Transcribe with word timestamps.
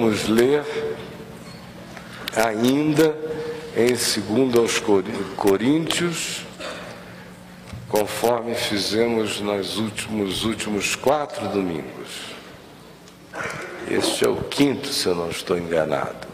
vamos 0.00 0.28
ler 0.28 0.64
ainda 2.34 3.14
em 3.76 3.88
2 3.88 4.56
aos 4.56 4.82
Coríntios, 5.36 6.46
conforme 7.86 8.54
fizemos 8.54 9.40
nos 9.40 9.76
últimos, 9.76 10.44
últimos 10.44 10.96
quatro 10.96 11.46
domingos. 11.48 12.30
Este 13.90 14.24
é 14.24 14.28
o 14.28 14.36
quinto, 14.36 14.88
se 14.88 15.06
eu 15.06 15.14
não 15.14 15.28
estou 15.28 15.58
enganado. 15.58 16.26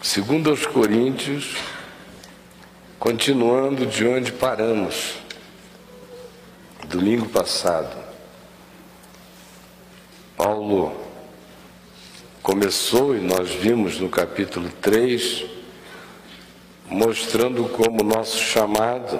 Segundo 0.00 0.50
aos 0.50 0.64
Coríntios, 0.64 1.56
continuando 3.00 3.84
de 3.84 4.06
onde 4.06 4.30
paramos, 4.30 5.16
domingo 6.88 7.28
passado. 7.28 7.96
Paulo 10.36 11.03
começou, 12.44 13.16
e 13.16 13.20
nós 13.20 13.52
vimos 13.52 13.98
no 13.98 14.10
capítulo 14.10 14.68
3, 14.82 15.46
mostrando 16.90 17.64
como 17.70 18.02
o 18.02 18.04
nosso 18.04 18.38
chamado, 18.38 19.18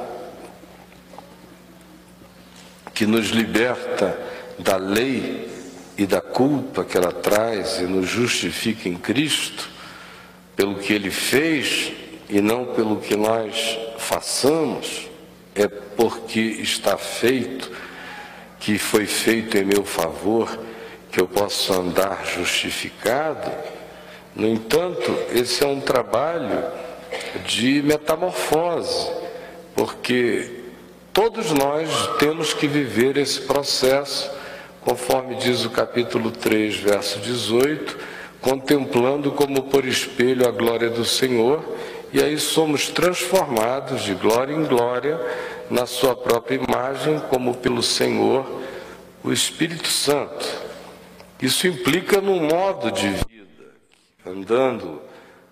que 2.93 3.07
nos 3.07 3.29
liberta 3.29 4.15
da 4.59 4.77
lei 4.77 5.49
e 5.97 6.05
da 6.05 6.21
culpa 6.21 6.85
que 6.85 6.99
ela 6.99 7.13
traz 7.13 7.79
e 7.79 7.85
nos 7.85 8.07
justifica 8.07 8.91
em 8.91 8.97
Cristo, 8.97 9.71
pelo 10.55 10.75
que 10.75 10.93
ele 10.93 11.11
fez 11.11 11.93
e 12.29 12.43
não 12.43 12.75
pelo 12.75 13.01
que 13.01 13.17
nós 13.17 13.79
façamos, 13.97 15.09
é 15.55 15.67
porque 15.67 16.41
está 16.41 16.99
feito, 16.99 17.73
que 18.61 18.77
foi 18.77 19.07
feito 19.07 19.57
em 19.57 19.65
meu 19.65 19.83
favor, 19.83 20.74
que 21.15 21.21
eu 21.21 21.29
posso 21.29 21.73
andar 21.73 22.27
justificado. 22.27 23.49
No 24.35 24.49
entanto, 24.49 25.17
esse 25.33 25.63
é 25.63 25.67
um 25.67 25.81
trabalho 25.81 26.65
de 27.47 27.81
metamorfose, 27.83 29.13
porque 29.77 30.65
todos 31.13 31.53
nós 31.53 32.17
temos 32.19 32.53
que 32.53 32.67
viver 32.67 33.17
esse 33.17 33.43
processo, 33.43 34.29
conforme 34.81 35.37
diz 35.37 35.65
o 35.65 35.71
capítulo 35.71 36.33
3, 36.33 36.79
verso 36.79 37.21
18, 37.21 37.97
contemplando 38.41 39.31
como 39.31 39.63
por 39.63 39.85
espelho 39.85 40.49
a 40.49 40.51
glória 40.51 40.91
do 40.91 41.05
Senhor, 41.05 41.65
e 42.13 42.21
aí 42.21 42.41
somos 42.41 42.89
transformados 42.89 44.03
de 44.03 44.15
glória 44.15 44.53
em 44.53 44.65
glória 44.65 45.21
na 45.71 45.87
sua 45.87 46.17
própria 46.17 46.57
imagem, 46.57 47.23
como 47.31 47.55
pelo 47.55 47.85
Senhor, 47.85 48.45
o 49.23 49.33
Espírito 49.33 49.87
Santo. 49.87 50.64
Isso 51.45 51.67
implica 51.67 52.23
num 52.23 52.41
modo 52.49 52.91
de 52.91 53.07
vida, 53.07 53.75
andando, 54.25 55.03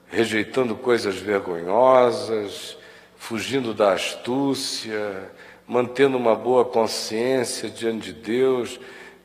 rejeitando 0.09 0.75
coisas 0.75 1.17
vergonhosas, 1.17 2.79
fugindo 3.19 3.75
da 3.75 3.93
astúcia, 3.93 5.31
mantendo 5.69 6.17
uma 6.17 6.35
boa 6.35 6.65
consciência 6.65 7.69
diante 7.69 8.11
de 8.11 8.13
Deus, 8.15 8.81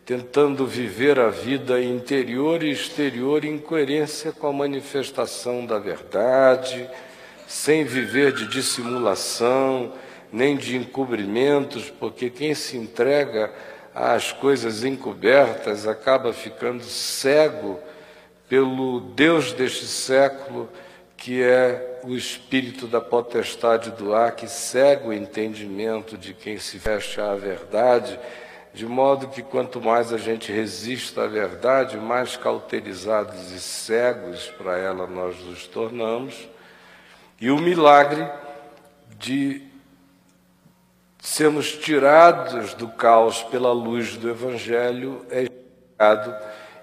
tentando 0.05 0.67
viver 0.67 1.17
a 1.21 1.29
vida 1.29 1.81
interior 1.81 2.61
e 2.61 2.69
exterior 2.69 3.45
em 3.45 3.57
coerência 3.57 4.33
com 4.33 4.47
a 4.47 4.51
manifestação 4.51 5.65
da 5.65 5.79
verdade, 5.79 6.85
sem 7.47 7.85
viver 7.85 8.33
de 8.33 8.45
dissimulação, 8.45 9.93
nem 10.33 10.57
de 10.57 10.75
encobrimentos, 10.75 11.89
porque 11.89 12.29
quem 12.29 12.53
se 12.53 12.75
entrega 12.75 13.53
às 13.97 14.31
coisas 14.31 14.83
encobertas 14.83 15.87
acaba 15.87 16.31
ficando 16.31 16.83
cego 16.83 17.79
pelo 18.47 19.01
Deus 19.01 19.53
deste 19.53 19.85
século, 19.85 20.69
que 21.15 21.41
é 21.41 21.99
o 22.03 22.15
espírito 22.15 22.87
da 22.87 23.01
potestade 23.01 23.91
do 23.91 24.13
ar, 24.13 24.35
que 24.35 24.47
cega 24.47 25.07
o 25.07 25.13
entendimento 25.13 26.17
de 26.17 26.33
quem 26.33 26.59
se 26.59 26.77
veste 26.77 27.19
à 27.19 27.33
verdade 27.33 28.19
de 28.77 28.85
modo 28.85 29.29
que 29.29 29.41
quanto 29.41 29.81
mais 29.81 30.13
a 30.13 30.19
gente 30.19 30.51
resiste 30.51 31.19
à 31.19 31.25
verdade, 31.25 31.97
mais 31.97 32.37
cauterizados 32.37 33.51
e 33.51 33.59
cegos 33.59 34.51
para 34.55 34.77
ela 34.77 35.07
nós 35.07 35.35
nos 35.43 35.65
tornamos. 35.65 36.47
E 37.41 37.49
o 37.49 37.57
milagre 37.57 38.29
de 39.17 39.66
sermos 41.27 41.73
tirados 41.73 42.73
do 42.73 42.87
caos 42.87 43.43
pela 43.43 43.73
luz 43.73 44.15
do 44.15 44.29
Evangelho 44.29 45.25
é 45.29 45.43
explicado 45.43 46.33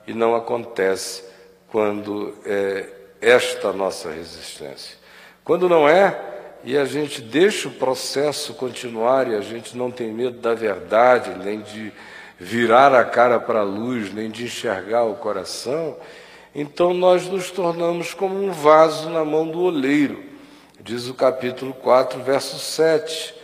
e 0.06 0.12
não 0.12 0.36
acontece 0.36 1.24
quando 1.68 2.34
é 2.44 2.86
esta 3.22 3.72
nossa 3.72 4.10
resistência. 4.10 4.98
Quando 5.42 5.66
não 5.66 5.88
é, 5.88 6.20
e 6.62 6.76
a 6.76 6.84
gente 6.84 7.22
deixa 7.22 7.68
o 7.68 7.72
processo 7.72 8.52
continuar 8.52 9.28
e 9.28 9.34
a 9.34 9.40
gente 9.40 9.74
não 9.78 9.90
tem 9.90 10.12
medo 10.12 10.38
da 10.38 10.52
verdade, 10.52 11.42
nem 11.42 11.62
de 11.62 11.90
virar 12.38 12.94
a 12.94 13.02
cara 13.02 13.40
para 13.40 13.60
a 13.60 13.64
luz, 13.64 14.12
nem 14.12 14.30
de 14.30 14.44
enxergar 14.44 15.04
o 15.04 15.14
coração, 15.14 15.96
então 16.54 16.92
nós 16.92 17.26
nos 17.26 17.50
tornamos 17.50 18.12
como 18.12 18.36
um 18.44 18.52
vaso 18.52 19.08
na 19.08 19.24
mão 19.24 19.48
do 19.48 19.60
oleiro, 19.60 20.22
diz 20.80 21.08
o 21.08 21.14
capítulo 21.14 21.72
4, 21.72 22.22
verso 22.22 22.58
7. 22.58 23.43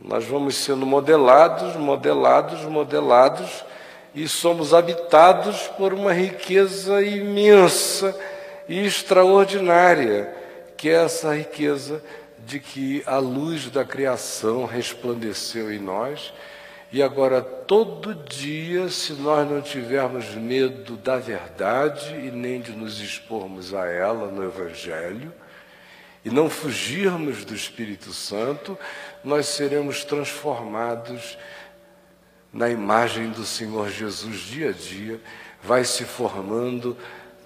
Nós 0.00 0.24
vamos 0.24 0.56
sendo 0.56 0.86
modelados, 0.86 1.74
modelados, 1.74 2.62
modelados, 2.62 3.64
e 4.14 4.28
somos 4.28 4.72
habitados 4.72 5.68
por 5.76 5.92
uma 5.92 6.12
riqueza 6.12 7.02
imensa 7.02 8.18
e 8.68 8.84
extraordinária, 8.84 10.32
que 10.76 10.88
é 10.88 11.04
essa 11.04 11.34
riqueza 11.34 12.02
de 12.38 12.60
que 12.60 13.02
a 13.06 13.18
luz 13.18 13.70
da 13.70 13.84
criação 13.84 14.64
resplandeceu 14.64 15.72
em 15.72 15.78
nós. 15.78 16.32
E 16.90 17.02
agora 17.02 17.42
todo 17.42 18.14
dia, 18.14 18.88
se 18.88 19.12
nós 19.14 19.50
não 19.50 19.60
tivermos 19.60 20.34
medo 20.34 20.96
da 20.96 21.18
verdade 21.18 22.14
e 22.14 22.30
nem 22.30 22.60
de 22.60 22.72
nos 22.72 23.00
expormos 23.00 23.74
a 23.74 23.86
ela 23.86 24.28
no 24.28 24.44
Evangelho, 24.44 25.32
e 26.28 26.30
não 26.30 26.50
fugirmos 26.50 27.42
do 27.42 27.54
Espírito 27.54 28.12
Santo, 28.12 28.78
nós 29.24 29.46
seremos 29.46 30.04
transformados 30.04 31.38
na 32.52 32.68
imagem 32.68 33.30
do 33.30 33.46
Senhor 33.46 33.88
Jesus 33.88 34.40
dia 34.40 34.68
a 34.68 34.72
dia, 34.72 35.18
vai 35.62 35.84
se 35.84 36.04
formando 36.04 36.94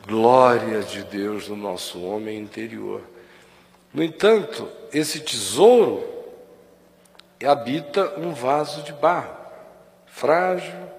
glória 0.05 0.83
de 0.83 1.05
Deus 1.05 1.49
no 1.49 1.55
nosso 1.55 2.03
homem 2.03 2.41
interior. 2.41 3.03
No 3.95 4.03
entanto, 4.03 4.69
esse 4.93 5.21
tesouro 5.21 6.05
habita 7.45 8.19
um 8.19 8.35
vaso 8.35 8.83
de 8.83 8.93
barro, 8.93 9.37
frágil, 10.07 10.91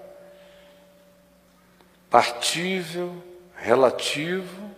partível, 2.08 3.14
relativo, 3.54 4.73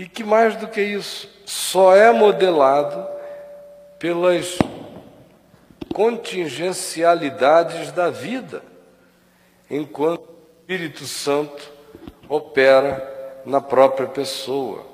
e 0.00 0.08
que 0.08 0.24
mais 0.24 0.56
do 0.56 0.66
que 0.66 0.80
isso, 0.80 1.28
só 1.44 1.94
é 1.94 2.10
modelado 2.10 3.06
pelas 3.98 4.56
contingencialidades 5.92 7.92
da 7.92 8.08
vida, 8.08 8.62
enquanto 9.68 10.22
o 10.22 10.62
Espírito 10.62 11.04
Santo 11.04 11.70
opera 12.30 13.42
na 13.44 13.60
própria 13.60 14.06
pessoa. 14.06 14.86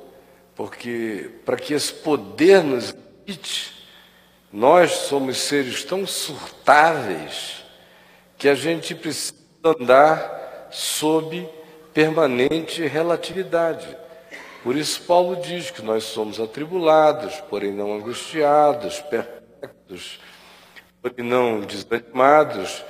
Porque 0.56 1.30
para 1.44 1.56
que 1.56 1.72
esse 1.72 1.92
poder 1.92 2.64
nos 2.64 2.92
habite, 2.92 3.86
nós 4.52 4.90
somos 4.90 5.38
seres 5.38 5.84
tão 5.84 6.04
surtáveis 6.04 7.64
que 8.36 8.48
a 8.48 8.56
gente 8.56 8.92
precisa 8.92 9.36
andar 9.62 10.66
sob 10.72 11.48
permanente 11.94 12.84
relatividade. 12.84 14.04
Por 14.66 14.74
isso, 14.74 15.02
Paulo 15.02 15.36
diz 15.36 15.70
que 15.70 15.80
nós 15.80 16.02
somos 16.02 16.40
atribulados, 16.40 17.36
porém 17.48 17.70
não 17.70 17.94
angustiados, 17.94 19.00
perplexos, 19.00 20.18
porém 21.00 21.24
não 21.24 21.60
desanimados, 21.60 22.84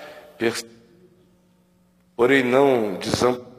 porém 2.16 2.42
não 2.42 2.94
desamparados 2.94 3.56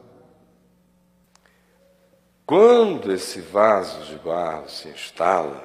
quando 2.44 3.12
esse 3.12 3.40
vaso 3.40 4.04
de 4.06 4.16
barro 4.16 4.68
se 4.68 4.88
instala, 4.88 5.62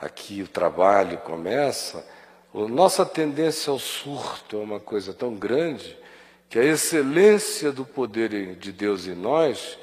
aqui 0.00 0.42
o 0.42 0.48
trabalho 0.48 1.18
começa, 1.18 2.04
a 2.52 2.58
nossa 2.66 3.06
tendência 3.06 3.70
ao 3.70 3.78
surto 3.78 4.56
é 4.56 4.60
uma 4.60 4.80
coisa 4.80 5.14
tão 5.14 5.34
grande 5.34 5.96
que 6.48 6.58
a 6.58 6.64
excelência 6.64 7.70
do 7.70 7.84
poder 7.84 8.56
de 8.56 8.72
Deus 8.72 9.06
em 9.06 9.14
nós 9.14 9.78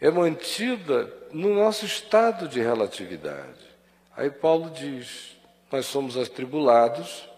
é 0.00 0.10
mantida 0.10 1.17
no 1.32 1.54
nosso 1.54 1.84
estado 1.84 2.48
de 2.48 2.60
relatividade. 2.60 3.68
Aí 4.16 4.30
Paulo 4.30 4.70
diz: 4.70 5.36
nós 5.70 5.86
somos 5.86 6.16
atribulados, 6.16 7.28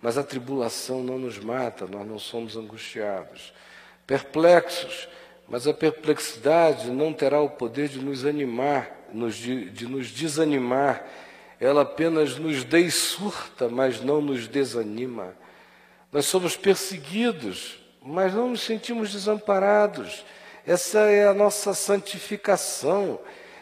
mas 0.00 0.16
a 0.16 0.22
tribulação 0.22 1.02
não 1.02 1.18
nos 1.18 1.38
mata, 1.38 1.86
nós 1.86 2.06
não 2.06 2.18
somos 2.18 2.56
angustiados, 2.56 3.52
perplexos, 4.06 5.08
Mas 5.48 5.66
a 5.66 5.72
perplexidade 5.72 6.90
não 6.90 7.12
terá 7.12 7.40
o 7.40 7.50
poder 7.50 7.88
de 7.88 8.00
nos 8.00 8.24
animar, 8.24 8.90
de, 9.12 9.70
de 9.70 9.86
nos 9.86 10.10
desanimar. 10.10 11.06
Ela 11.60 11.82
apenas 11.82 12.36
nos 12.36 12.64
dessurta, 12.64 13.68
mas 13.68 14.00
não 14.00 14.20
nos 14.20 14.48
desanima. 14.48 15.34
Nós 16.12 16.26
somos 16.26 16.56
perseguidos, 16.56 17.78
mas 18.02 18.34
não 18.34 18.50
nos 18.50 18.62
sentimos 18.62 19.12
desamparados. 19.12 20.24
Essa 20.66 21.00
é 21.00 21.28
a 21.28 21.34
nossa 21.34 21.72
santificação, 21.74 23.20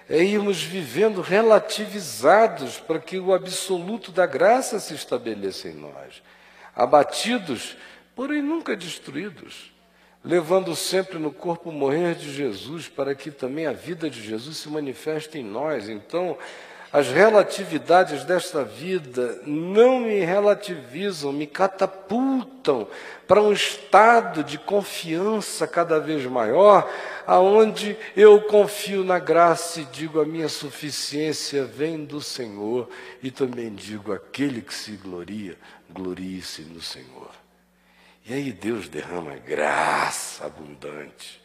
é 0.08 0.22
irmos 0.22 0.62
vivendo 0.62 1.20
relativizados 1.20 2.78
para 2.78 2.98
que 2.98 3.18
o 3.18 3.34
absoluto 3.34 4.10
da 4.10 4.26
graça 4.26 4.80
se 4.80 4.94
estabeleça 4.94 5.68
em 5.68 5.74
nós. 5.74 6.22
Abatidos, 6.74 7.76
porém 8.14 8.40
nunca 8.42 8.76
destruídos 8.76 9.74
levando 10.24 10.74
sempre 10.74 11.18
no 11.18 11.30
corpo 11.30 11.70
morrer 11.70 12.14
de 12.14 12.32
Jesus, 12.32 12.88
para 12.88 13.14
que 13.14 13.30
também 13.30 13.66
a 13.66 13.72
vida 13.72 14.08
de 14.08 14.22
Jesus 14.22 14.56
se 14.56 14.68
manifeste 14.70 15.38
em 15.38 15.44
nós. 15.44 15.88
Então, 15.88 16.38
as 16.94 17.08
relatividades 17.08 18.22
desta 18.22 18.62
vida 18.62 19.40
não 19.44 19.98
me 19.98 20.20
relativizam, 20.20 21.32
me 21.32 21.44
catapultam 21.44 22.86
para 23.26 23.42
um 23.42 23.52
estado 23.52 24.44
de 24.44 24.58
confiança 24.58 25.66
cada 25.66 25.98
vez 25.98 26.24
maior, 26.26 26.88
aonde 27.26 27.96
eu 28.16 28.42
confio 28.42 29.02
na 29.02 29.18
graça 29.18 29.80
e 29.80 29.84
digo 29.86 30.20
a 30.20 30.24
minha 30.24 30.48
suficiência 30.48 31.64
vem 31.64 32.04
do 32.04 32.20
Senhor, 32.20 32.88
e 33.20 33.28
também 33.28 33.74
digo 33.74 34.12
aquele 34.12 34.62
que 34.62 34.72
se 34.72 34.92
gloria, 34.92 35.58
glorie-se 35.90 36.62
no 36.62 36.80
Senhor. 36.80 37.32
E 38.24 38.32
aí 38.32 38.52
Deus 38.52 38.88
derrama 38.88 39.34
graça 39.34 40.46
abundante. 40.46 41.42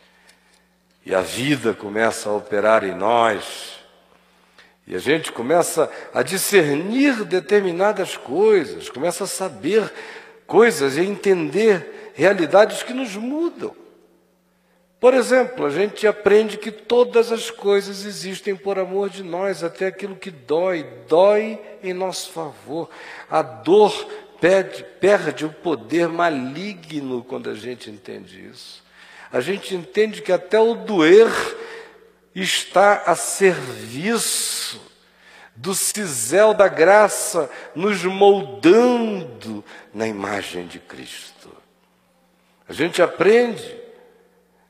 E 1.03 1.15
a 1.15 1.21
vida 1.21 1.73
começa 1.73 2.29
a 2.29 2.35
operar 2.35 2.83
em 2.83 2.93
nós. 2.93 3.78
E 4.89 4.95
a 4.95 4.99
gente 4.99 5.31
começa 5.31 5.87
a 6.11 6.23
discernir 6.23 7.23
determinadas 7.23 8.17
coisas, 8.17 8.89
começa 8.89 9.25
a 9.25 9.27
saber 9.27 9.93
coisas 10.47 10.97
e 10.97 11.01
a 11.01 11.03
entender 11.03 12.11
realidades 12.15 12.81
que 12.81 12.91
nos 12.91 13.15
mudam. 13.15 13.75
Por 14.99 15.13
exemplo, 15.13 15.67
a 15.67 15.69
gente 15.69 16.07
aprende 16.07 16.57
que 16.57 16.71
todas 16.71 17.31
as 17.31 17.51
coisas 17.51 18.03
existem 18.03 18.55
por 18.55 18.79
amor 18.79 19.11
de 19.11 19.21
nós, 19.21 19.63
até 19.63 19.85
aquilo 19.85 20.15
que 20.15 20.31
dói, 20.31 20.83
dói 21.07 21.61
em 21.83 21.93
nosso 21.93 22.31
favor. 22.31 22.89
A 23.29 23.43
dor 23.43 23.93
perde, 24.41 24.83
perde 24.99 25.45
o 25.45 25.53
poder 25.53 26.09
maligno 26.09 27.23
quando 27.23 27.47
a 27.47 27.53
gente 27.53 27.91
entende 27.91 28.43
isso. 28.43 28.83
A 29.31 29.39
gente 29.39 29.75
entende 29.75 30.23
que 30.23 30.31
até 30.31 30.59
o 30.59 30.73
doer 30.73 31.29
está 32.41 33.03
a 33.05 33.15
serviço 33.15 34.81
do 35.55 35.75
cisel 35.75 36.53
da 36.53 36.67
graça 36.67 37.49
nos 37.75 38.03
moldando 38.03 39.63
na 39.93 40.07
imagem 40.07 40.67
de 40.67 40.79
Cristo. 40.79 41.55
A 42.67 42.73
gente 42.73 43.01
aprende 43.01 43.77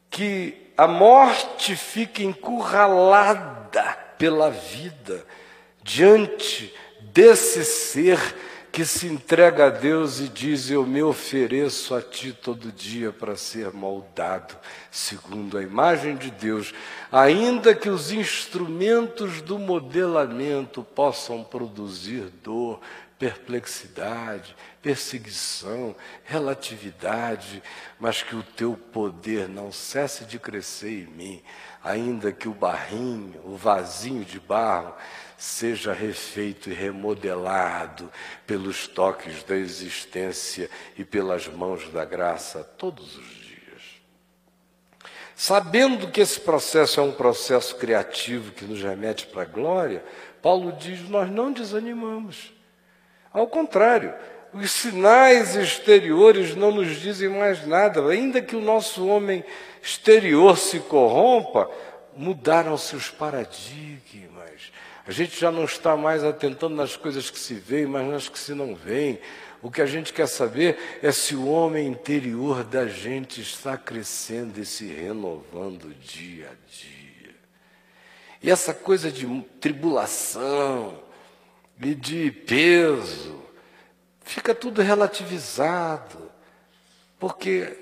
que 0.10 0.72
a 0.76 0.88
morte 0.88 1.76
fica 1.76 2.24
encurralada 2.24 3.84
pela 4.18 4.50
vida 4.50 5.26
diante 5.84 6.74
desse 7.02 7.64
ser 7.66 8.18
que 8.72 8.86
se 8.86 9.08
entrega 9.08 9.68
a 9.68 9.70
Deus 9.70 10.20
e 10.20 10.30
diz: 10.30 10.70
Eu 10.70 10.86
me 10.86 11.02
ofereço 11.02 11.96
a 11.96 12.02
Ti 12.02 12.34
todo 12.34 12.72
dia 12.72 13.12
para 13.12 13.36
ser 13.36 13.72
moldado 13.74 14.56
segundo 14.92 15.58
a 15.58 15.64
imagem 15.64 16.16
de 16.16 16.32
Deus, 16.32 16.74
ainda 17.12 17.76
que 17.76 17.90
os 17.90 18.12
instrumentos 18.12 19.42
do 19.42 19.58
modelamento 19.58 20.84
possam 20.84 21.44
produzir 21.44 22.32
dor, 22.44 22.80
perplexidade, 23.18 24.56
perseguição, 24.82 25.94
relatividade, 26.24 27.62
mas 28.00 28.24
que 28.24 28.36
o 28.36 28.42
Teu 28.42 28.76
poder 28.94 29.50
não 29.50 29.72
cesse 29.72 30.24
de 30.24 30.40
crescer 30.40 31.04
em 31.04 31.08
mim, 31.08 31.44
ainda 31.84 32.32
que 32.32 32.48
o 32.48 32.54
barrinho, 32.54 33.42
o 33.44 33.58
vasinho 33.58 34.24
de 34.24 34.40
barro, 34.40 34.94
seja 35.40 35.94
refeito 35.94 36.70
e 36.70 36.74
remodelado 36.74 38.12
pelos 38.46 38.90
toques 38.90 39.42
da 39.44 39.56
existência 39.56 40.70
e 40.98 41.06
pelas 41.06 41.48
mãos 41.48 41.88
da 41.94 42.04
graça 42.04 42.62
todos 42.78 43.16
os 43.16 43.26
dias. 43.26 44.02
Sabendo 45.34 46.12
que 46.12 46.20
esse 46.20 46.42
processo 46.42 47.00
é 47.00 47.04
um 47.04 47.14
processo 47.14 47.78
criativo 47.78 48.52
que 48.52 48.66
nos 48.66 48.84
remete 48.84 49.28
para 49.28 49.44
a 49.44 49.46
glória, 49.46 50.04
Paulo 50.42 50.74
diz: 50.74 51.08
nós 51.08 51.32
não 51.32 51.54
desanimamos. 51.54 52.54
Ao 53.32 53.48
contrário, 53.48 54.14
os 54.54 54.70
sinais 54.70 55.56
exteriores 55.56 56.54
não 56.54 56.72
nos 56.72 57.00
dizem 57.00 57.30
mais 57.30 57.66
nada, 57.66 58.06
ainda 58.10 58.42
que 58.42 58.58
o 58.58 58.62
nosso 58.62 59.08
homem 59.08 59.46
exterior 59.82 60.58
se 60.58 60.82
corrompa, 60.82 61.72
mudaram-se 62.14 62.94
os 62.94 63.10
paradigmas 63.10 64.74
a 65.10 65.12
gente 65.12 65.40
já 65.40 65.50
não 65.50 65.66
está 65.66 65.98
mais 65.98 66.24
atentando 66.24 66.76
nas 66.76 66.96
coisas 66.96 67.32
que 67.32 67.40
se 67.40 67.56
veem, 67.56 67.88
mas 67.88 68.08
nas 68.08 68.30
que 68.30 68.38
se 68.38 68.54
não 68.54 68.76
veem. 68.76 69.20
O 69.60 69.72
que 69.72 69.82
a 69.82 69.86
gente 69.88 70.14
quer 70.14 70.28
saber 70.28 71.00
é 71.02 71.12
se 71.12 71.34
o 71.34 71.48
homem 71.48 71.88
interior 71.88 72.64
da 72.64 72.86
gente 72.86 73.42
está 73.42 73.76
crescendo 73.76 74.60
e 74.60 74.66
se 74.68 74.86
renovando 74.86 75.96
dia 75.96 76.52
a 76.52 76.72
dia. 76.72 77.36
E 78.40 78.52
essa 78.52 78.72
coisa 78.72 79.12
de 79.12 79.26
tribulação 79.60 81.02
e 81.82 81.96
de 81.96 82.30
peso, 82.30 83.42
fica 84.22 84.54
tudo 84.54 84.80
relativizado, 84.84 86.32
porque 87.18 87.76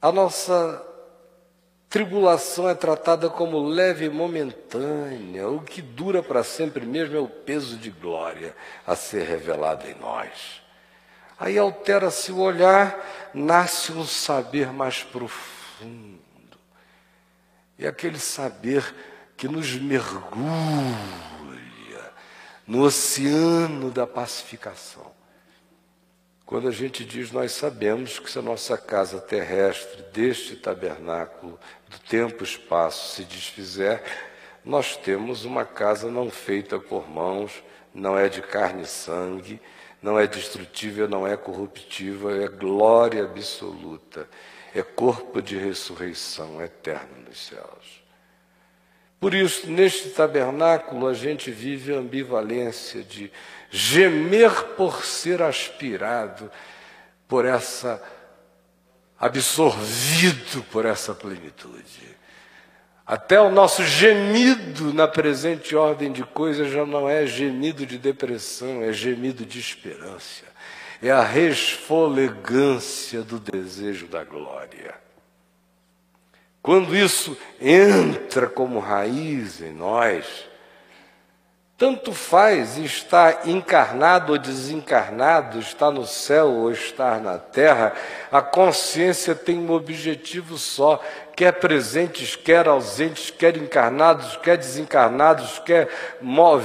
a 0.00 0.12
nossa 0.12 0.80
Tribulação 1.94 2.68
é 2.68 2.74
tratada 2.74 3.30
como 3.30 3.62
leve 3.62 4.06
e 4.06 4.10
momentânea, 4.10 5.48
o 5.48 5.60
que 5.60 5.80
dura 5.80 6.24
para 6.24 6.42
sempre 6.42 6.84
mesmo 6.84 7.16
é 7.16 7.20
o 7.20 7.28
peso 7.28 7.76
de 7.76 7.88
glória 7.88 8.52
a 8.84 8.96
ser 8.96 9.24
revelado 9.28 9.86
em 9.86 9.94
nós. 10.00 10.60
Aí 11.38 11.56
altera-se 11.56 12.32
o 12.32 12.40
olhar, 12.40 13.30
nasce 13.32 13.92
um 13.92 14.04
saber 14.04 14.72
mais 14.72 15.04
profundo. 15.04 16.18
E 17.78 17.86
aquele 17.86 18.18
saber 18.18 18.92
que 19.36 19.46
nos 19.46 19.72
mergulha 19.76 20.34
no 22.66 22.82
oceano 22.82 23.92
da 23.92 24.04
pacificação. 24.04 25.13
Quando 26.46 26.68
a 26.68 26.70
gente 26.70 27.04
diz, 27.04 27.32
nós 27.32 27.52
sabemos 27.52 28.18
que 28.18 28.30
se 28.30 28.38
a 28.38 28.42
nossa 28.42 28.76
casa 28.76 29.18
terrestre, 29.18 30.02
deste 30.12 30.56
tabernáculo, 30.56 31.58
do 31.88 31.98
tempo 32.00 32.42
e 32.42 32.46
espaço, 32.46 33.14
se 33.14 33.24
desfizer, 33.24 34.02
nós 34.62 34.96
temos 34.96 35.44
uma 35.44 35.64
casa 35.64 36.10
não 36.10 36.30
feita 36.30 36.78
por 36.78 37.08
mãos, 37.08 37.62
não 37.94 38.18
é 38.18 38.28
de 38.28 38.42
carne 38.42 38.82
e 38.82 38.86
sangue, 38.86 39.60
não 40.02 40.18
é 40.18 40.26
destrutível, 40.26 41.08
não 41.08 41.26
é 41.26 41.34
corruptível, 41.34 42.30
é 42.42 42.46
glória 42.46 43.24
absoluta, 43.24 44.28
é 44.74 44.82
corpo 44.82 45.40
de 45.40 45.56
ressurreição 45.56 46.60
eterna 46.62 47.24
nos 47.26 47.46
céus. 47.46 48.04
Por 49.18 49.32
isso, 49.32 49.70
neste 49.70 50.10
tabernáculo, 50.10 51.06
a 51.06 51.14
gente 51.14 51.50
vive 51.50 51.94
a 51.94 51.98
ambivalência 51.98 53.02
de 53.02 53.32
gemer 53.74 54.52
por 54.76 55.04
ser 55.04 55.42
aspirado 55.42 56.48
por 57.26 57.44
essa 57.44 58.00
absorvido 59.18 60.62
por 60.70 60.86
essa 60.86 61.12
plenitude. 61.12 62.14
Até 63.04 63.40
o 63.40 63.50
nosso 63.50 63.82
gemido 63.82 64.94
na 64.94 65.08
presente 65.08 65.74
ordem 65.74 66.12
de 66.12 66.22
coisas 66.22 66.70
já 66.70 66.86
não 66.86 67.10
é 67.10 67.26
gemido 67.26 67.84
de 67.84 67.98
depressão, 67.98 68.82
é 68.82 68.92
gemido 68.92 69.44
de 69.44 69.58
esperança. 69.58 70.44
É 71.02 71.10
a 71.10 71.22
resfolegância 71.22 73.22
do 73.22 73.40
desejo 73.40 74.06
da 74.06 74.22
glória. 74.22 74.94
Quando 76.62 76.96
isso 76.96 77.36
entra 77.60 78.46
como 78.46 78.78
raiz 78.78 79.60
em 79.60 79.72
nós, 79.72 80.46
Tanto 81.76 82.12
faz 82.12 82.78
estar 82.78 83.48
encarnado 83.48 84.32
ou 84.32 84.38
desencarnado, 84.38 85.58
estar 85.58 85.90
no 85.90 86.06
céu 86.06 86.48
ou 86.48 86.70
estar 86.70 87.20
na 87.20 87.36
terra, 87.36 87.92
a 88.30 88.40
consciência 88.40 89.34
tem 89.34 89.58
um 89.58 89.72
objetivo 89.72 90.56
só, 90.56 91.02
quer 91.34 91.50
presentes, 91.54 92.36
quer 92.36 92.68
ausentes, 92.68 93.28
quer 93.28 93.56
encarnados, 93.56 94.36
quer 94.36 94.56
desencarnados, 94.56 95.58
quer 95.58 95.88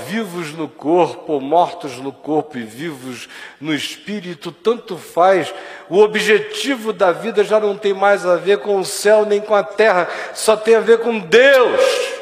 vivos 0.08 0.54
no 0.54 0.70
corpo, 0.70 1.42
mortos 1.42 1.98
no 1.98 2.14
corpo 2.14 2.60
e 2.60 2.64
vivos 2.64 3.28
no 3.60 3.74
espírito, 3.74 4.52
tanto 4.52 4.96
faz. 4.96 5.52
O 5.90 5.98
objetivo 5.98 6.94
da 6.94 7.12
vida 7.12 7.44
já 7.44 7.60
não 7.60 7.76
tem 7.76 7.96
mais 7.96 8.28
a 8.28 8.36
ver 8.36 8.60
com 8.60 8.80
o 8.80 8.86
céu 8.86 9.26
nem 9.26 9.42
com 9.42 9.56
a 9.56 9.64
terra, 9.64 10.08
só 10.36 10.56
tem 10.56 10.76
a 10.76 10.82
ver 10.82 11.00
com 11.00 11.18
Deus. 11.18 12.19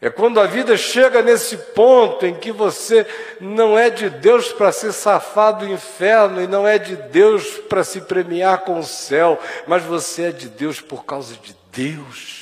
É 0.00 0.08
quando 0.08 0.38
a 0.38 0.46
vida 0.46 0.76
chega 0.76 1.22
nesse 1.22 1.56
ponto 1.56 2.24
em 2.24 2.34
que 2.34 2.52
você 2.52 3.04
não 3.40 3.76
é 3.76 3.90
de 3.90 4.08
Deus 4.08 4.52
para 4.52 4.70
ser 4.70 4.92
safado 4.92 5.66
do 5.66 5.72
inferno 5.72 6.40
e 6.40 6.46
não 6.46 6.66
é 6.68 6.78
de 6.78 6.94
Deus 6.94 7.58
para 7.68 7.82
se 7.82 8.02
premiar 8.02 8.60
com 8.60 8.78
o 8.78 8.84
céu, 8.84 9.40
mas 9.66 9.82
você 9.82 10.26
é 10.26 10.32
de 10.32 10.48
Deus 10.48 10.80
por 10.80 11.04
causa 11.04 11.34
de 11.34 11.56
Deus. 11.72 12.38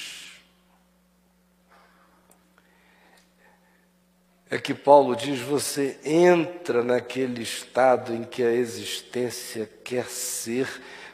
É 4.51 4.59
que 4.59 4.75
Paulo 4.75 5.17
diz: 5.17 5.41
você 5.41 5.99
entra 6.05 6.85
naquele 6.85 7.43
estado 7.43 8.15
em 8.15 8.23
que 8.23 8.43
a 8.43 8.53
existência 8.53 9.69
quer 9.83 10.05
ser 10.05 10.69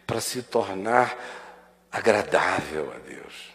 para 0.04 0.20
se 0.20 0.42
tornar 0.42 1.16
agradável 1.90 2.92
a 2.92 2.99
Deus. 2.99 3.51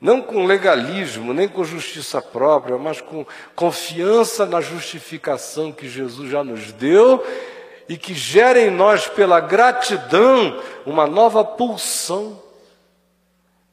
Não 0.00 0.22
com 0.22 0.46
legalismo, 0.46 1.34
nem 1.34 1.48
com 1.48 1.64
justiça 1.64 2.22
própria, 2.22 2.78
mas 2.78 3.00
com 3.00 3.26
confiança 3.56 4.46
na 4.46 4.60
justificação 4.60 5.72
que 5.72 5.88
Jesus 5.88 6.30
já 6.30 6.44
nos 6.44 6.72
deu 6.72 7.24
e 7.88 7.96
que 7.96 8.14
gera 8.14 8.60
em 8.60 8.70
nós, 8.70 9.08
pela 9.08 9.40
gratidão, 9.40 10.62
uma 10.86 11.06
nova 11.06 11.44
pulsão, 11.44 12.40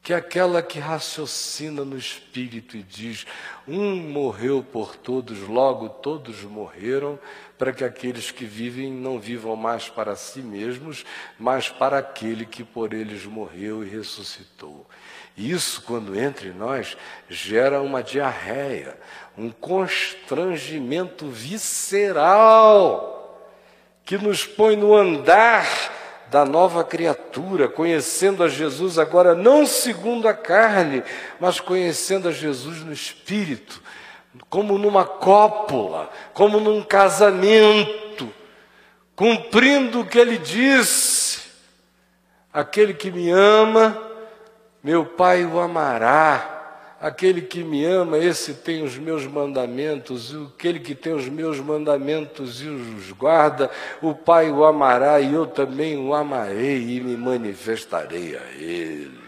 que 0.02 0.12
é 0.12 0.16
aquela 0.16 0.62
que 0.62 0.78
raciocina 0.78 1.84
no 1.84 1.98
espírito 1.98 2.76
e 2.76 2.82
diz: 2.82 3.26
Um 3.66 3.96
morreu 3.96 4.64
por 4.64 4.96
todos, 4.96 5.40
logo 5.42 5.88
todos 5.88 6.42
morreram, 6.42 7.18
para 7.58 7.72
que 7.72 7.84
aqueles 7.84 8.30
que 8.30 8.44
vivem 8.44 8.90
não 8.90 9.18
vivam 9.18 9.54
mais 9.54 9.88
para 9.88 10.16
si 10.16 10.40
mesmos, 10.40 11.04
mas 11.38 11.68
para 11.68 11.98
aquele 11.98 12.46
que 12.46 12.64
por 12.64 12.94
eles 12.94 13.24
morreu 13.26 13.84
e 13.84 13.88
ressuscitou. 13.88 14.86
Isso, 15.36 15.82
quando 15.82 16.18
entra 16.18 16.48
em 16.48 16.52
nós, 16.52 16.96
gera 17.28 17.82
uma 17.82 18.02
diarreia, 18.02 18.96
um 19.36 19.50
constrangimento 19.50 21.26
visceral, 21.26 23.12
que 24.04 24.16
nos 24.16 24.46
põe 24.46 24.76
no 24.76 24.94
andar 24.94 25.66
da 26.30 26.44
nova 26.44 26.82
criatura, 26.82 27.68
conhecendo 27.68 28.42
a 28.42 28.48
Jesus 28.48 28.98
agora 28.98 29.34
não 29.34 29.66
segundo 29.66 30.26
a 30.26 30.32
carne, 30.32 31.02
mas 31.38 31.60
conhecendo 31.60 32.28
a 32.28 32.32
Jesus 32.32 32.78
no 32.82 32.92
espírito, 32.92 33.82
como 34.48 34.78
numa 34.78 35.04
cópula, 35.04 36.10
como 36.32 36.58
num 36.60 36.82
casamento, 36.82 38.32
cumprindo 39.14 40.00
o 40.00 40.06
que 40.06 40.18
ele 40.18 40.38
disse: 40.38 41.42
aquele 42.52 42.94
que 42.94 43.10
me 43.10 43.30
ama, 43.30 44.05
meu 44.86 45.04
Pai 45.04 45.44
o 45.44 45.58
amará. 45.58 46.52
Aquele 47.00 47.42
que 47.42 47.64
me 47.64 47.84
ama, 47.84 48.18
esse 48.18 48.54
tem 48.54 48.84
os 48.84 48.96
meus 48.96 49.26
mandamentos, 49.26 50.30
e 50.30 50.46
aquele 50.54 50.78
que 50.78 50.94
tem 50.94 51.12
os 51.12 51.28
meus 51.28 51.58
mandamentos 51.58 52.62
e 52.62 52.68
os 52.68 53.10
guarda, 53.10 53.68
o 54.00 54.14
Pai 54.14 54.48
o 54.48 54.64
amará 54.64 55.20
e 55.20 55.34
eu 55.34 55.44
também 55.44 55.98
o 55.98 56.14
amarei 56.14 56.96
e 56.96 57.00
me 57.00 57.16
manifestarei 57.16 58.36
a 58.36 58.44
Ele. 58.52 59.18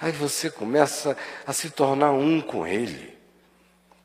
Aí 0.00 0.12
você 0.12 0.48
começa 0.48 1.16
a 1.44 1.52
se 1.52 1.68
tornar 1.68 2.12
um 2.12 2.40
com 2.40 2.64
Ele. 2.64 3.12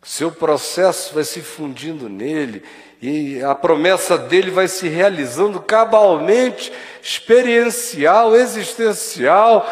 Seu 0.02 0.32
processo 0.32 1.14
vai 1.14 1.24
se 1.24 1.42
fundindo 1.42 2.10
nele 2.10 2.64
e 3.06 3.44
a 3.44 3.54
promessa 3.54 4.18
dele 4.18 4.50
vai 4.50 4.68
se 4.68 4.88
realizando 4.88 5.62
cabalmente, 5.62 6.74
experiencial, 7.04 8.36
existencial 8.36 9.64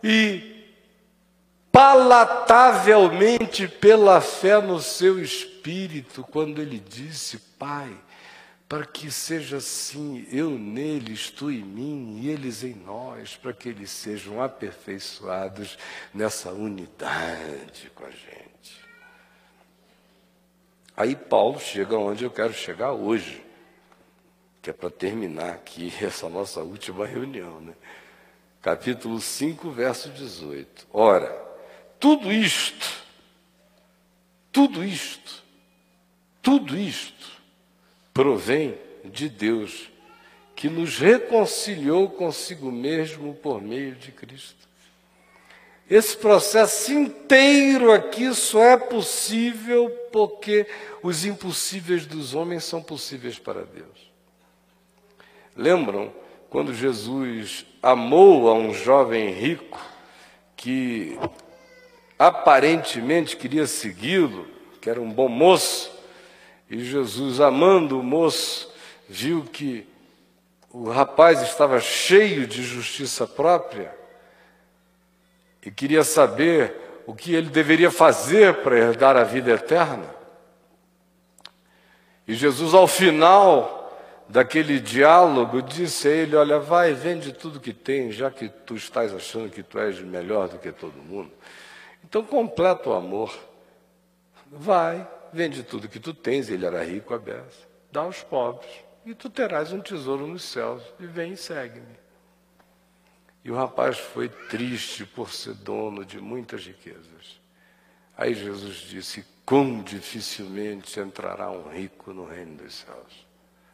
e 0.00 0.64
palatavelmente 1.72 3.66
pela 3.66 4.20
fé 4.20 4.62
no 4.62 4.80
seu 4.80 5.20
espírito, 5.20 6.22
quando 6.30 6.62
ele 6.62 6.78
disse: 6.78 7.36
Pai, 7.58 7.90
para 8.68 8.86
que 8.86 9.10
seja 9.10 9.56
assim, 9.56 10.24
eu 10.30 10.50
neles, 10.50 11.30
tu 11.30 11.50
em 11.50 11.64
mim 11.64 12.20
e 12.22 12.28
eles 12.28 12.62
em 12.62 12.74
nós, 12.74 13.34
para 13.34 13.52
que 13.52 13.70
eles 13.70 13.90
sejam 13.90 14.40
aperfeiçoados 14.40 15.76
nessa 16.14 16.52
unidade 16.52 17.90
com 17.92 18.04
a 18.04 18.10
gente. 18.10 18.51
Aí 20.96 21.16
Paulo 21.16 21.58
chega 21.58 21.96
onde 21.96 22.24
eu 22.24 22.30
quero 22.30 22.52
chegar 22.52 22.92
hoje, 22.92 23.42
que 24.60 24.70
é 24.70 24.72
para 24.72 24.90
terminar 24.90 25.50
aqui 25.50 25.92
essa 26.00 26.28
nossa 26.28 26.60
última 26.60 27.06
reunião, 27.06 27.60
né? 27.60 27.74
Capítulo 28.60 29.20
5, 29.20 29.70
verso 29.70 30.08
18. 30.10 30.86
Ora, 30.92 31.28
tudo 31.98 32.30
isto, 32.30 33.04
tudo 34.52 34.84
isto, 34.84 35.42
tudo 36.40 36.78
isto 36.78 37.42
provém 38.14 38.78
de 39.04 39.28
Deus, 39.28 39.90
que 40.54 40.68
nos 40.68 40.98
reconciliou 40.98 42.08
consigo 42.08 42.70
mesmo 42.70 43.34
por 43.34 43.60
meio 43.60 43.96
de 43.96 44.12
Cristo 44.12 44.68
esse 45.94 46.16
processo 46.16 46.90
inteiro 46.90 47.92
aqui 47.92 48.32
só 48.32 48.62
é 48.62 48.76
possível 48.78 49.90
porque 50.10 50.66
os 51.02 51.26
impossíveis 51.26 52.06
dos 52.06 52.34
homens 52.34 52.64
são 52.64 52.82
possíveis 52.82 53.38
para 53.38 53.66
Deus. 53.66 54.10
Lembram 55.54 56.10
quando 56.48 56.72
Jesus 56.72 57.66
amou 57.82 58.48
a 58.48 58.54
um 58.54 58.72
jovem 58.72 59.32
rico 59.32 59.78
que 60.56 61.18
aparentemente 62.18 63.36
queria 63.36 63.66
segui-lo, 63.66 64.48
que 64.80 64.88
era 64.88 64.98
um 64.98 65.12
bom 65.12 65.28
moço, 65.28 65.92
e 66.70 66.82
Jesus, 66.82 67.38
amando 67.38 68.00
o 68.00 68.02
moço, 68.02 68.72
viu 69.06 69.44
que 69.44 69.86
o 70.70 70.88
rapaz 70.88 71.42
estava 71.42 71.78
cheio 71.80 72.46
de 72.46 72.62
justiça 72.62 73.26
própria 73.26 74.00
e 75.64 75.70
queria 75.70 76.02
saber 76.02 77.02
o 77.06 77.14
que 77.14 77.34
ele 77.34 77.50
deveria 77.50 77.90
fazer 77.90 78.62
para 78.62 78.78
herdar 78.78 79.16
a 79.16 79.24
vida 79.24 79.52
eterna. 79.52 80.12
E 82.26 82.34
Jesus, 82.34 82.74
ao 82.74 82.86
final 82.86 83.80
daquele 84.28 84.80
diálogo, 84.80 85.60
disse 85.60 86.08
a 86.08 86.10
ele: 86.10 86.36
Olha, 86.36 86.58
vai, 86.58 86.92
vende 86.92 87.32
tudo 87.32 87.60
que 87.60 87.72
tem, 87.72 88.10
já 88.10 88.30
que 88.30 88.48
tu 88.48 88.74
estás 88.74 89.12
achando 89.12 89.50
que 89.50 89.62
tu 89.62 89.78
és 89.78 90.00
melhor 90.00 90.48
do 90.48 90.58
que 90.58 90.72
todo 90.72 90.94
mundo. 90.94 91.30
Então 92.04 92.24
completa 92.24 92.90
o 92.90 92.94
amor. 92.94 93.36
Vai, 94.50 95.06
vende 95.32 95.62
tudo 95.62 95.88
que 95.88 95.98
tu 95.98 96.12
tens, 96.12 96.50
ele 96.50 96.66
era 96.66 96.84
rico 96.84 97.14
a 97.14 97.18
beça, 97.18 97.66
dá 97.90 98.02
aos 98.02 98.22
pobres, 98.22 98.70
e 99.04 99.14
tu 99.14 99.30
terás 99.30 99.72
um 99.72 99.80
tesouro 99.80 100.26
nos 100.26 100.42
céus, 100.44 100.82
e 101.00 101.06
vem 101.06 101.32
e 101.32 101.36
segue-me. 101.36 102.02
E 103.44 103.50
o 103.50 103.56
rapaz 103.56 103.98
foi 103.98 104.28
triste 104.28 105.04
por 105.04 105.32
ser 105.32 105.54
dono 105.54 106.04
de 106.04 106.20
muitas 106.20 106.64
riquezas. 106.64 107.40
Aí 108.16 108.34
Jesus 108.34 108.76
disse: 108.76 109.24
Quão 109.44 109.82
dificilmente 109.82 111.00
entrará 111.00 111.50
um 111.50 111.68
rico 111.68 112.12
no 112.12 112.24
reino 112.24 112.56
dos 112.56 112.74
céus. 112.74 113.26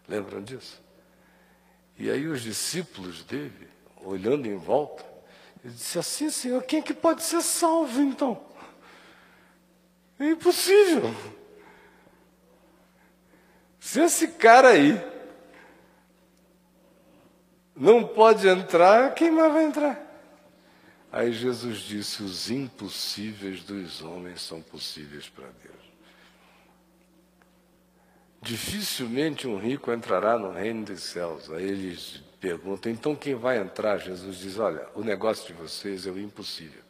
Lembram 0.08 0.42
disso? 0.42 0.82
E 1.98 2.10
aí 2.10 2.26
os 2.26 2.42
discípulos 2.42 3.24
dele, 3.24 3.68
olhando 3.96 4.46
em 4.46 4.56
volta, 4.56 5.04
ele 5.64 5.74
disse 5.74 5.98
assim, 5.98 6.30
Senhor, 6.30 6.62
quem 6.62 6.78
é 6.78 6.82
que 6.82 6.94
pode 6.94 7.22
ser 7.22 7.42
salvo 7.42 8.00
então? 8.00 8.40
É 10.18 10.30
impossível. 10.30 11.14
Se 13.80 14.00
esse 14.00 14.28
cara 14.28 14.68
aí 14.68 15.00
não 17.78 18.04
pode 18.04 18.48
entrar, 18.48 19.14
quem 19.14 19.30
mais 19.30 19.52
vai 19.52 19.64
entrar? 19.64 20.08
Aí 21.12 21.32
Jesus 21.32 21.78
disse: 21.78 22.22
os 22.22 22.50
impossíveis 22.50 23.62
dos 23.62 24.02
homens 24.02 24.42
são 24.42 24.60
possíveis 24.60 25.28
para 25.28 25.46
Deus. 25.62 25.88
Dificilmente 28.42 29.48
um 29.48 29.58
rico 29.58 29.92
entrará 29.92 30.38
no 30.38 30.52
reino 30.52 30.84
dos 30.84 31.02
céus. 31.02 31.50
Aí 31.50 31.64
eles 31.64 32.22
perguntam: 32.40 32.90
então 32.90 33.14
quem 33.14 33.34
vai 33.34 33.58
entrar? 33.58 33.98
Jesus 33.98 34.38
diz: 34.38 34.58
olha, 34.58 34.86
o 34.94 35.02
negócio 35.02 35.46
de 35.46 35.52
vocês 35.54 36.06
é 36.06 36.10
o 36.10 36.18
impossível. 36.18 36.82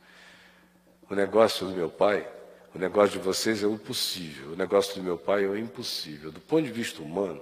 O 1.09 1.15
negócio 1.15 1.67
do 1.67 1.75
meu 1.75 1.89
pai, 1.89 2.27
o 2.75 2.79
negócio 2.79 3.19
de 3.19 3.25
vocês 3.25 3.63
é 3.63 3.67
o 3.67 3.79
possível, 3.79 4.53
o 4.53 4.57
negócio 4.57 4.95
do 4.95 5.03
meu 5.03 5.17
pai 5.17 5.45
é 5.45 5.49
o 5.49 5.57
impossível. 5.57 6.31
Do 6.31 6.41
ponto 6.41 6.65
de 6.65 6.73
vista 6.73 7.03
humano, 7.03 7.41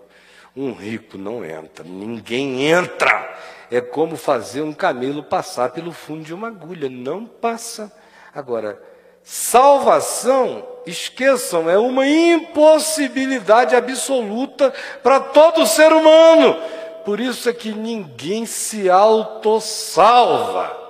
um 0.56 0.72
rico 0.72 1.18
não 1.18 1.44
entra, 1.44 1.84
ninguém 1.84 2.64
entra. 2.64 3.36
É 3.70 3.80
como 3.80 4.16
fazer 4.16 4.62
um 4.62 4.72
camelo 4.72 5.22
passar 5.22 5.70
pelo 5.70 5.92
fundo 5.92 6.24
de 6.24 6.32
uma 6.32 6.48
agulha, 6.48 6.88
não 6.88 7.26
passa. 7.26 7.92
Agora, 8.34 8.80
salvação, 9.22 10.66
esqueçam, 10.86 11.68
é 11.68 11.76
uma 11.76 12.06
impossibilidade 12.06 13.76
absoluta 13.76 14.72
para 15.02 15.20
todo 15.20 15.66
ser 15.66 15.92
humano. 15.92 16.56
Por 17.04 17.20
isso 17.20 17.48
é 17.48 17.52
que 17.52 17.72
ninguém 17.72 18.46
se 18.46 18.88
autossalva. 18.88 20.84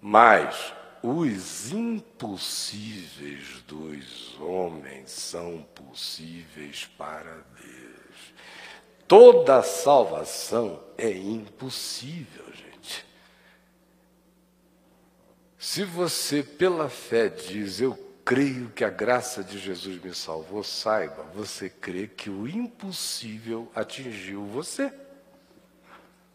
Mas 0.00 0.72
os 1.02 1.72
impossíveis 1.72 3.62
dos 3.66 4.36
homens 4.40 5.10
são 5.10 5.64
possíveis 5.74 6.88
para 6.98 7.38
Deus. 7.56 7.57
Toda 9.08 9.62
salvação 9.62 10.84
é 10.98 11.10
impossível, 11.10 12.44
gente. 12.52 13.06
Se 15.58 15.82
você, 15.82 16.42
pela 16.42 16.90
fé, 16.90 17.30
diz, 17.30 17.80
eu 17.80 17.98
creio 18.22 18.68
que 18.68 18.84
a 18.84 18.90
graça 18.90 19.42
de 19.42 19.58
Jesus 19.58 19.98
me 20.02 20.14
salvou, 20.14 20.62
saiba, 20.62 21.22
você 21.34 21.70
crê 21.70 22.06
que 22.06 22.28
o 22.28 22.46
impossível 22.46 23.72
atingiu 23.74 24.44
você. 24.44 24.92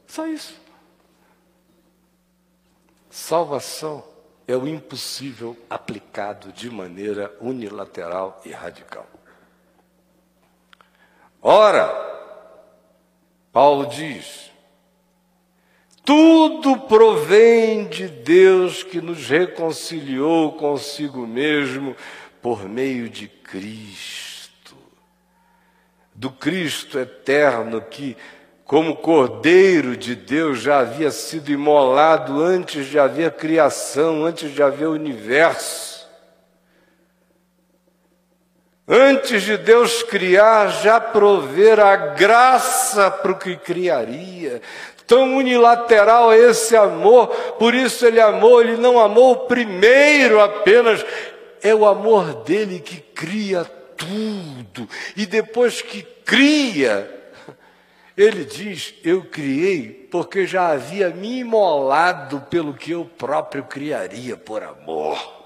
Só 0.08 0.26
isso. 0.26 0.60
Salvação 3.08 4.04
é 4.48 4.58
o 4.58 4.68
impossível 4.68 5.56
aplicado 5.70 6.52
de 6.52 6.72
maneira 6.72 7.32
unilateral 7.40 8.42
e 8.44 8.52
radical. 8.52 9.08
Ora, 11.40 12.13
Paulo 13.54 13.86
diz: 13.86 14.52
tudo 16.04 16.78
provém 16.80 17.88
de 17.88 18.10
Deus 18.10 18.84
que 18.84 19.00
nos 19.00 19.30
reconciliou 19.30 20.52
consigo 20.54 21.26
mesmo 21.26 21.96
por 22.42 22.68
meio 22.68 23.08
de 23.08 23.30
Cristo, 23.30 24.76
do 26.14 26.30
Cristo 26.30 27.00
eterno 27.00 27.80
que 27.80 28.18
como 28.66 28.98
Cordeiro 28.98 29.96
de 29.96 30.16
Deus 30.16 30.60
já 30.60 30.80
havia 30.80 31.12
sido 31.12 31.52
imolado 31.52 32.42
antes 32.42 32.88
de 32.88 32.98
haver 32.98 33.32
criação, 33.34 34.26
antes 34.26 34.52
de 34.52 34.64
haver 34.64 34.88
universo. 34.88 35.93
Antes 38.88 39.44
de 39.44 39.58
Deus 39.58 40.04
criar, 40.04 40.68
já 40.68 41.00
prover 41.00 41.80
a 41.80 41.96
graça 41.96 43.10
para 43.10 43.32
o 43.32 43.40
que 43.40 43.56
criaria. 43.56 44.62
Tão 45.08 45.38
unilateral 45.38 46.34
é 46.34 46.38
esse 46.38 46.76
amor, 46.76 47.28
por 47.58 47.74
isso 47.74 48.06
ele 48.06 48.20
amou, 48.20 48.62
ele 48.62 48.78
não 48.78 49.00
amou 49.00 49.32
o 49.32 49.48
primeiro 49.48 50.42
apenas, 50.42 51.06
é 51.62 51.74
o 51.74 51.86
amor 51.86 52.44
dele 52.44 52.80
que 52.80 52.98
cria 52.98 53.66
tudo, 53.96 54.88
e 55.16 55.26
depois 55.26 55.82
que 55.82 56.02
cria, 56.26 57.10
ele 58.18 58.44
diz: 58.44 58.96
Eu 59.04 59.24
criei 59.24 60.08
porque 60.12 60.46
já 60.46 60.70
havia 60.70 61.10
me 61.10 61.40
imolado 61.40 62.42
pelo 62.50 62.74
que 62.74 62.92
eu 62.92 63.06
próprio 63.06 63.64
criaria 63.64 64.38
por 64.38 64.64
amor. 64.64 65.43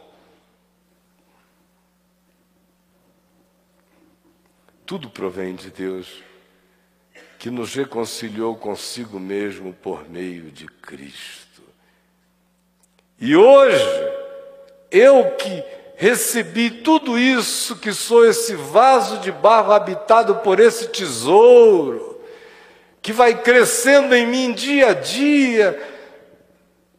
Tudo 4.88 5.10
provém 5.10 5.54
de 5.54 5.69
Deus, 5.69 6.23
que 7.38 7.52
nos 7.52 7.76
reconciliou 7.76 8.56
consigo 8.56 9.19
mesmo 9.19 9.73
por 9.73 10.10
meio 10.10 10.50
de 10.50 10.65
Cristo. 10.65 11.62
E 13.19 13.36
hoje, 13.36 13.84
eu 14.89 15.32
que 15.32 15.62
recebi 15.97 16.71
tudo 16.71 17.19
isso, 17.19 17.76
que 17.76 17.91
sou 17.91 18.26
esse 18.26 18.56
vaso 18.56 19.17
de 19.17 19.30
barro 19.30 19.73
habitado 19.73 20.36
por 20.36 20.58
esse 20.58 20.88
tesouro, 20.88 22.21
que 23.02 23.12
vai 23.12 23.41
crescendo 23.41 24.15
em 24.15 24.26
mim 24.26 24.54
dia 24.54 24.91
a 24.91 24.93
dia, 24.93 25.78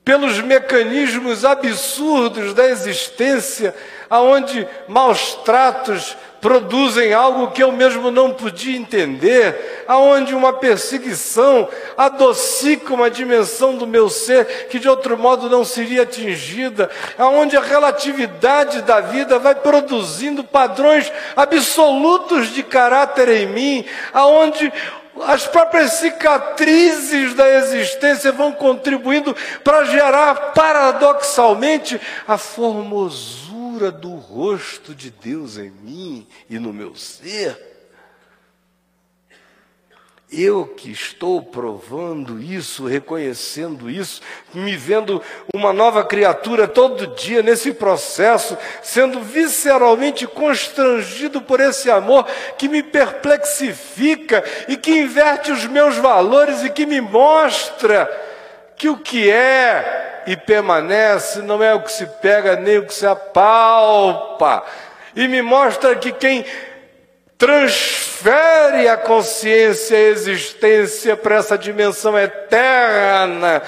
pelos 0.05 0.42
mecanismos 0.42 1.42
absurdos 1.42 2.53
da 2.53 2.68
existência, 2.68 3.74
aonde 4.11 4.68
maus 4.88 5.37
tratos 5.37 6.14
produzem 6.40 7.12
algo 7.12 7.51
que 7.51 7.62
eu 7.62 7.72
mesmo 7.72 8.11
não 8.11 8.33
podia 8.33 8.77
entender, 8.77 9.85
aonde 9.87 10.35
uma 10.35 10.53
perseguição 10.53 11.68
adocica 11.96 12.94
uma 12.94 13.11
dimensão 13.11 13.77
do 13.77 13.87
meu 13.87 14.09
ser 14.09 14.68
que 14.68 14.79
de 14.79 14.88
outro 14.88 15.16
modo 15.18 15.48
não 15.48 15.64
seria 15.64 16.03
atingida, 16.03 16.90
aonde 17.18 17.57
a 17.57 17.61
relatividade 17.61 18.83
da 18.83 19.01
vida 19.01 19.38
vai 19.38 19.55
produzindo 19.55 20.44
padrões 20.44 21.11
absolutos 21.37 22.48
de 22.48 22.62
caráter 22.62 23.29
em 23.29 23.46
mim, 23.46 23.85
aonde 24.12 24.72
as 25.27 25.46
próprias 25.46 25.94
cicatrizes 25.94 27.35
da 27.35 27.48
existência 27.57 28.31
vão 28.31 28.53
contribuindo 28.53 29.35
para 29.64 29.85
gerar 29.85 30.53
paradoxalmente 30.53 32.01
a 32.27 32.38
formosura 32.38 33.47
do 33.92 34.14
rosto 34.16 34.94
de 34.94 35.10
Deus 35.10 35.56
em 35.56 35.70
mim 35.70 36.26
e 36.50 36.58
no 36.58 36.72
meu 36.72 36.94
ser. 36.94 37.78
Eu 40.30 40.66
que 40.66 40.90
estou 40.90 41.40
provando 41.40 42.38
isso, 42.38 42.84
reconhecendo 42.84 43.88
isso, 43.88 44.20
me 44.52 44.76
vendo 44.76 45.22
uma 45.54 45.72
nova 45.72 46.04
criatura 46.04 46.68
todo 46.68 47.14
dia 47.14 47.42
nesse 47.42 47.72
processo, 47.72 48.58
sendo 48.82 49.22
visceralmente 49.22 50.26
constrangido 50.26 51.40
por 51.40 51.60
esse 51.60 51.90
amor 51.90 52.26
que 52.58 52.68
me 52.68 52.82
perplexifica 52.82 54.44
e 54.68 54.76
que 54.76 54.90
inverte 54.90 55.50
os 55.50 55.64
meus 55.64 55.96
valores 55.96 56.62
e 56.62 56.68
que 56.68 56.84
me 56.84 57.00
mostra 57.00 58.06
que 58.76 58.88
o 58.90 58.98
que 58.98 59.30
é 59.30 60.07
e 60.28 60.36
permanece 60.36 61.40
não 61.40 61.62
é 61.62 61.74
o 61.74 61.82
que 61.82 61.90
se 61.90 62.04
pega 62.04 62.54
nem 62.54 62.76
o 62.76 62.86
que 62.86 62.92
se 62.92 63.06
apalpa, 63.06 64.62
e 65.16 65.26
me 65.26 65.40
mostra 65.40 65.96
que 65.96 66.12
quem 66.12 66.44
transfere 67.38 68.88
a 68.88 68.96
consciência 68.98 69.96
e 69.96 70.06
a 70.06 70.10
existência 70.10 71.16
para 71.16 71.36
essa 71.36 71.56
dimensão 71.56 72.18
eterna, 72.18 73.62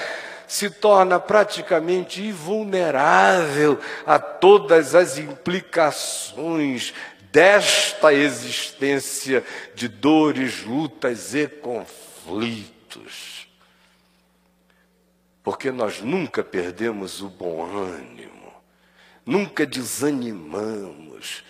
se 0.47 0.69
torna 0.69 1.19
praticamente 1.19 2.21
invulnerável 2.21 3.79
a 4.05 4.19
todas 4.19 4.93
as 4.93 5.17
implicações 5.17 6.93
desta 7.31 8.13
existência 8.13 9.43
de 9.73 9.87
dores, 9.87 10.63
lutas 10.63 11.33
e 11.33 11.47
conflitos. 11.47 13.30
Porque 15.43 15.71
nós 15.71 16.01
nunca 16.01 16.43
perdemos 16.43 17.21
o 17.21 17.29
bom 17.29 17.65
ânimo, 17.65 18.53
nunca 19.25 19.65
desanimamos, 19.65 21.43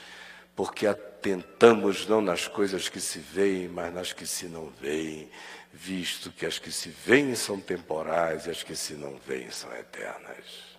porque 0.56 0.88
a 0.88 0.94
tentamos 1.22 2.08
não 2.08 2.20
nas 2.20 2.48
coisas 2.48 2.90
que 2.90 3.00
se 3.00 3.20
veem, 3.20 3.68
mas 3.68 3.94
nas 3.94 4.12
que 4.12 4.26
se 4.26 4.48
não 4.48 4.70
veem, 4.82 5.30
visto 5.72 6.32
que 6.32 6.46
as 6.46 6.58
que 6.58 6.72
se 6.72 6.90
veem 6.90 7.36
são 7.36 7.60
temporais 7.60 8.48
e 8.48 8.50
as 8.50 8.64
que 8.64 8.76
se 8.76 8.94
não 8.94 9.18
veem 9.18 9.50
são 9.52 9.72
eternas. 9.76 10.78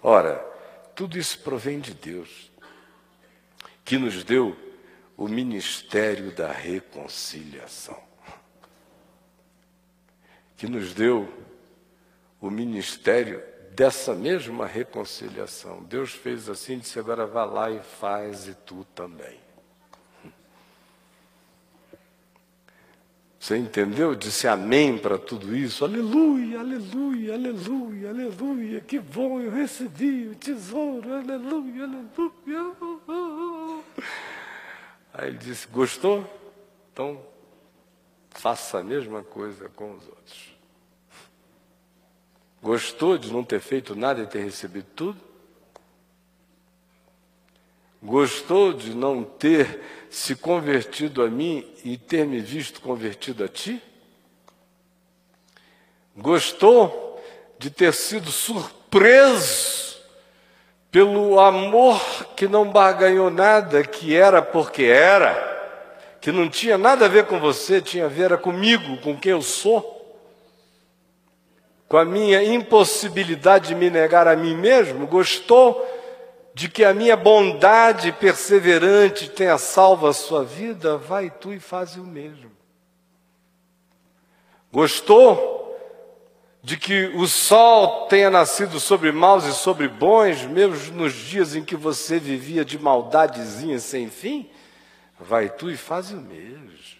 Ora, 0.00 0.38
tudo 0.94 1.18
isso 1.18 1.40
provém 1.40 1.80
de 1.80 1.92
Deus, 1.92 2.50
que 3.84 3.98
nos 3.98 4.22
deu 4.22 4.56
o 5.16 5.26
ministério 5.26 6.30
da 6.30 6.52
reconciliação, 6.52 8.00
que 10.56 10.68
nos 10.68 10.94
deu 10.94 11.28
o 12.46 12.50
ministério 12.50 13.42
dessa 13.72 14.14
mesma 14.14 14.66
reconciliação. 14.66 15.82
Deus 15.82 16.12
fez 16.12 16.48
assim, 16.48 16.78
disse: 16.78 16.98
agora 16.98 17.26
vá 17.26 17.44
lá 17.44 17.70
e 17.70 17.80
faz, 17.80 18.48
e 18.48 18.54
tu 18.54 18.86
também. 18.94 19.44
Você 23.38 23.56
entendeu? 23.56 24.14
Disse 24.16 24.48
amém 24.48 24.98
para 24.98 25.16
tudo 25.18 25.54
isso. 25.54 25.84
Aleluia, 25.84 26.58
aleluia, 26.58 27.34
aleluia, 27.34 28.08
aleluia. 28.08 28.80
Que 28.80 28.98
bom, 28.98 29.40
eu 29.40 29.52
recebi 29.52 30.26
o 30.26 30.34
tesouro. 30.34 31.14
Aleluia, 31.14 31.84
aleluia. 31.84 32.74
Aí 35.14 35.28
ele 35.28 35.38
disse: 35.38 35.68
Gostou? 35.68 36.28
Então 36.92 37.22
faça 38.30 38.80
a 38.80 38.82
mesma 38.82 39.22
coisa 39.22 39.68
com 39.68 39.94
os 39.94 40.08
outros. 40.08 40.55
Gostou 42.66 43.16
de 43.16 43.32
não 43.32 43.44
ter 43.44 43.60
feito 43.60 43.94
nada 43.94 44.22
e 44.22 44.26
ter 44.26 44.40
recebido 44.40 44.88
tudo? 44.96 45.20
Gostou 48.02 48.72
de 48.72 48.92
não 48.92 49.22
ter 49.22 49.80
se 50.10 50.34
convertido 50.34 51.22
a 51.22 51.30
mim 51.30 51.64
e 51.84 51.96
ter 51.96 52.26
me 52.26 52.40
visto 52.40 52.80
convertido 52.80 53.44
a 53.44 53.48
ti? 53.48 53.80
Gostou 56.16 57.24
de 57.56 57.70
ter 57.70 57.94
sido 57.94 58.32
surpreso 58.32 60.00
pelo 60.90 61.38
amor 61.38 62.00
que 62.34 62.48
não 62.48 62.68
barganhou 62.68 63.30
nada, 63.30 63.84
que 63.84 64.16
era 64.16 64.42
porque 64.42 64.82
era, 64.82 65.36
que 66.20 66.32
não 66.32 66.50
tinha 66.50 66.76
nada 66.76 67.04
a 67.04 67.08
ver 67.08 67.26
com 67.26 67.38
você, 67.38 67.80
tinha 67.80 68.06
a 68.06 68.08
ver 68.08 68.36
comigo, 68.38 68.96
com 69.02 69.16
quem 69.16 69.30
eu 69.30 69.40
sou? 69.40 69.95
Com 71.88 71.96
a 71.96 72.04
minha 72.04 72.42
impossibilidade 72.42 73.68
de 73.68 73.74
me 73.74 73.88
negar 73.90 74.26
a 74.26 74.34
mim 74.34 74.56
mesmo? 74.56 75.06
Gostou 75.06 75.86
de 76.52 76.68
que 76.68 76.84
a 76.84 76.92
minha 76.92 77.16
bondade 77.16 78.10
perseverante 78.12 79.30
tenha 79.30 79.58
salvo 79.58 80.06
a 80.06 80.12
sua 80.12 80.42
vida? 80.42 80.96
Vai 80.96 81.30
tu 81.30 81.52
e 81.52 81.60
faz 81.60 81.96
o 81.96 82.02
mesmo. 82.02 82.50
Gostou 84.72 85.56
de 86.62 86.76
que 86.76 87.12
o 87.14 87.28
sol 87.28 88.08
tenha 88.08 88.28
nascido 88.28 88.80
sobre 88.80 89.12
maus 89.12 89.44
e 89.44 89.52
sobre 89.52 89.86
bons, 89.86 90.42
mesmo 90.42 90.96
nos 90.96 91.12
dias 91.12 91.54
em 91.54 91.64
que 91.64 91.76
você 91.76 92.18
vivia 92.18 92.64
de 92.64 92.76
maldadezinha 92.76 93.78
sem 93.78 94.10
fim, 94.10 94.50
vai 95.20 95.48
tu 95.48 95.70
e 95.70 95.76
faz 95.76 96.10
o 96.10 96.16
mesmo. 96.16 96.95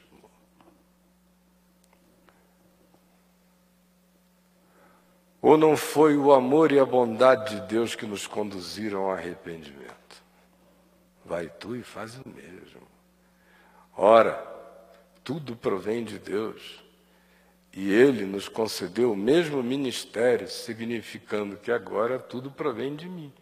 Ou 5.47 5.57
não 5.57 5.77
foi 5.77 6.17
o 6.17 6.33
amor 6.33 6.73
e 6.73 6.79
a 6.81 6.85
bondade 6.85 7.55
de 7.55 7.61
Deus 7.69 7.95
que 7.95 8.05
nos 8.05 8.27
conduziram 8.27 9.03
ao 9.03 9.13
arrependimento? 9.13 10.25
Vai 11.25 11.49
tu 11.49 11.77
e 11.77 11.85
faz 11.85 12.17
o 12.17 12.29
mesmo. 12.29 12.83
Ora, 13.97 14.45
tudo 15.23 15.55
provém 15.55 16.03
de 16.03 16.19
Deus. 16.19 16.83
E 17.73 17.93
ele 17.93 18.25
nos 18.25 18.49
concedeu 18.49 19.13
o 19.13 19.17
mesmo 19.17 19.63
ministério, 19.63 20.49
significando 20.49 21.57
que 21.57 21.71
agora 21.71 22.19
tudo 22.19 22.51
provém 22.51 22.97
de 22.97 23.09
mim. 23.09 23.33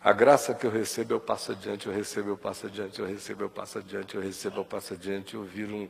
A 0.00 0.12
graça 0.12 0.52
que 0.52 0.66
eu 0.66 0.72
recebo, 0.72 1.14
eu 1.14 1.20
passo 1.20 1.52
adiante, 1.52 1.86
eu 1.86 1.92
recebo, 1.92 2.30
eu 2.30 2.36
passo 2.36 2.66
adiante, 2.66 2.98
eu 2.98 3.06
recebo, 3.06 3.44
eu 3.44 3.48
passo 3.48 3.78
adiante, 3.78 4.16
eu 4.16 4.20
recebo, 4.20 4.56
eu 4.58 4.64
passo 4.64 4.94
adiante, 4.94 5.34
eu 5.34 5.44
viro 5.44 5.72
um, 5.72 5.88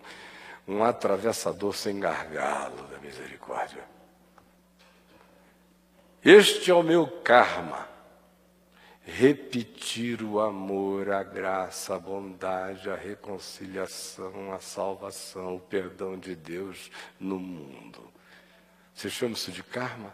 um 0.67 0.83
atravessador 0.83 1.75
sem 1.75 2.01
gargalo 2.01 2.83
da 2.89 2.99
misericórdia. 2.99 3.85
Este 6.25 6.71
é 6.71 6.75
o 6.75 6.83
meu 6.83 7.07
karma 7.07 7.87
repetir 9.07 10.21
o 10.21 10.41
amor, 10.41 11.13
a 11.13 11.23
graça, 11.23 11.95
a 11.95 11.99
bondade, 11.99 12.91
a 12.91 12.97
reconciliação, 12.97 14.53
a 14.53 14.59
salvação, 14.59 15.55
o 15.55 15.61
perdão 15.61 16.19
de 16.19 16.35
Deus 16.35 16.91
no 17.21 17.39
mundo. 17.39 18.13
Você 18.93 19.09
chama 19.09 19.35
isso 19.35 19.53
de 19.53 19.63
karma? 19.63 20.13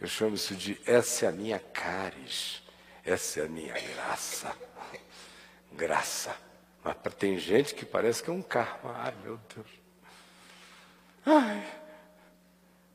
Eu 0.00 0.06
chamo 0.06 0.36
isso 0.36 0.54
de 0.54 0.80
essa 0.86 1.26
é 1.26 1.28
a 1.28 1.32
minha 1.32 1.58
caris, 1.58 2.62
essa 3.04 3.40
é 3.40 3.44
a 3.46 3.48
minha 3.48 3.74
graça. 3.74 4.56
Graça. 5.72 6.51
Mas 6.84 6.96
tem 7.14 7.38
gente 7.38 7.74
que 7.74 7.84
parece 7.84 8.22
que 8.22 8.30
é 8.30 8.32
um 8.32 8.42
karma. 8.42 8.94
Ai, 8.96 9.14
meu 9.22 9.38
Deus. 9.54 9.66
Ai, 11.24 11.64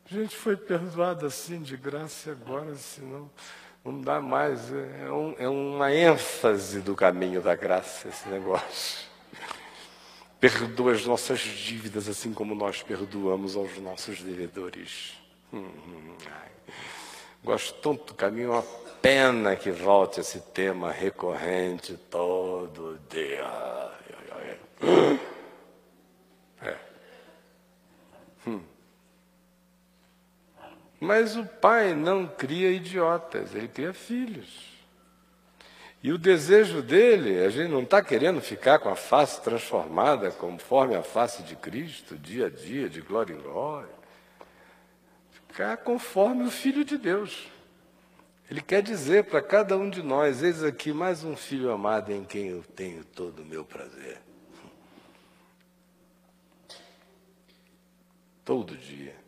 a 0.10 0.14
gente 0.14 0.36
foi 0.36 0.58
perdoado 0.58 1.26
assim 1.26 1.62
de 1.62 1.78
graça 1.78 2.32
agora, 2.32 2.76
senão. 2.76 3.30
Não 3.84 4.02
dá 4.02 4.20
mais. 4.20 4.72
É, 4.74 5.12
um, 5.12 5.36
é 5.38 5.48
uma 5.48 5.94
ênfase 5.94 6.82
do 6.82 6.94
caminho 6.94 7.42
da 7.42 7.56
graça 7.56 8.10
esse 8.10 8.28
negócio. 8.28 9.08
Perdoa 10.40 10.92
as 10.92 11.06
nossas 11.06 11.40
dívidas 11.40 12.08
assim 12.08 12.34
como 12.34 12.54
nós 12.54 12.84
perdoamos 12.84 13.56
aos 13.56 13.78
nossos 13.78 14.22
devedores. 14.22 15.14
Hum, 15.54 15.60
hum, 15.60 16.16
Gosto 17.48 17.76
tanto 17.76 18.08
do 18.08 18.14
caminho, 18.14 18.52
uma 18.52 18.64
pena 19.02 19.56
que 19.56 19.72
volte 19.72 20.20
esse 20.20 20.42
tema 20.42 20.92
recorrente 20.92 21.96
todo 22.12 23.00
dia. 23.10 23.90
É. 26.62 26.76
Hum. 28.46 28.62
Mas 31.00 31.38
o 31.38 31.46
pai 31.46 31.94
não 31.94 32.28
cria 32.28 32.70
idiotas, 32.70 33.56
ele 33.56 33.70
cria 33.70 33.94
filhos. 33.94 34.68
E 36.04 36.12
o 36.12 36.18
desejo 36.18 36.82
dele, 36.82 37.46
a 37.46 37.50
gente 37.50 37.72
não 37.72 37.84
está 37.84 38.04
querendo 38.04 38.42
ficar 38.42 38.80
com 38.80 38.90
a 38.90 38.96
face 38.98 39.42
transformada 39.42 40.32
conforme 40.32 40.96
a 40.96 41.02
face 41.02 41.44
de 41.44 41.56
Cristo, 41.56 42.18
dia 42.18 42.48
a 42.48 42.50
dia, 42.50 42.90
de 42.90 43.00
glória 43.00 43.34
em 43.34 43.40
glória. 43.40 43.97
Ficar 45.48 45.78
conforme 45.78 46.44
o 46.44 46.52
Filho 46.52 46.84
de 46.84 46.98
Deus. 46.98 47.48
Ele 48.50 48.62
quer 48.62 48.82
dizer 48.82 49.26
para 49.26 49.42
cada 49.42 49.78
um 49.78 49.90
de 49.90 50.02
nós: 50.02 50.44
eis 50.44 50.64
aqui 50.64 50.94
mais 50.94 51.24
um 51.24 51.36
filho 51.36 51.72
amado 51.72 52.12
em 52.12 52.24
quem 52.24 52.48
eu 52.48 52.64
tenho 52.64 53.04
todo 53.04 53.42
o 53.42 53.46
meu 53.46 53.66
prazer. 53.66 54.22
Todo 58.46 58.78
dia 58.78 59.28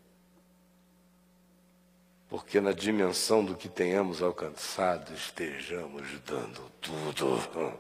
porque 2.30 2.62
na 2.62 2.72
dimensão 2.72 3.44
do 3.44 3.56
que 3.56 3.68
tenhamos 3.68 4.22
alcançado 4.22 5.12
estejamos 5.14 6.08
dando 6.22 6.72
tudo. 6.80 7.80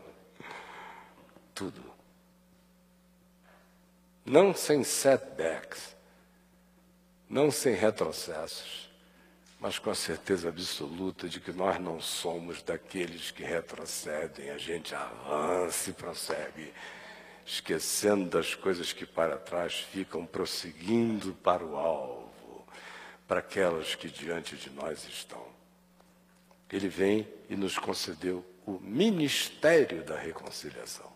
Tudo. 1.53 1.83
Não 4.25 4.53
sem 4.53 4.83
setbacks, 4.83 5.95
não 7.29 7.51
sem 7.51 7.73
retrocessos, 7.73 8.89
mas 9.59 9.77
com 9.77 9.89
a 9.89 9.95
certeza 9.95 10.49
absoluta 10.49 11.27
de 11.27 11.39
que 11.39 11.51
nós 11.51 11.79
não 11.79 12.01
somos 12.01 12.61
daqueles 12.63 13.29
que 13.29 13.43
retrocedem, 13.43 14.49
a 14.49 14.57
gente 14.57 14.95
avança 14.95 15.89
e 15.89 15.93
prossegue, 15.93 16.73
esquecendo 17.45 18.25
das 18.29 18.55
coisas 18.55 18.93
que 18.93 19.05
para 19.05 19.37
trás 19.37 19.75
ficam, 19.75 20.25
prosseguindo 20.25 21.33
para 21.43 21.63
o 21.63 21.75
alvo 21.75 22.29
para 23.29 23.41
aquelas 23.41 23.93
que 23.93 24.09
diante 24.09 24.55
de 24.55 24.71
nós 24.71 25.07
estão. 25.07 25.45
Ele 26.71 26.89
vem 26.89 27.27
e 27.47 27.55
nos 27.55 27.77
concedeu 27.77 28.43
o 28.65 28.79
ministério 28.79 30.03
da 30.03 30.17
reconciliação. 30.17 31.07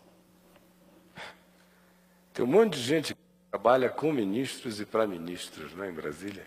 Tem 2.32 2.44
um 2.44 2.48
monte 2.48 2.74
de 2.74 2.82
gente 2.82 3.16
trabalha 3.54 3.88
com 3.88 4.12
ministros 4.12 4.80
e 4.80 4.84
para 4.84 5.06
ministros, 5.06 5.72
não 5.76 5.84
é, 5.84 5.88
em 5.88 5.92
Brasília? 5.92 6.44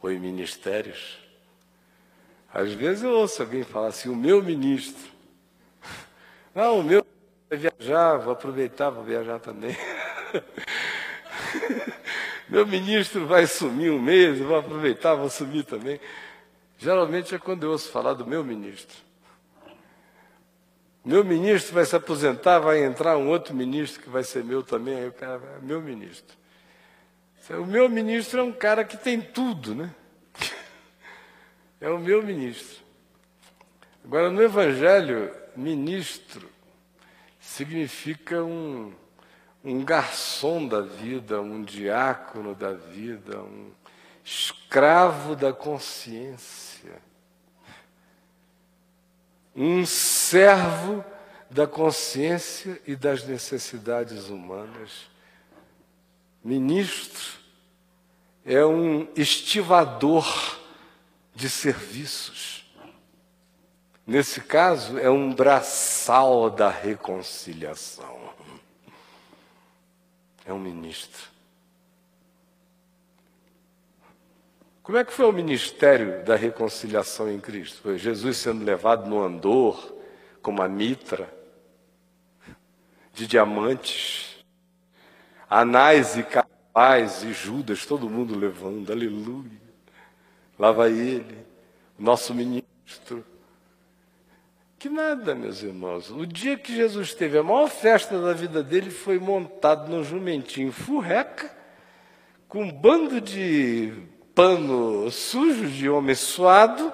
Ou 0.00 0.10
em 0.10 0.18
ministérios. 0.18 1.18
Às 2.50 2.72
vezes 2.72 3.04
eu 3.04 3.10
ouço 3.10 3.42
alguém 3.42 3.62
falar 3.62 3.88
assim, 3.88 4.08
o 4.08 4.16
meu 4.16 4.42
ministro. 4.42 5.06
Não, 6.54 6.80
o 6.80 6.82
meu 6.82 7.04
viajar, 7.50 8.16
vou 8.16 8.32
aproveitar, 8.32 8.88
vou 8.88 9.04
viajar 9.04 9.38
também. 9.38 9.76
Meu 12.46 12.66
ministro 12.66 13.26
vai 13.26 13.46
sumir 13.46 13.90
um 13.90 13.98
mês, 13.98 14.38
vou 14.38 14.58
aproveitar, 14.58 15.14
vou 15.14 15.30
sumir 15.30 15.64
também. 15.64 15.98
Geralmente 16.76 17.34
é 17.34 17.38
quando 17.38 17.64
eu 17.64 17.70
ouço 17.70 17.90
falar 17.90 18.12
do 18.12 18.26
meu 18.26 18.44
ministro. 18.44 19.03
Meu 21.04 21.24
ministro 21.24 21.74
vai 21.74 21.84
se 21.84 21.94
aposentar, 21.94 22.58
vai 22.60 22.82
entrar 22.82 23.16
um 23.16 23.28
outro 23.28 23.54
ministro 23.54 24.02
que 24.02 24.08
vai 24.08 24.24
ser 24.24 24.42
meu 24.42 24.62
também, 24.62 24.96
aí 24.96 25.08
o 25.08 25.12
cara 25.12 25.38
vai, 25.38 25.56
é 25.56 25.58
meu 25.60 25.80
ministro. 25.80 26.36
O 27.50 27.66
meu 27.66 27.88
ministro 27.90 28.40
é 28.40 28.42
um 28.42 28.52
cara 28.52 28.84
que 28.84 28.96
tem 28.96 29.20
tudo, 29.20 29.74
né? 29.74 29.94
É 31.80 31.90
o 31.90 31.98
meu 31.98 32.22
ministro. 32.22 32.82
Agora, 34.02 34.30
no 34.30 34.42
Evangelho, 34.42 35.30
ministro 35.54 36.48
significa 37.38 38.42
um 38.42 38.94
um 39.64 39.82
garçom 39.82 40.68
da 40.68 40.82
vida, 40.82 41.40
um 41.40 41.62
diácono 41.62 42.54
da 42.54 42.72
vida, 42.72 43.40
um 43.40 43.70
escravo 44.22 45.34
da 45.34 45.54
consciência, 45.54 46.73
um 49.54 49.86
servo 49.86 51.04
da 51.50 51.66
consciência 51.66 52.80
e 52.86 52.96
das 52.96 53.24
necessidades 53.24 54.28
humanas. 54.28 55.08
Ministro 56.42 57.38
é 58.44 58.64
um 58.64 59.08
estivador 59.14 60.58
de 61.34 61.48
serviços. 61.48 62.64
Nesse 64.06 64.40
caso, 64.40 64.98
é 64.98 65.08
um 65.08 65.32
braçal 65.32 66.50
da 66.50 66.68
reconciliação 66.68 68.24
é 70.44 70.52
um 70.52 70.58
ministro. 70.58 71.33
Como 74.84 74.98
é 74.98 75.04
que 75.04 75.14
foi 75.14 75.24
o 75.24 75.32
ministério 75.32 76.22
da 76.24 76.36
reconciliação 76.36 77.32
em 77.32 77.40
Cristo? 77.40 77.80
Foi 77.80 77.96
Jesus 77.96 78.36
sendo 78.36 78.62
levado 78.62 79.08
no 79.08 79.24
andor, 79.24 79.96
com 80.42 80.50
uma 80.50 80.68
mitra 80.68 81.26
de 83.14 83.26
diamantes, 83.26 84.44
Anás 85.48 86.18
e 86.18 86.22
Capaz 86.22 87.22
e 87.22 87.32
Judas, 87.32 87.86
todo 87.86 88.10
mundo 88.10 88.38
levando, 88.38 88.92
aleluia. 88.92 89.58
Lá 90.58 90.70
vai 90.70 90.92
ele, 90.92 91.46
nosso 91.98 92.34
ministro. 92.34 93.24
Que 94.78 94.90
nada, 94.90 95.34
meus 95.34 95.62
irmãos. 95.62 96.10
O 96.10 96.26
dia 96.26 96.58
que 96.58 96.76
Jesus 96.76 97.14
teve 97.14 97.38
a 97.38 97.42
maior 97.42 97.70
festa 97.70 98.20
da 98.20 98.34
vida 98.34 98.62
dele 98.62 98.90
foi 98.90 99.18
montado 99.18 99.90
num 99.90 100.04
jumentinho 100.04 100.70
furreca, 100.70 101.50
com 102.46 102.64
um 102.64 102.70
bando 102.70 103.18
de 103.18 104.12
pano 104.34 105.10
sujo 105.10 105.66
de 105.68 105.88
homem 105.88 106.14
suado 106.14 106.92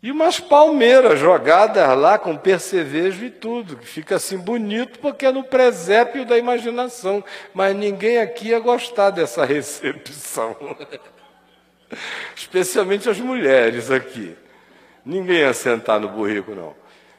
e 0.00 0.12
umas 0.12 0.38
palmeiras 0.38 1.18
jogadas 1.18 1.98
lá 1.98 2.18
com 2.18 2.36
percevejo 2.36 3.24
e 3.24 3.30
tudo, 3.30 3.76
que 3.76 3.86
fica 3.86 4.14
assim 4.14 4.38
bonito 4.38 5.00
porque 5.00 5.26
é 5.26 5.32
no 5.32 5.42
presépio 5.42 6.24
da 6.24 6.38
imaginação. 6.38 7.24
Mas 7.52 7.74
ninguém 7.74 8.18
aqui 8.18 8.48
ia 8.48 8.60
gostar 8.60 9.10
dessa 9.10 9.42
recepção. 9.44 10.56
Especialmente 12.36 13.08
as 13.10 13.18
mulheres 13.18 13.90
aqui. 13.90 14.36
Ninguém 15.04 15.38
ia 15.38 15.52
sentar 15.52 15.98
no 15.98 16.08
burrico, 16.08 16.54
não. 16.54 16.76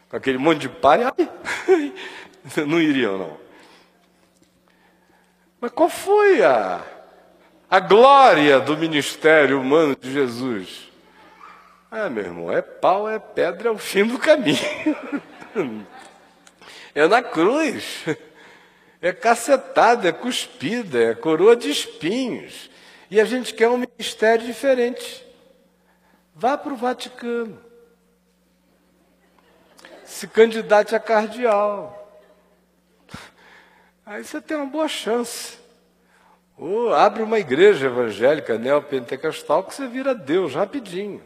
Com 0.10 0.16
aquele 0.16 0.38
monte 0.38 0.62
de 0.62 0.70
pare, 0.70 1.04
não 2.66 2.80
iriam, 2.80 3.18
não. 3.18 3.38
Mas 5.60 5.72
qual 5.72 5.90
foi 5.90 6.42
a 6.44 6.82
a 7.70 7.80
glória 7.80 8.60
do 8.60 8.76
ministério 8.76 9.62
humano 9.62 9.96
de 9.96 10.12
Jesus. 10.12 10.90
Ah, 11.92 12.10
meu 12.10 12.24
irmão, 12.24 12.52
é 12.52 12.62
pau, 12.62 13.10
é 13.10 13.20
pedra, 13.20 13.70
é 13.70 13.72
o 13.72 13.78
fim 13.78 14.06
do 14.06 14.18
caminho. 14.18 14.58
É 16.96 17.08
na 17.08 17.22
cruz. 17.22 18.04
É 19.00 19.14
cacetada, 19.14 20.10
é 20.10 20.12
cuspida, 20.12 21.00
é 21.00 21.16
coroa 21.16 21.56
de 21.56 21.70
espinhos. 21.70 22.70
E 23.12 23.22
a 23.22 23.26
gente 23.26 23.54
quer 23.54 23.70
um 23.70 23.78
ministério 23.78 24.44
diferente. 24.44 25.26
Vá 26.36 26.58
para 26.58 26.74
o 26.74 26.76
Vaticano. 26.76 27.62
Se 30.04 30.28
candidate 30.28 30.96
a 30.96 31.00
cardeal. 31.00 32.20
Aí 34.06 34.24
você 34.24 34.42
tem 34.42 34.58
uma 34.58 34.66
boa 34.66 34.88
chance. 34.88 35.59
Ou 36.60 36.94
abre 36.94 37.24
uma 37.24 37.40
igreja 37.40 37.86
evangélica 37.88 38.58
neopentecostal 38.58 39.64
que 39.64 39.74
você 39.74 39.88
vira 39.88 40.14
Deus 40.14 40.54
rapidinho. 40.54 41.22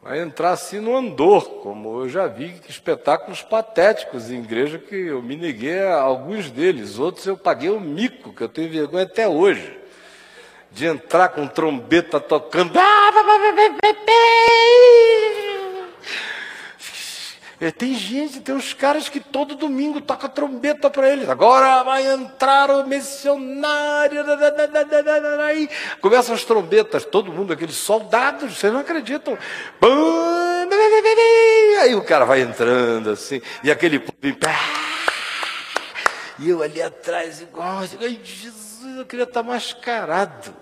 Vai 0.00 0.20
entrar 0.20 0.52
assim 0.52 0.78
no 0.78 0.96
andor, 0.96 1.62
como 1.62 2.02
eu 2.02 2.08
já 2.08 2.28
vi 2.28 2.54
espetáculos 2.68 3.42
patéticos 3.42 4.30
em 4.30 4.38
igreja 4.38 4.78
que 4.78 4.94
eu 4.94 5.20
me 5.20 5.34
neguei 5.34 5.82
a 5.82 5.96
alguns 5.96 6.48
deles. 6.48 6.96
Outros 6.96 7.26
eu 7.26 7.36
paguei 7.36 7.70
o 7.70 7.80
mico, 7.80 8.32
que 8.32 8.42
eu 8.42 8.48
tenho 8.48 8.70
vergonha 8.70 9.02
até 9.02 9.26
hoje. 9.26 9.76
De 10.70 10.86
entrar 10.86 11.30
com 11.30 11.48
trombeta 11.48 12.20
tocando. 12.20 12.74
Tem 17.78 17.94
gente, 17.94 18.40
tem 18.40 18.54
uns 18.54 18.74
caras 18.74 19.08
que 19.08 19.18
todo 19.18 19.54
domingo 19.54 20.00
toca 20.00 20.28
trombeta 20.28 20.90
para 20.90 21.10
eles. 21.10 21.28
Agora 21.28 21.82
vai 21.82 22.06
entrar 22.06 22.70
o 22.70 22.86
missionário. 22.86 24.24
Aí 25.42 25.68
começam 26.00 26.34
as 26.34 26.44
trombetas, 26.44 27.04
todo 27.04 27.32
mundo, 27.32 27.52
aqueles 27.52 27.76
soldados, 27.76 28.58
vocês 28.58 28.72
não 28.72 28.80
acreditam. 28.80 29.38
Aí 31.80 31.94
o 31.94 32.02
cara 32.02 32.24
vai 32.24 32.42
entrando 32.42 33.10
assim, 33.10 33.40
e 33.64 33.70
aquele 33.70 33.98
e 36.38 36.50
eu 36.50 36.62
ali 36.62 36.82
atrás, 36.82 37.40
igual, 37.40 37.78
ai 38.00 38.20
Jesus, 38.22 38.98
eu 38.98 39.06
queria 39.06 39.24
estar 39.24 39.42
mascarado. 39.42 40.54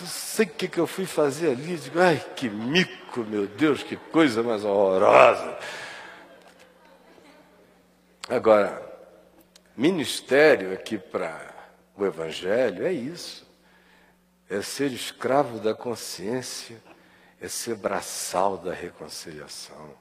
Não 0.00 0.06
sei 0.06 0.46
o 0.46 0.48
que, 0.48 0.68
que 0.68 0.78
eu 0.78 0.86
fui 0.86 1.06
fazer 1.06 1.52
ali. 1.52 1.76
Digo, 1.76 2.00
ai, 2.00 2.22
que 2.36 2.48
mico, 2.48 3.20
meu 3.20 3.46
Deus, 3.46 3.82
que 3.82 3.96
coisa 3.96 4.42
mais 4.42 4.64
horrorosa. 4.64 5.56
Agora, 8.34 8.82
ministério 9.76 10.72
aqui 10.72 10.96
para 10.96 11.54
o 11.94 12.06
Evangelho 12.06 12.86
é 12.86 12.90
isso. 12.90 13.46
É 14.48 14.62
ser 14.62 14.90
escravo 14.90 15.58
da 15.58 15.74
consciência, 15.74 16.82
é 17.38 17.46
ser 17.46 17.74
braçal 17.74 18.56
da 18.56 18.72
reconciliação, 18.72 19.94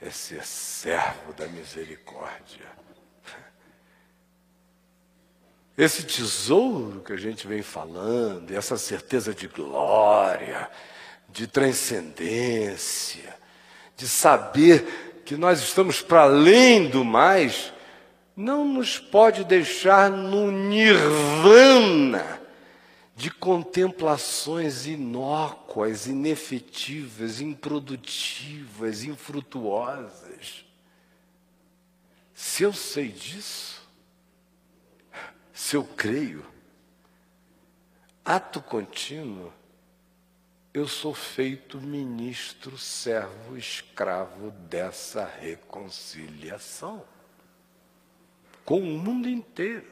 é 0.00 0.08
ser 0.08 0.46
servo 0.46 1.34
da 1.34 1.46
misericórdia. 1.46 2.64
Esse 5.76 6.04
tesouro 6.04 7.02
que 7.02 7.12
a 7.12 7.18
gente 7.18 7.46
vem 7.46 7.60
falando, 7.60 8.50
essa 8.50 8.78
certeza 8.78 9.34
de 9.34 9.46
glória, 9.46 10.70
de 11.28 11.46
transcendência, 11.46 13.36
de 13.94 14.08
saber 14.08 15.07
que 15.28 15.36
nós 15.36 15.60
estamos 15.60 16.00
para 16.00 16.22
além 16.22 16.88
do 16.88 17.04
mais, 17.04 17.70
não 18.34 18.66
nos 18.66 18.98
pode 18.98 19.44
deixar 19.44 20.10
no 20.10 20.50
nirvana 20.50 22.40
de 23.14 23.30
contemplações 23.30 24.86
inócuas, 24.86 26.06
inefetivas, 26.06 27.42
improdutivas, 27.42 29.04
infrutuosas. 29.04 30.64
Se 32.32 32.62
eu 32.62 32.72
sei 32.72 33.08
disso, 33.08 33.86
se 35.52 35.76
eu 35.76 35.84
creio, 35.84 36.42
ato 38.24 38.62
contínuo 38.62 39.52
eu 40.72 40.86
sou 40.86 41.14
feito 41.14 41.80
ministro, 41.80 42.76
servo, 42.76 43.56
escravo 43.56 44.50
dessa 44.68 45.24
reconciliação 45.24 47.04
com 48.64 48.80
o 48.80 48.98
mundo 48.98 49.28
inteiro. 49.28 49.86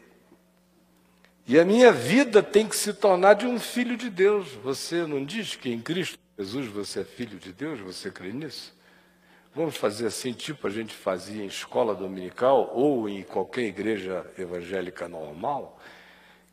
E 1.47 1.59
a 1.59 1.65
minha 1.65 1.93
vida 1.93 2.43
tem 2.43 2.69
que 2.69 2.77
se 2.77 2.93
tornar 2.93 3.35
de 3.35 3.47
um 3.47 3.59
filho 3.59 3.97
de 3.97 4.11
Deus. 4.11 4.53
Você 4.63 5.07
não 5.07 5.25
diz 5.25 5.55
que 5.55 5.71
em 5.71 5.81
Cristo 5.81 6.19
Jesus 6.39 6.67
você 6.67 7.01
é 7.01 7.05
filho 7.05 7.39
de 7.39 7.53
Deus? 7.53 7.81
Você 7.81 8.11
crê 8.11 8.33
nisso? 8.33 8.75
Vamos 9.55 9.77
fazer 9.77 10.09
assim, 10.09 10.35
tipo 10.35 10.67
a 10.67 10.71
gente 10.71 10.93
fazia 10.93 11.43
em 11.43 11.47
escola 11.47 11.95
dominical 11.95 12.71
ou 12.75 13.09
em 13.09 13.23
qualquer 13.23 13.63
igreja 13.63 14.31
evangélica 14.37 15.09
normal? 15.09 15.81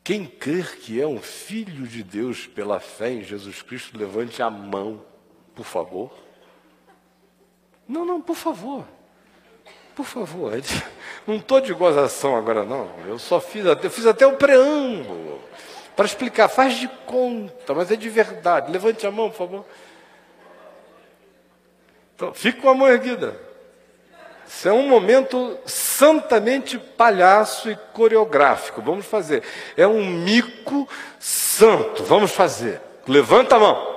Quem 0.04 0.26
crer 0.26 0.76
que 0.76 1.00
é 1.00 1.06
um 1.06 1.18
filho 1.18 1.86
de 1.86 2.02
Deus 2.02 2.46
pela 2.46 2.78
fé 2.78 3.10
em 3.10 3.24
Jesus 3.24 3.62
Cristo, 3.62 3.96
levante 3.96 4.42
a 4.42 4.50
mão, 4.50 5.02
por 5.54 5.64
favor. 5.64 6.12
Não, 7.88 8.04
não, 8.04 8.20
por 8.20 8.36
favor. 8.36 8.84
Por 9.96 10.04
favor. 10.04 10.52
Não 11.26 11.36
estou 11.36 11.58
de 11.58 11.72
gozação 11.72 12.36
agora, 12.36 12.64
não. 12.64 12.90
Eu 13.06 13.18
só 13.18 13.40
fiz, 13.40 13.64
eu 13.64 13.90
fiz 13.90 14.04
até 14.04 14.26
o 14.26 14.36
preâmbulo 14.36 15.40
para 15.96 16.04
explicar. 16.04 16.48
Faz 16.48 16.74
de 16.74 16.86
conta, 17.06 17.72
mas 17.72 17.90
é 17.90 17.96
de 17.96 18.10
verdade. 18.10 18.70
Levante 18.70 19.06
a 19.06 19.10
mão, 19.10 19.30
por 19.30 19.38
favor. 19.38 19.64
Então, 22.14 22.34
fique 22.34 22.60
com 22.60 22.68
a 22.68 22.74
mão 22.74 22.88
erguida. 22.88 23.40
Isso 24.46 24.68
é 24.68 24.72
um 24.72 24.88
momento 24.88 25.58
santamente 25.66 26.78
palhaço 26.78 27.70
e 27.70 27.76
coreográfico. 27.92 28.82
Vamos 28.82 29.06
fazer. 29.06 29.42
É 29.76 29.86
um 29.86 30.04
mico 30.04 30.88
santo. 31.18 32.04
Vamos 32.04 32.32
fazer. 32.32 32.80
Levanta 33.06 33.56
a 33.56 33.58
mão. 33.58 33.94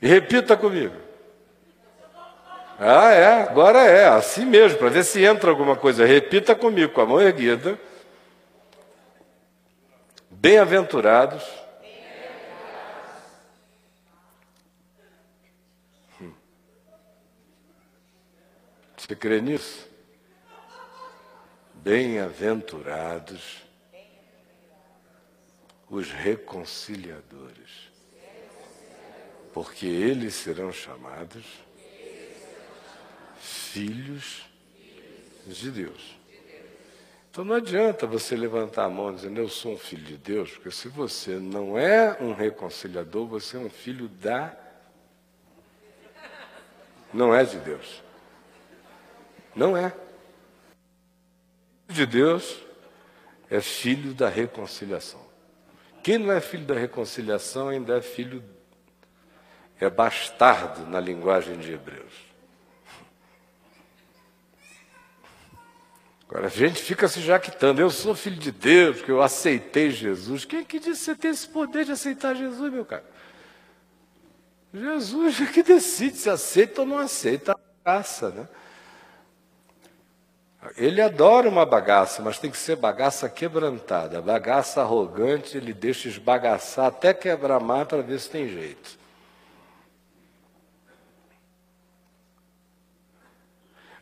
E 0.00 0.06
repita 0.06 0.56
comigo. 0.56 0.94
Ah, 2.78 3.10
é, 3.10 3.42
agora 3.42 3.80
é, 3.80 4.06
assim 4.06 4.44
mesmo, 4.44 4.78
para 4.78 4.88
ver 4.88 5.04
se 5.04 5.24
entra 5.24 5.50
alguma 5.50 5.74
coisa. 5.74 6.06
Repita 6.06 6.54
comigo, 6.54 6.92
com 6.92 7.00
a 7.00 7.06
mão 7.06 7.20
erguida. 7.20 7.78
Bem-aventurados 10.30 11.42
Você 19.08 19.16
crê 19.16 19.40
nisso? 19.40 19.88
Bem-aventurados 21.76 23.62
os 25.88 26.10
reconciliadores, 26.10 27.90
porque 29.54 29.86
eles 29.86 30.34
serão 30.34 30.70
chamados 30.70 31.42
filhos 33.38 34.42
de 35.46 35.70
Deus. 35.70 36.18
Então 37.30 37.46
não 37.46 37.54
adianta 37.54 38.06
você 38.06 38.36
levantar 38.36 38.84
a 38.84 38.90
mão 38.90 39.14
dizendo 39.14 39.40
eu 39.40 39.48
sou 39.48 39.72
um 39.72 39.78
filho 39.78 40.04
de 40.04 40.18
Deus, 40.18 40.50
porque 40.50 40.70
se 40.70 40.88
você 40.88 41.36
não 41.36 41.78
é 41.78 42.18
um 42.20 42.34
reconciliador, 42.34 43.26
você 43.26 43.56
é 43.56 43.60
um 43.60 43.70
filho 43.70 44.06
da. 44.06 44.54
Não 47.10 47.34
é 47.34 47.42
de 47.42 47.56
Deus. 47.60 48.06
Não 49.58 49.76
é. 49.76 49.92
De 51.88 52.06
Deus 52.06 52.60
é 53.50 53.60
filho 53.60 54.14
da 54.14 54.28
reconciliação. 54.28 55.20
Quem 56.00 56.16
não 56.16 56.30
é 56.32 56.40
filho 56.40 56.64
da 56.64 56.74
reconciliação 56.74 57.68
ainda 57.68 57.98
é 57.98 58.00
filho, 58.00 58.44
é 59.80 59.90
bastardo 59.90 60.86
na 60.86 61.00
linguagem 61.00 61.58
de 61.58 61.72
Hebreus. 61.72 62.12
Agora 66.28 66.46
a 66.46 66.50
gente 66.50 66.80
fica 66.80 67.08
se 67.08 67.20
jactando, 67.20 67.80
eu 67.80 67.90
sou 67.90 68.14
filho 68.14 68.36
de 68.36 68.52
Deus, 68.52 68.98
porque 68.98 69.10
eu 69.10 69.20
aceitei 69.20 69.90
Jesus. 69.90 70.44
Quem 70.44 70.60
é 70.60 70.64
que 70.64 70.78
disse 70.78 71.00
que 71.00 71.04
você 71.04 71.16
tem 71.16 71.30
esse 71.32 71.48
poder 71.48 71.84
de 71.84 71.92
aceitar 71.92 72.36
Jesus, 72.36 72.72
meu 72.72 72.84
cara? 72.84 73.04
Jesus 74.72 75.40
é 75.40 75.46
que 75.46 75.64
decide 75.64 76.16
se 76.16 76.30
aceita 76.30 76.82
ou 76.82 76.86
não 76.86 76.98
aceita 76.98 77.52
a 77.52 77.58
graça, 77.82 78.30
né? 78.30 78.48
Ele 80.76 81.00
adora 81.00 81.48
uma 81.48 81.64
bagaça, 81.64 82.20
mas 82.20 82.38
tem 82.38 82.50
que 82.50 82.56
ser 82.56 82.76
bagaça 82.76 83.28
quebrantada. 83.28 84.20
Bagaça 84.20 84.80
arrogante, 84.80 85.56
ele 85.56 85.72
deixa 85.72 86.08
esbagaçar 86.08 86.86
até 86.86 87.14
quebrar 87.14 87.60
mar 87.60 87.86
para 87.86 88.02
ver 88.02 88.18
se 88.18 88.28
tem 88.28 88.48
jeito. 88.48 88.98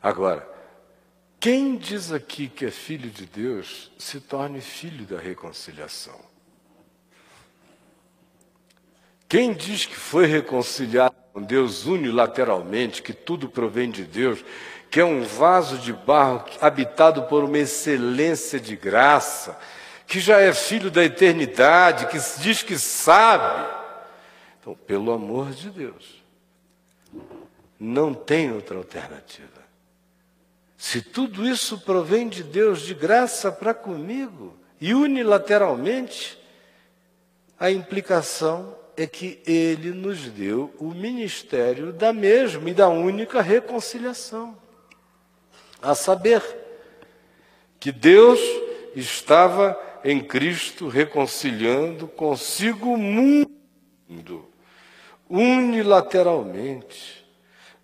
Agora, 0.03 0.49
quem 1.39 1.77
diz 1.77 2.11
aqui 2.11 2.49
que 2.49 2.65
é 2.65 2.71
filho 2.71 3.11
de 3.11 3.27
Deus, 3.27 3.93
se 3.99 4.21
torne 4.21 4.61
filho 4.61 5.05
da 5.05 5.19
reconciliação. 5.19 6.19
Quem 9.29 9.53
diz 9.53 9.85
que 9.85 9.97
foi 9.97 10.27
reconciliado 10.27 11.15
com 11.33 11.43
Deus 11.43 11.85
unilateralmente, 11.85 13.03
que 13.03 13.13
tudo 13.13 13.49
provém 13.49 13.91
de 13.91 14.05
Deus, 14.05 14.45
que 14.97 15.01
é 15.01 15.05
um 15.05 15.25
vaso 15.25 15.77
de 15.77 15.93
barro 15.93 16.43
habitado 16.59 17.25
por 17.25 17.45
uma 17.45 17.59
excelência 17.59 18.59
de 18.59 18.75
graça, 18.75 19.55
que 20.07 20.19
já 20.19 20.41
é 20.41 20.55
filho 20.55 20.91
da 20.91 21.05
eternidade, 21.05 22.07
que 22.07 22.17
diz 22.41 22.63
que 22.63 22.79
sabe. 22.79 23.69
Então, 24.59 24.75
pelo 24.87 25.13
amor 25.13 25.51
de 25.51 25.69
Deus, 25.69 26.25
não 27.79 28.15
tem 28.15 28.51
outra 28.51 28.79
alternativa. 28.79 29.63
Se 30.79 31.03
tudo 31.03 31.47
isso 31.47 31.79
provém 31.81 32.27
de 32.27 32.43
Deus 32.43 32.81
de 32.81 32.95
graça 32.95 33.53
para 33.53 33.75
comigo 33.75 34.57
e 34.81 34.95
unilateralmente, 34.95 36.39
a 37.61 37.71
implicação 37.71 38.75
é 38.97 39.07
que 39.07 39.43
ele 39.47 39.91
nos 39.91 40.21
deu 40.31 40.75
o 40.79 40.95
ministério 40.95 41.93
da 41.93 42.15
mesma 42.15 42.71
e 42.71 42.73
da 42.73 42.89
única 42.89 43.43
reconciliação. 43.43 44.65
A 45.81 45.95
saber, 45.95 46.43
que 47.79 47.93
Deus 47.93 48.41
estava 48.95 49.79
em 50.03 50.21
Cristo 50.21 50.89
reconciliando 50.89 52.09
consigo 52.09 52.95
o 52.95 52.99
mundo, 52.99 54.49
unilateralmente, 55.29 57.23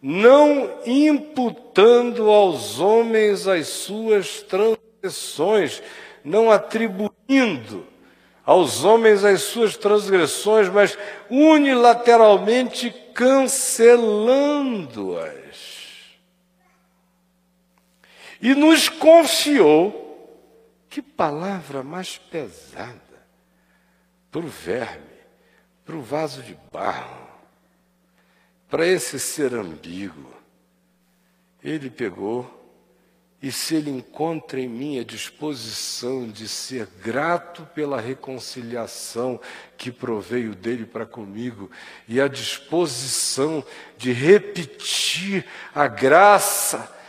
não 0.00 0.78
imputando 0.86 2.30
aos 2.30 2.80
homens 2.80 3.46
as 3.46 3.66
suas 3.68 4.40
transgressões, 4.42 5.82
não 6.24 6.50
atribuindo 6.50 7.86
aos 8.44 8.82
homens 8.82 9.24
as 9.24 9.42
suas 9.42 9.76
transgressões, 9.76 10.68
mas 10.68 10.98
unilateralmente 11.30 12.92
cancelando-as 13.14 15.71
e 18.42 18.54
nos 18.54 18.88
confiou. 18.88 20.00
Que 20.90 21.00
palavra 21.00 21.82
mais 21.82 22.18
pesada 22.18 23.00
para 24.30 24.42
o 24.42 24.48
verme, 24.48 25.06
para 25.86 25.96
o 25.96 26.02
vaso 26.02 26.42
de 26.42 26.54
barro, 26.70 27.28
para 28.68 28.86
esse 28.86 29.18
ser 29.18 29.54
ambíguo. 29.54 30.34
Ele 31.64 31.88
pegou 31.88 32.62
e 33.40 33.50
se 33.50 33.74
ele 33.74 33.90
encontra 33.90 34.60
em 34.60 34.68
mim 34.68 35.00
a 35.00 35.04
disposição 35.04 36.28
de 36.28 36.46
ser 36.46 36.86
grato 37.02 37.66
pela 37.74 38.00
reconciliação 38.00 39.40
que 39.78 39.90
proveio 39.90 40.54
dele 40.54 40.86
para 40.86 41.04
comigo, 41.04 41.70
e 42.06 42.20
a 42.20 42.28
disposição 42.28 43.64
de 43.96 44.12
repetir 44.12 45.44
a 45.74 45.88
graça 45.88 47.01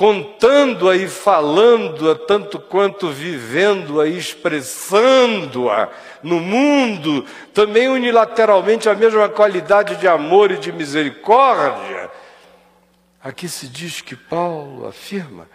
contando-a 0.00 0.96
e 0.96 1.06
falando-a, 1.06 2.14
tanto 2.14 2.58
quanto 2.58 3.10
vivendo-a 3.10 4.08
e 4.08 4.16
expressando-a 4.16 5.90
no 6.22 6.40
mundo, 6.40 7.26
também 7.52 7.86
unilateralmente 7.86 8.88
a 8.88 8.94
mesma 8.94 9.28
qualidade 9.28 9.96
de 9.96 10.08
amor 10.08 10.52
e 10.52 10.56
de 10.56 10.72
misericórdia. 10.72 12.10
Aqui 13.22 13.46
se 13.46 13.68
diz 13.68 14.00
que 14.00 14.16
Paulo 14.16 14.86
afirma 14.86 15.46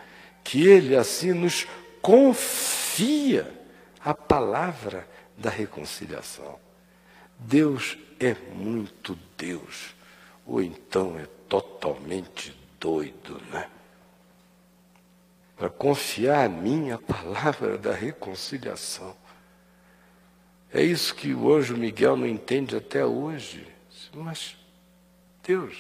que 0.44 0.68
ele 0.68 0.96
assim 0.96 1.34
nos 1.34 1.66
confia 2.00 3.52
a 4.00 4.14
palavra 4.14 5.08
da 5.36 5.50
reconciliação. 5.50 6.60
Deus 7.40 7.98
é 8.20 8.36
muito 8.54 9.18
Deus, 9.36 9.96
ou 10.46 10.62
então 10.62 11.18
é 11.18 11.26
totalmente 11.50 12.56
doido, 12.80 13.42
né? 13.52 13.70
Para 15.56 15.70
confiar 15.70 16.46
a 16.46 16.50
mim 16.50 16.92
a 16.92 16.98
palavra 16.98 17.78
da 17.78 17.94
reconciliação. 17.94 19.16
É 20.72 20.84
isso 20.84 21.16
que 21.16 21.34
o 21.34 21.54
anjo 21.54 21.78
Miguel 21.78 22.18
não 22.18 22.28
entende 22.28 22.76
até 22.76 23.06
hoje. 23.06 23.66
Mas, 24.14 24.58
Deus, 25.42 25.78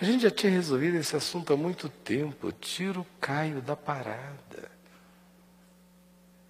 a 0.00 0.04
gente 0.04 0.22
já 0.22 0.30
tinha 0.30 0.50
resolvido 0.50 0.96
esse 0.96 1.14
assunto 1.14 1.52
há 1.52 1.56
muito 1.56 1.88
tempo. 1.88 2.50
Tira 2.52 3.00
o 3.00 3.06
Caio 3.20 3.60
da 3.60 3.76
parada. 3.76 4.70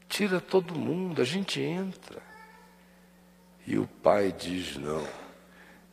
Tira 0.09 0.41
todo 0.41 0.75
mundo, 0.75 1.21
a 1.21 1.25
gente 1.25 1.61
entra. 1.61 2.23
E 3.67 3.77
o 3.77 3.87
pai 3.87 4.31
diz: 4.31 4.77
não, 4.77 5.07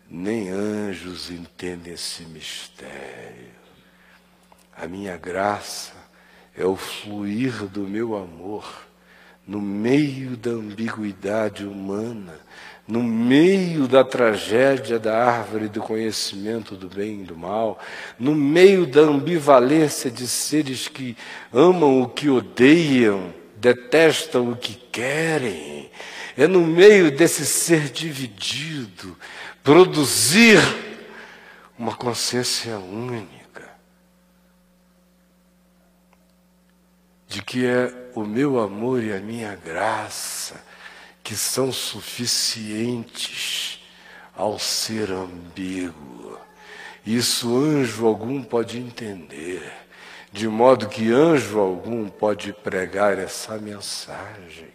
nem 0.08 0.50
anjos 0.50 1.32
entendem 1.32 1.94
esse 1.94 2.24
mistério. 2.26 3.54
A 4.76 4.88
minha 4.88 5.18
graça 5.18 6.03
é 6.58 6.66
o 6.66 6.76
fluir 6.76 7.66
do 7.66 7.82
meu 7.82 8.16
amor 8.16 8.66
no 9.46 9.62
meio 9.62 10.38
da 10.38 10.52
ambiguidade 10.52 11.66
humana, 11.66 12.40
no 12.88 13.04
meio 13.04 13.88
da 13.88 14.04
tragédia 14.04 14.98
da 14.98 15.18
árvore 15.18 15.68
do 15.68 15.82
conhecimento 15.82 16.76
do 16.76 16.88
bem 16.88 17.22
e 17.22 17.26
do 17.26 17.36
mal, 17.36 17.80
no 18.18 18.34
meio 18.34 18.86
da 18.86 19.02
ambivalência 19.02 20.10
de 20.10 20.28
seres 20.28 20.88
que 20.88 21.18
amam 21.52 22.02
o 22.02 22.10
que 22.10 22.30
odeiam, 22.30 23.34
detestam 23.58 24.52
o 24.52 24.56
que 24.56 24.76
querem, 24.92 25.90
é 26.38 26.48
no 26.48 26.62
meio 26.62 27.12
desse 27.12 27.46
ser 27.46 27.90
dividido 27.90 29.18
produzir 29.62 30.60
uma 31.78 31.94
consciência 31.94 32.78
única 32.78 33.43
de 37.34 37.42
que 37.42 37.66
é 37.66 37.92
o 38.14 38.24
meu 38.24 38.60
amor 38.60 39.02
e 39.02 39.12
a 39.12 39.20
minha 39.20 39.56
graça 39.56 40.64
que 41.24 41.36
são 41.36 41.72
suficientes 41.72 43.80
ao 44.36 44.60
ser 44.60 45.10
ambíguo. 45.10 46.38
Isso 47.04 47.58
anjo 47.58 48.06
algum 48.06 48.44
pode 48.44 48.78
entender, 48.78 49.64
de 50.32 50.48
modo 50.48 50.88
que 50.88 51.12
anjo 51.12 51.58
algum 51.58 52.08
pode 52.08 52.54
pregar 52.54 53.18
essa 53.18 53.58
mensagem. 53.58 54.70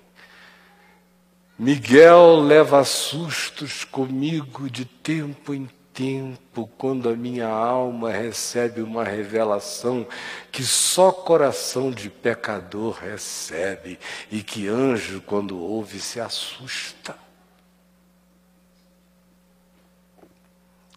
Miguel 1.56 2.40
leva 2.40 2.82
sustos 2.82 3.84
comigo 3.84 4.68
de 4.68 4.84
tempo 4.84 5.54
em 5.54 5.70
tempo, 5.98 6.70
quando 6.78 7.08
a 7.08 7.16
minha 7.16 7.48
alma 7.48 8.12
recebe 8.12 8.80
uma 8.80 9.02
revelação 9.02 10.06
que 10.52 10.62
só 10.62 11.10
coração 11.10 11.90
de 11.90 12.08
pecador 12.08 12.94
recebe 13.00 13.98
e 14.30 14.40
que 14.40 14.68
anjo, 14.68 15.20
quando 15.20 15.58
ouve, 15.58 15.98
se 15.98 16.20
assusta. 16.20 17.18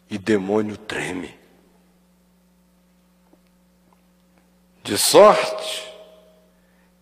E 0.08 0.20
demônio 0.20 0.78
treme. 0.78 1.34
De 4.84 5.00
sorte 5.00 5.92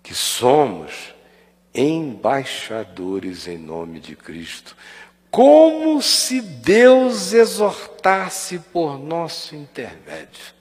que 0.02 0.16
somos 0.16 1.14
embaixadores 1.76 3.46
em 3.46 3.58
nome 3.58 4.00
de 4.00 4.16
Cristo, 4.16 4.76
como 5.32 6.02
se 6.02 6.42
Deus 6.42 7.34
exortasse 7.34 8.60
por 8.60 8.98
nosso 8.98 9.56
intermédio. 9.56 10.54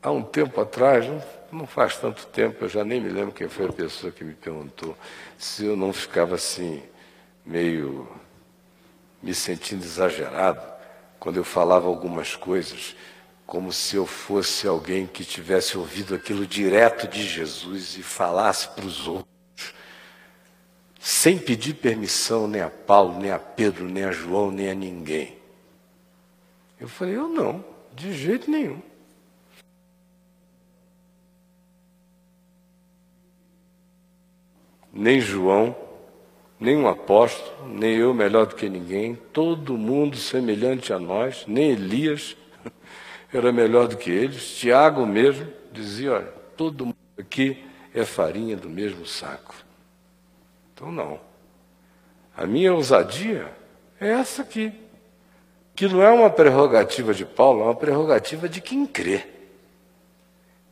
Há 0.00 0.10
um 0.10 0.22
tempo 0.22 0.60
atrás, 0.60 1.04
não 1.50 1.66
faz 1.66 1.96
tanto 1.96 2.26
tempo, 2.26 2.64
eu 2.64 2.68
já 2.68 2.84
nem 2.84 3.00
me 3.00 3.08
lembro 3.08 3.32
quem 3.32 3.48
foi 3.48 3.66
a 3.66 3.72
pessoa 3.72 4.12
que 4.12 4.22
me 4.22 4.34
perguntou 4.34 4.96
se 5.36 5.64
eu 5.64 5.76
não 5.76 5.92
ficava 5.92 6.36
assim, 6.36 6.82
meio 7.44 8.08
me 9.20 9.34
sentindo 9.34 9.84
exagerado, 9.84 10.62
quando 11.18 11.36
eu 11.36 11.44
falava 11.44 11.88
algumas 11.88 12.36
coisas, 12.36 12.94
como 13.44 13.72
se 13.72 13.96
eu 13.96 14.06
fosse 14.06 14.68
alguém 14.68 15.06
que 15.06 15.24
tivesse 15.24 15.76
ouvido 15.76 16.14
aquilo 16.14 16.46
direto 16.46 17.08
de 17.08 17.26
Jesus 17.26 17.96
e 17.96 18.02
falasse 18.02 18.68
para 18.68 18.84
os 18.84 19.08
outros 19.08 19.37
sem 21.08 21.38
pedir 21.38 21.72
permissão 21.72 22.46
nem 22.46 22.60
a 22.60 22.68
Paulo, 22.68 23.18
nem 23.18 23.30
a 23.30 23.38
Pedro, 23.38 23.88
nem 23.88 24.04
a 24.04 24.12
João, 24.12 24.50
nem 24.50 24.70
a 24.70 24.74
ninguém. 24.74 25.38
Eu 26.78 26.86
falei, 26.86 27.16
eu 27.16 27.26
não, 27.26 27.64
de 27.94 28.12
jeito 28.12 28.50
nenhum. 28.50 28.82
Nem 34.92 35.18
João, 35.18 35.74
nem 36.60 36.76
um 36.76 36.86
apóstolo, 36.86 37.66
nem 37.66 37.96
eu 37.96 38.12
melhor 38.12 38.44
do 38.44 38.54
que 38.54 38.68
ninguém, 38.68 39.14
todo 39.32 39.78
mundo 39.78 40.14
semelhante 40.18 40.92
a 40.92 40.98
nós, 40.98 41.46
nem 41.48 41.70
Elias 41.70 42.36
era 43.32 43.50
melhor 43.50 43.88
do 43.88 43.96
que 43.96 44.10
eles. 44.10 44.58
Tiago 44.58 45.06
mesmo 45.06 45.50
dizia: 45.72 46.12
olha, 46.12 46.32
todo 46.54 46.84
mundo 46.84 46.98
aqui 47.18 47.64
é 47.94 48.04
farinha 48.04 48.58
do 48.58 48.68
mesmo 48.68 49.06
saco. 49.06 49.67
Então, 50.78 50.92
não. 50.92 51.18
A 52.36 52.46
minha 52.46 52.72
ousadia 52.72 53.52
é 54.00 54.10
essa 54.10 54.42
aqui, 54.42 54.72
que 55.74 55.88
não 55.88 56.00
é 56.00 56.08
uma 56.08 56.30
prerrogativa 56.30 57.12
de 57.12 57.24
Paulo, 57.24 57.62
é 57.62 57.64
uma 57.64 57.74
prerrogativa 57.74 58.48
de 58.48 58.60
quem 58.60 58.86
crê. 58.86 59.26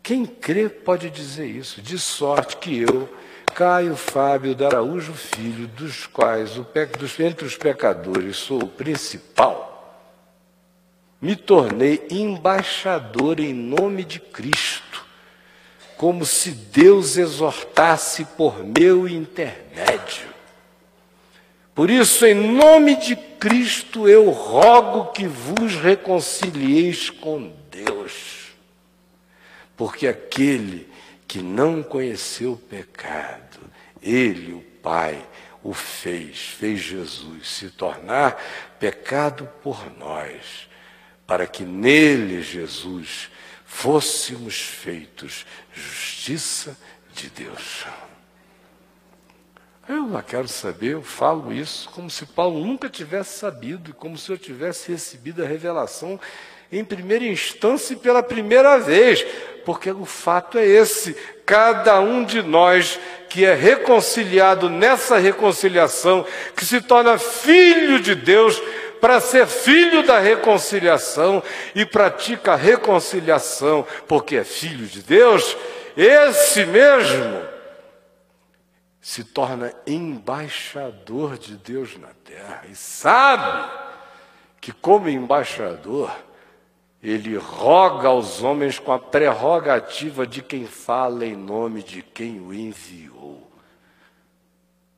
Quem 0.04 0.24
crê 0.24 0.68
pode 0.68 1.10
dizer 1.10 1.46
isso, 1.46 1.82
de 1.82 1.98
sorte 1.98 2.56
que 2.58 2.82
eu, 2.82 3.08
Caio 3.52 3.96
Fábio 3.96 4.54
de 4.54 4.64
Araújo 4.64 5.12
Filho, 5.12 5.66
dos 5.66 6.06
quais 6.06 6.52
dos, 6.54 7.18
entre 7.18 7.44
os 7.44 7.56
pecadores 7.56 8.36
sou 8.36 8.62
o 8.62 8.68
principal, 8.68 9.98
me 11.20 11.34
tornei 11.34 12.06
embaixador 12.08 13.40
em 13.40 13.52
nome 13.52 14.04
de 14.04 14.20
Cristo 14.20 14.85
como 15.96 16.24
se 16.26 16.50
Deus 16.50 17.16
exortasse 17.16 18.24
por 18.36 18.62
meu 18.64 19.08
intermédio. 19.08 20.36
Por 21.74 21.90
isso, 21.90 22.24
em 22.24 22.34
nome 22.34 22.96
de 22.96 23.14
Cristo, 23.14 24.08
eu 24.08 24.30
rogo 24.30 25.12
que 25.12 25.26
vos 25.26 25.76
reconcilieis 25.76 27.10
com 27.10 27.52
Deus. 27.70 28.52
Porque 29.76 30.06
aquele 30.06 30.88
que 31.28 31.40
não 31.42 31.82
conheceu 31.82 32.52
o 32.52 32.56
pecado, 32.56 33.58
ele, 34.02 34.54
o 34.54 34.62
Pai, 34.82 35.22
o 35.62 35.74
fez, 35.74 36.38
fez 36.38 36.80
Jesus 36.80 37.48
se 37.48 37.70
tornar 37.70 38.40
pecado 38.78 39.48
por 39.62 39.90
nós, 39.98 40.68
para 41.26 41.46
que 41.46 41.64
nele, 41.64 42.40
Jesus, 42.40 43.28
fôssemos 43.66 44.60
feitos 44.60 45.44
justiça 45.74 46.76
de 47.12 47.28
Deus. 47.28 47.84
Eu 49.88 50.10
lá 50.10 50.22
quero 50.22 50.48
saber, 50.48 50.94
eu 50.94 51.02
falo 51.02 51.52
isso 51.52 51.88
como 51.90 52.08
se 52.08 52.24
Paulo 52.26 52.64
nunca 52.64 52.88
tivesse 52.88 53.38
sabido, 53.38 53.92
como 53.94 54.16
se 54.16 54.30
eu 54.30 54.38
tivesse 54.38 54.90
recebido 54.90 55.44
a 55.44 55.46
revelação 55.46 56.18
em 56.72 56.84
primeira 56.84 57.24
instância 57.24 57.94
e 57.94 57.96
pela 57.96 58.22
primeira 58.22 58.78
vez, 58.78 59.24
porque 59.64 59.90
o 59.90 60.04
fato 60.04 60.58
é 60.58 60.66
esse: 60.66 61.14
cada 61.44 62.00
um 62.00 62.24
de 62.24 62.42
nós 62.42 62.98
que 63.28 63.44
é 63.44 63.54
reconciliado 63.54 64.68
nessa 64.68 65.18
reconciliação, 65.18 66.26
que 66.56 66.64
se 66.64 66.80
torna 66.80 67.18
filho 67.18 68.00
de 68.00 68.14
Deus, 68.14 68.60
para 69.06 69.20
ser 69.20 69.46
filho 69.46 70.02
da 70.02 70.18
reconciliação 70.18 71.40
e 71.76 71.86
pratica 71.86 72.54
a 72.54 72.56
reconciliação 72.56 73.86
porque 74.08 74.34
é 74.34 74.42
filho 74.42 74.84
de 74.84 75.00
Deus, 75.00 75.56
esse 75.96 76.66
mesmo 76.66 77.40
se 79.00 79.22
torna 79.22 79.72
embaixador 79.86 81.38
de 81.38 81.54
Deus 81.54 81.96
na 81.96 82.08
terra 82.24 82.64
e 82.68 82.74
sabe 82.74 83.70
que, 84.60 84.72
como 84.72 85.08
embaixador, 85.08 86.10
ele 87.00 87.36
roga 87.36 88.08
aos 88.08 88.42
homens 88.42 88.80
com 88.80 88.90
a 88.90 88.98
prerrogativa 88.98 90.26
de 90.26 90.42
quem 90.42 90.66
fala 90.66 91.24
em 91.24 91.36
nome 91.36 91.80
de 91.80 92.02
quem 92.02 92.40
o 92.40 92.52
enviou. 92.52 93.15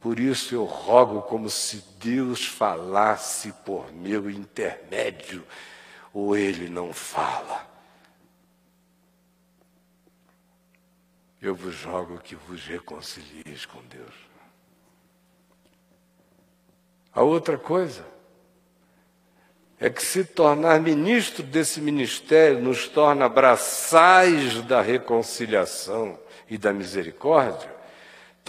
Por 0.00 0.20
isso 0.20 0.54
eu 0.54 0.64
rogo 0.64 1.22
como 1.22 1.50
se 1.50 1.84
Deus 1.98 2.46
falasse 2.46 3.52
por 3.64 3.92
meu 3.92 4.30
intermédio, 4.30 5.44
ou 6.12 6.36
ele 6.36 6.68
não 6.68 6.92
fala. 6.92 7.66
Eu 11.42 11.54
vos 11.54 11.82
rogo 11.84 12.18
que 12.18 12.36
vos 12.36 12.64
reconcilieis 12.66 13.66
com 13.66 13.80
Deus. 13.82 14.14
A 17.12 17.22
outra 17.22 17.58
coisa 17.58 18.04
é 19.80 19.90
que 19.90 20.02
se 20.02 20.24
tornar 20.24 20.80
ministro 20.80 21.42
desse 21.42 21.80
ministério 21.80 22.60
nos 22.60 22.86
torna 22.88 23.28
braçais 23.28 24.62
da 24.62 24.80
reconciliação 24.80 26.18
e 26.48 26.56
da 26.56 26.72
misericórdia 26.72 27.77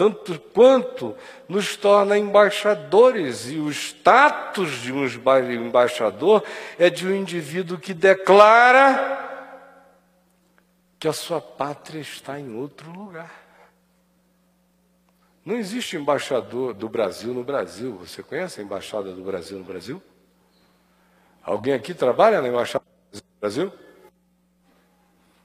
tanto 0.00 0.40
quanto 0.54 1.14
nos 1.46 1.76
torna 1.76 2.16
embaixadores, 2.16 3.50
e 3.50 3.58
o 3.58 3.68
status 3.68 4.80
de 4.80 4.90
um 4.94 5.04
embaixador 5.04 6.42
é 6.78 6.88
de 6.88 7.06
um 7.06 7.14
indivíduo 7.14 7.76
que 7.76 7.92
declara 7.92 9.18
que 10.98 11.06
a 11.06 11.12
sua 11.12 11.38
pátria 11.38 12.00
está 12.00 12.40
em 12.40 12.56
outro 12.56 12.90
lugar. 12.90 13.30
Não 15.44 15.56
existe 15.56 15.98
embaixador 15.98 16.72
do 16.72 16.88
Brasil 16.88 17.34
no 17.34 17.44
Brasil. 17.44 17.98
Você 17.98 18.22
conhece 18.22 18.58
a 18.58 18.64
embaixada 18.64 19.12
do 19.12 19.22
Brasil 19.22 19.58
no 19.58 19.64
Brasil? 19.64 20.02
Alguém 21.42 21.74
aqui 21.74 21.92
trabalha 21.92 22.40
na 22.40 22.48
embaixada 22.48 22.86
do 23.12 23.20
Brasil? 23.38 23.70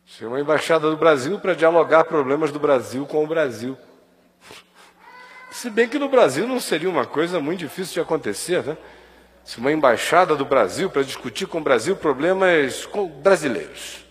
Isso 0.05 0.23
é 0.23 0.27
uma 0.29 0.39
embaixada 0.39 0.89
do 0.89 0.95
Brasil 0.95 1.41
para 1.41 1.53
dialogar 1.53 2.05
problemas 2.05 2.53
do 2.53 2.59
Brasil 2.59 3.05
com 3.05 3.21
o 3.21 3.27
Brasil. 3.27 3.77
Se 5.65 5.71
bem 5.71 5.89
que 5.89 5.97
no 5.97 6.07
Brasil 6.07 6.47
não 6.47 6.59
seria 6.59 6.87
uma 6.87 7.07
coisa 7.07 7.39
muito 7.39 7.57
difícil 7.57 7.95
de 7.95 7.99
acontecer, 7.99 8.63
né? 8.63 8.77
Se 9.43 9.57
uma 9.57 9.71
embaixada 9.71 10.35
do 10.35 10.45
Brasil 10.45 10.91
para 10.91 11.01
discutir 11.01 11.47
com 11.47 11.57
o 11.57 11.61
Brasil 11.61 11.95
problemas 11.95 12.87
brasileiros. 13.23 14.05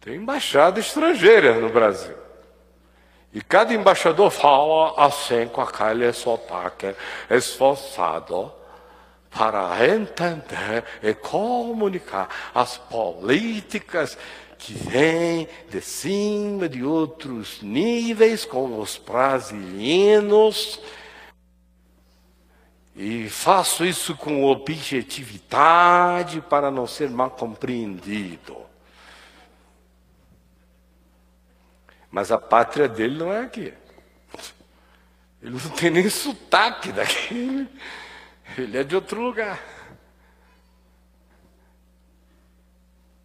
Tem 0.00 0.16
embaixada 0.16 0.80
estrangeira 0.80 1.54
no 1.60 1.68
Brasil. 1.68 2.16
E 3.32 3.40
cada 3.40 3.72
embaixador 3.72 4.28
fala 4.28 5.06
assim 5.06 5.46
com 5.46 5.60
aquele 5.60 6.12
sotaque 6.12 6.92
esforçado 7.30 8.52
para 9.30 9.86
entender 9.86 10.82
e 11.00 11.14
comunicar 11.14 12.28
as 12.52 12.76
políticas 12.76 14.18
que 14.60 14.74
vem 14.74 15.48
de 15.70 15.80
cima 15.80 16.68
de 16.68 16.84
outros 16.84 17.62
níveis, 17.62 18.44
como 18.44 18.78
os 18.78 18.98
brasileiros, 18.98 20.78
e 22.94 23.30
faço 23.30 23.84
isso 23.86 24.14
com 24.14 24.44
objetividade 24.44 26.42
para 26.42 26.70
não 26.70 26.86
ser 26.86 27.08
mal 27.08 27.30
compreendido. 27.30 28.58
Mas 32.10 32.30
a 32.30 32.36
pátria 32.36 32.86
dele 32.86 33.16
não 33.16 33.32
é 33.32 33.40
aqui. 33.40 33.72
Ele 35.40 35.52
não 35.52 35.70
tem 35.70 35.88
nem 35.90 36.10
sotaque 36.10 36.92
daqui. 36.92 37.66
Ele 38.58 38.76
é 38.76 38.84
de 38.84 38.94
outro 38.94 39.22
lugar. 39.22 39.79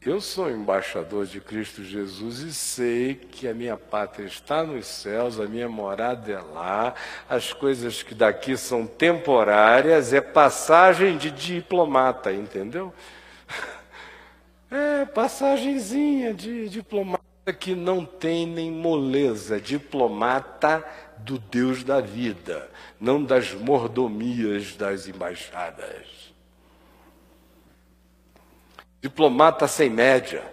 Eu 0.05 0.21
sou 0.21 0.51
embaixador 0.51 1.25
de 1.25 1.41
Cristo 1.41 1.83
Jesus 1.83 2.41
e 2.41 2.53
sei 2.53 3.15
que 3.15 3.47
a 3.47 3.55
minha 3.55 3.75
pátria 3.75 4.27
está 4.27 4.63
nos 4.63 4.85
céus, 4.85 5.39
a 5.39 5.47
minha 5.47 5.67
morada 5.67 6.31
é 6.31 6.39
lá, 6.39 6.93
as 7.27 7.51
coisas 7.51 8.03
que 8.03 8.13
daqui 8.13 8.55
são 8.55 8.85
temporárias, 8.85 10.13
é 10.13 10.21
passagem 10.21 11.17
de 11.17 11.31
diplomata, 11.31 12.31
entendeu? 12.31 12.93
É, 14.71 15.05
passagenzinha 15.05 16.33
de 16.33 16.67
diplomata 16.67 17.23
que 17.59 17.75
não 17.75 18.03
tem 18.03 18.45
nem 18.45 18.69
moleza, 18.69 19.61
diplomata 19.61 20.83
do 21.19 21.37
Deus 21.37 21.83
da 21.83 22.01
vida, 22.01 22.69
não 22.99 23.23
das 23.23 23.53
mordomias 23.53 24.75
das 24.75 25.07
embaixadas. 25.07 26.14
Diplomata 29.05 29.67
sem 29.67 29.87
média. 29.87 30.43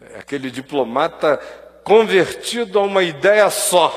É 0.00 0.18
aquele 0.18 0.50
diplomata 0.50 1.38
convertido 1.82 2.78
a 2.78 2.82
uma 2.82 3.02
ideia 3.02 3.48
só. 3.48 3.90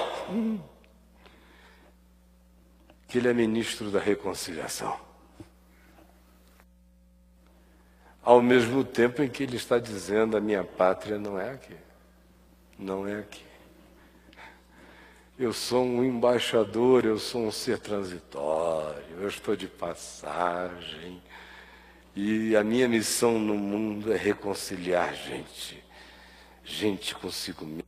Que 3.09 3.17
ele 3.17 3.27
é 3.27 3.33
ministro 3.33 3.91
da 3.91 3.99
reconciliação. 3.99 4.97
ao 8.23 8.41
mesmo 8.41 8.83
tempo 8.83 9.23
em 9.23 9.29
que 9.29 9.43
ele 9.43 9.57
está 9.57 9.79
dizendo: 9.79 10.35
a 10.35 10.41
minha 10.41 10.63
pátria 10.63 11.17
não 11.17 11.38
é 11.39 11.51
aqui, 11.51 11.75
não 12.77 13.07
é 13.07 13.19
aqui. 13.19 13.45
Eu 15.38 15.51
sou 15.53 15.85
um 15.85 16.03
embaixador, 16.03 17.05
eu 17.05 17.17
sou 17.19 17.43
um 17.47 17.51
ser 17.51 17.79
transitório, 17.79 19.03
eu 19.21 19.27
estou 19.27 19.55
de 19.55 19.67
passagem. 19.67 21.21
E 22.20 22.55
a 22.55 22.63
minha 22.63 22.88
missão 22.88 23.38
no 23.38 23.53
mundo 23.53 24.11
é 24.11 24.18
reconciliar 24.18 25.13
gente, 25.13 25.86
gente 26.63 27.13
consigo 27.13 27.63
mesmo, 27.63 27.84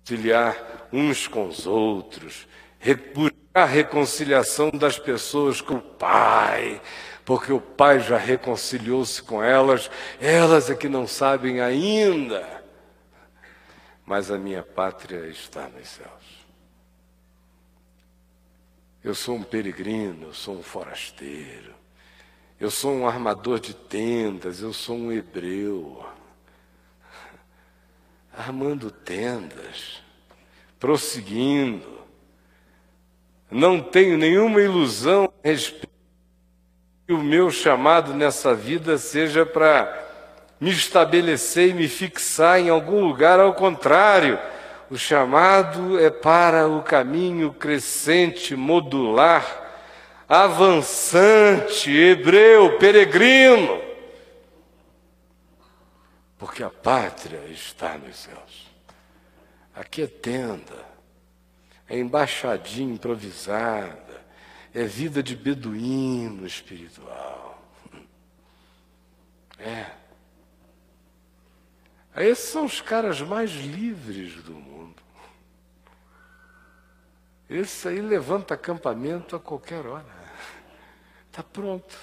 reconciliar 0.00 0.88
uns 0.90 1.28
com 1.28 1.48
os 1.48 1.66
outros, 1.66 2.48
a 3.52 3.66
reconciliação 3.66 4.70
das 4.70 4.98
pessoas 4.98 5.60
com 5.60 5.74
o 5.74 5.82
Pai, 5.82 6.80
porque 7.26 7.52
o 7.52 7.60
Pai 7.60 8.00
já 8.00 8.16
reconciliou-se 8.16 9.22
com 9.22 9.42
elas, 9.42 9.90
elas 10.18 10.70
é 10.70 10.74
que 10.74 10.88
não 10.88 11.06
sabem 11.06 11.60
ainda. 11.60 12.64
Mas 14.06 14.30
a 14.30 14.38
minha 14.38 14.62
pátria 14.62 15.26
está 15.26 15.68
nos 15.68 15.88
céus. 15.88 16.46
Eu 19.04 19.14
sou 19.14 19.36
um 19.36 19.42
peregrino, 19.42 20.28
eu 20.28 20.32
sou 20.32 20.56
um 20.56 20.62
forasteiro, 20.62 21.81
eu 22.62 22.70
sou 22.70 22.92
um 22.92 23.08
armador 23.08 23.58
de 23.58 23.74
tendas, 23.74 24.62
eu 24.62 24.72
sou 24.72 24.96
um 24.96 25.10
hebreu, 25.10 26.06
armando 28.32 28.88
tendas, 28.88 30.00
prosseguindo. 30.78 31.98
Não 33.50 33.80
tenho 33.80 34.16
nenhuma 34.16 34.62
ilusão 34.62 35.24
a 35.42 35.48
respeito 35.48 35.88
que 37.04 37.12
o 37.12 37.18
meu 37.18 37.50
chamado 37.50 38.14
nessa 38.14 38.54
vida 38.54 38.96
seja 38.96 39.44
para 39.44 39.92
me 40.60 40.70
estabelecer 40.70 41.70
e 41.70 41.74
me 41.74 41.88
fixar 41.88 42.60
em 42.60 42.68
algum 42.68 43.04
lugar, 43.04 43.40
ao 43.40 43.54
contrário, 43.54 44.38
o 44.88 44.96
chamado 44.96 45.98
é 45.98 46.10
para 46.10 46.68
o 46.68 46.80
caminho 46.80 47.52
crescente, 47.52 48.54
modular, 48.54 49.62
avançante, 50.34 51.90
hebreu, 51.90 52.78
peregrino. 52.78 53.82
Porque 56.38 56.62
a 56.62 56.70
pátria 56.70 57.44
está 57.48 57.98
nos 57.98 58.16
céus. 58.16 58.70
Aqui 59.74 60.02
é 60.02 60.06
tenda, 60.06 60.86
é 61.88 61.98
embaixadinha 61.98 62.94
improvisada 62.94 64.02
é 64.74 64.84
vida 64.84 65.22
de 65.22 65.36
beduíno 65.36 66.46
espiritual. 66.46 67.50
É. 69.64 69.92
Esses 72.16 72.48
são 72.48 72.64
os 72.64 72.80
caras 72.80 73.20
mais 73.20 73.52
livres 73.52 74.42
do 74.42 74.54
mundo. 74.54 75.00
Esse 77.48 77.86
aí 77.86 78.00
levanta 78.00 78.54
acampamento 78.54 79.36
a 79.36 79.38
qualquer 79.38 79.86
hora. 79.86 80.21
Está 81.32 81.42
pronto. 81.42 81.98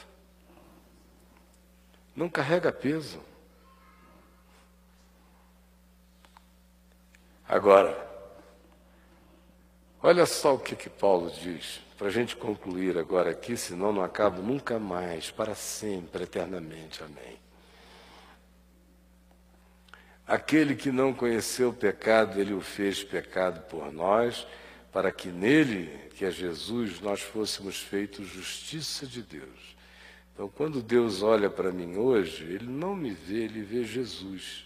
Não 2.15 2.27
carrega 2.27 2.71
peso. 2.71 3.21
Agora, 7.47 7.95
olha 10.01 10.25
só 10.25 10.55
o 10.55 10.59
que, 10.59 10.75
que 10.75 10.89
Paulo 10.89 11.29
diz 11.29 11.79
para 11.95 12.07
a 12.07 12.11
gente 12.11 12.35
concluir 12.35 12.97
agora 12.97 13.29
aqui, 13.29 13.55
senão 13.55 13.93
não 13.93 14.03
acabo 14.03 14.41
nunca 14.41 14.79
mais, 14.79 15.29
para 15.29 15.53
sempre, 15.53 16.23
eternamente. 16.23 17.03
Amém. 17.03 17.37
Aquele 20.25 20.75
que 20.75 20.91
não 20.91 21.13
conheceu 21.13 21.69
o 21.69 21.73
pecado, 21.73 22.41
ele 22.41 22.53
o 22.53 22.61
fez 22.61 23.03
pecado 23.03 23.61
por 23.69 23.91
nós, 23.93 24.47
para 24.91 25.11
que 25.11 25.29
nele, 25.29 26.09
que 26.15 26.25
é 26.25 26.31
Jesus, 26.31 26.99
nós 26.99 27.21
fôssemos 27.21 27.77
feitos 27.77 28.27
justiça 28.27 29.05
de 29.05 29.21
Deus. 29.21 29.77
Então, 30.33 30.49
quando 30.49 30.81
Deus 30.81 31.21
olha 31.21 31.49
para 31.49 31.71
mim 31.71 31.97
hoje, 31.97 32.43
ele 32.43 32.67
não 32.67 32.95
me 32.95 33.11
vê, 33.11 33.43
ele 33.43 33.61
vê 33.61 33.83
Jesus. 33.83 34.65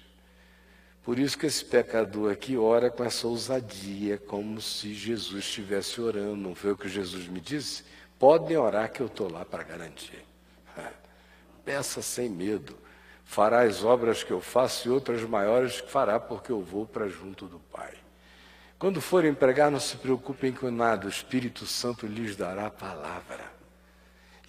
Por 1.03 1.19
isso 1.19 1.37
que 1.37 1.45
esse 1.45 1.65
pecador 1.65 2.31
aqui 2.31 2.55
ora 2.55 2.89
com 2.89 3.03
essa 3.03 3.27
ousadia, 3.27 4.17
como 4.17 4.61
se 4.61 4.93
Jesus 4.93 5.43
estivesse 5.43 5.99
orando. 5.99 6.35
Não 6.35 6.55
foi 6.55 6.71
o 6.71 6.77
que 6.77 6.87
Jesus 6.87 7.27
me 7.27 7.41
disse? 7.41 7.83
Podem 8.17 8.55
orar 8.55 8.91
que 8.91 9.01
eu 9.01 9.07
estou 9.07 9.29
lá 9.29 9.43
para 9.43 9.63
garantir. 9.63 10.23
Peça 11.65 12.01
sem 12.01 12.29
medo. 12.29 12.77
Fará 13.25 13.63
as 13.63 13.83
obras 13.83 14.23
que 14.23 14.31
eu 14.31 14.39
faço 14.39 14.87
e 14.87 14.91
outras 14.91 15.23
maiores 15.23 15.81
que 15.81 15.91
fará, 15.91 16.19
porque 16.19 16.51
eu 16.51 16.61
vou 16.61 16.85
para 16.85 17.09
junto 17.09 17.47
do 17.47 17.59
Pai. 17.59 18.02
Quando 18.83 18.99
forem 18.99 19.33
pregar, 19.33 19.71
não 19.71 19.79
se 19.79 19.95
preocupem 19.95 20.51
com 20.51 20.69
nada, 20.69 21.05
o 21.05 21.09
Espírito 21.09 21.65
Santo 21.65 22.05
lhes 22.05 22.35
dará 22.35 22.65
a 22.65 22.69
palavra. 22.69 23.49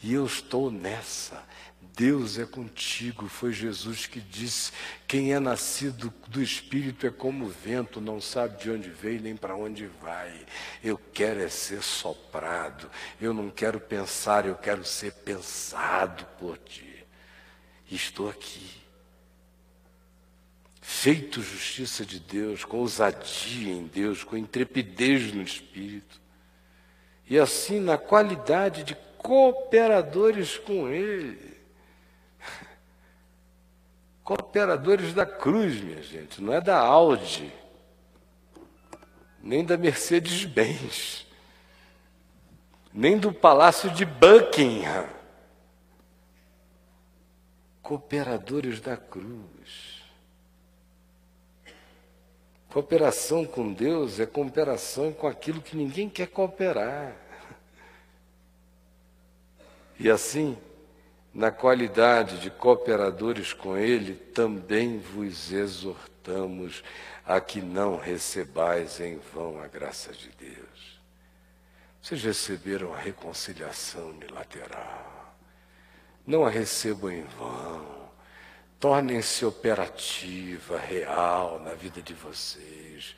E 0.02 0.12
eu 0.12 0.26
estou 0.26 0.72
nessa. 0.72 1.40
Deus 1.80 2.36
é 2.36 2.44
contigo. 2.44 3.28
Foi 3.28 3.52
Jesus 3.52 4.08
que 4.08 4.20
disse: 4.20 4.72
quem 5.06 5.32
é 5.32 5.38
nascido 5.38 6.12
do 6.26 6.42
Espírito 6.42 7.06
é 7.06 7.10
como 7.12 7.44
o 7.44 7.48
vento, 7.48 8.00
não 8.00 8.20
sabe 8.20 8.60
de 8.60 8.72
onde 8.72 8.90
veio 8.90 9.22
nem 9.22 9.36
para 9.36 9.54
onde 9.54 9.86
vai. 10.02 10.44
Eu 10.82 10.98
quero 10.98 11.40
é 11.40 11.48
ser 11.48 11.80
soprado. 11.80 12.90
Eu 13.20 13.32
não 13.32 13.48
quero 13.50 13.78
pensar, 13.78 14.46
eu 14.46 14.56
quero 14.56 14.84
ser 14.84 15.12
pensado 15.12 16.26
por 16.40 16.58
ti. 16.58 17.06
estou 17.88 18.28
aqui. 18.28 18.83
Feito 20.86 21.40
justiça 21.40 22.04
de 22.04 22.20
Deus, 22.20 22.62
com 22.62 22.80
ousadia 22.80 23.72
em 23.72 23.86
Deus, 23.86 24.22
com 24.22 24.36
intrepidez 24.36 25.32
no 25.32 25.40
Espírito. 25.40 26.20
E 27.26 27.38
assim, 27.38 27.80
na 27.80 27.96
qualidade 27.96 28.84
de 28.84 28.94
cooperadores 29.16 30.58
com 30.58 30.90
Ele 30.90 31.56
cooperadores 34.22 35.14
da 35.14 35.24
cruz, 35.24 35.80
minha 35.80 36.02
gente, 36.02 36.42
não 36.42 36.52
é 36.52 36.60
da 36.60 36.78
Audi, 36.78 37.50
nem 39.42 39.64
da 39.64 39.78
Mercedes-Benz, 39.78 41.26
nem 42.92 43.16
do 43.16 43.32
Palácio 43.32 43.90
de 43.90 44.04
Buckingham. 44.04 45.08
Cooperadores 47.80 48.82
da 48.82 48.98
cruz. 48.98 49.93
Cooperação 52.74 53.46
com 53.46 53.72
Deus 53.72 54.18
é 54.18 54.26
cooperação 54.26 55.12
com 55.12 55.28
aquilo 55.28 55.62
que 55.62 55.76
ninguém 55.76 56.08
quer 56.08 56.26
cooperar. 56.26 57.14
E 59.96 60.10
assim, 60.10 60.58
na 61.32 61.52
qualidade 61.52 62.40
de 62.40 62.50
cooperadores 62.50 63.52
com 63.52 63.76
Ele, 63.76 64.16
também 64.16 64.98
vos 64.98 65.52
exortamos 65.52 66.82
a 67.24 67.40
que 67.40 67.62
não 67.62 67.96
recebais 67.96 68.98
em 68.98 69.20
vão 69.32 69.60
a 69.60 69.68
graça 69.68 70.12
de 70.12 70.30
Deus. 70.30 71.00
Vocês 72.02 72.24
receberam 72.24 72.92
a 72.92 72.98
reconciliação 72.98 74.08
unilateral. 74.10 75.32
Não 76.26 76.44
a 76.44 76.50
recebam 76.50 77.12
em 77.12 77.22
vão. 77.22 78.03
Tornem-se 78.84 79.46
operativa, 79.46 80.78
real 80.78 81.58
na 81.64 81.72
vida 81.72 82.02
de 82.02 82.12
vocês. 82.12 83.16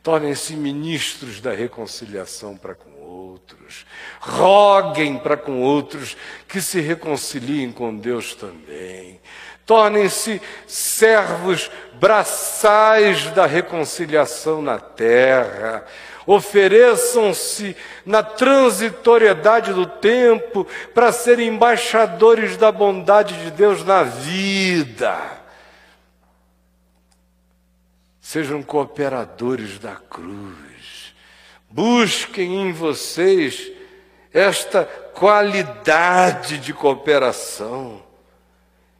Tornem-se 0.00 0.54
ministros 0.54 1.40
da 1.40 1.50
reconciliação 1.52 2.56
para 2.56 2.76
com 2.76 2.88
outros. 3.02 3.84
Roguem 4.20 5.18
para 5.18 5.36
com 5.36 5.60
outros 5.60 6.16
que 6.46 6.60
se 6.60 6.78
reconciliem 6.78 7.72
com 7.72 7.96
Deus 7.96 8.36
também. 8.36 9.20
tornem-se 9.66 10.40
servos 10.68 11.68
braçais 11.94 13.28
da 13.32 13.44
reconciliação 13.44 14.62
na 14.62 14.78
terra, 14.78 15.84
ofereçam-se 16.28 17.74
na 18.04 18.22
transitoriedade 18.22 19.72
do 19.72 19.86
tempo 19.86 20.66
para 20.92 21.10
serem 21.10 21.48
embaixadores 21.48 22.58
da 22.58 22.70
bondade 22.70 23.42
de 23.42 23.50
Deus 23.50 23.82
na 23.82 24.02
vida. 24.02 25.18
Sejam 28.20 28.62
cooperadores 28.62 29.78
da 29.78 29.96
cruz. 29.96 31.14
Busquem 31.70 32.60
em 32.60 32.72
vocês 32.72 33.72
esta 34.30 34.84
qualidade 34.84 36.58
de 36.58 36.74
cooperação. 36.74 38.02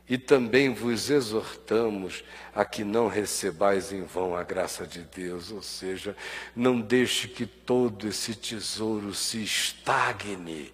E 0.08 0.16
também 0.16 0.72
vos 0.72 1.10
exortamos 1.10 2.24
a 2.54 2.64
que 2.64 2.82
não 2.82 3.08
recebais 3.08 3.92
em 3.92 4.04
vão 4.04 4.34
a 4.34 4.42
graça 4.42 4.86
de 4.86 5.00
Deus, 5.02 5.50
ou 5.50 5.62
seja, 5.62 6.16
não 6.56 6.80
deixe 6.80 7.28
que 7.28 7.44
todo 7.44 8.08
esse 8.08 8.34
tesouro 8.34 9.14
se 9.14 9.42
estagne 9.42 10.72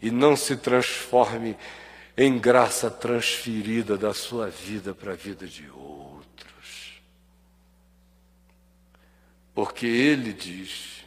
e 0.00 0.10
não 0.10 0.36
se 0.36 0.56
transforme 0.56 1.56
em 2.16 2.38
graça 2.38 2.90
transferida 2.90 3.96
da 3.96 4.14
sua 4.14 4.48
vida 4.48 4.94
para 4.94 5.12
a 5.12 5.16
vida 5.16 5.46
de 5.46 5.68
outros. 5.70 7.02
Porque 9.54 9.86
ele 9.86 10.32
diz: 10.32 11.04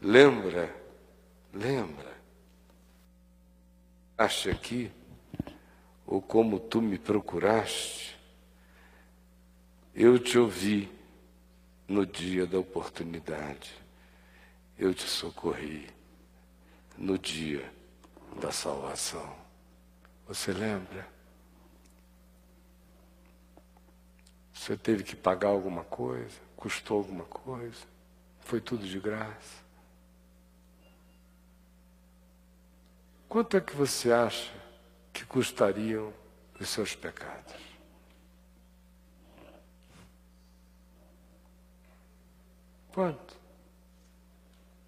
lembra, 0.00 0.74
lembra, 1.52 2.09
acha 4.20 4.50
aqui, 4.50 4.92
ou 6.06 6.20
como 6.20 6.60
tu 6.60 6.82
me 6.82 6.98
procuraste, 6.98 8.18
eu 9.94 10.18
te 10.18 10.38
ouvi 10.38 10.92
no 11.88 12.04
dia 12.04 12.46
da 12.46 12.58
oportunidade, 12.58 13.72
eu 14.78 14.92
te 14.92 15.04
socorri 15.04 15.88
no 16.98 17.18
dia 17.18 17.72
da 18.38 18.52
salvação. 18.52 19.34
Você 20.28 20.52
lembra? 20.52 21.08
Você 24.52 24.76
teve 24.76 25.02
que 25.02 25.16
pagar 25.16 25.48
alguma 25.48 25.84
coisa? 25.84 26.36
Custou 26.56 26.98
alguma 26.98 27.24
coisa? 27.24 27.86
Foi 28.40 28.60
tudo 28.60 28.86
de 28.86 29.00
graça? 29.00 29.69
Quanto 33.30 33.56
é 33.56 33.60
que 33.60 33.76
você 33.76 34.10
acha 34.10 34.50
que 35.12 35.24
custariam 35.24 36.12
os 36.58 36.68
seus 36.68 36.96
pecados? 36.96 37.54
Quanto? 42.92 43.36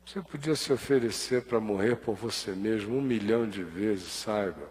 Você 0.05 0.21
podia 0.23 0.57
se 0.57 0.73
oferecer 0.73 1.45
para 1.45 1.61
morrer 1.61 1.95
por 1.95 2.17
você 2.17 2.51
mesmo 2.51 2.99
um 2.99 3.01
milhão 3.01 3.49
de 3.49 3.63
vezes, 3.63 4.11
saiba. 4.11 4.69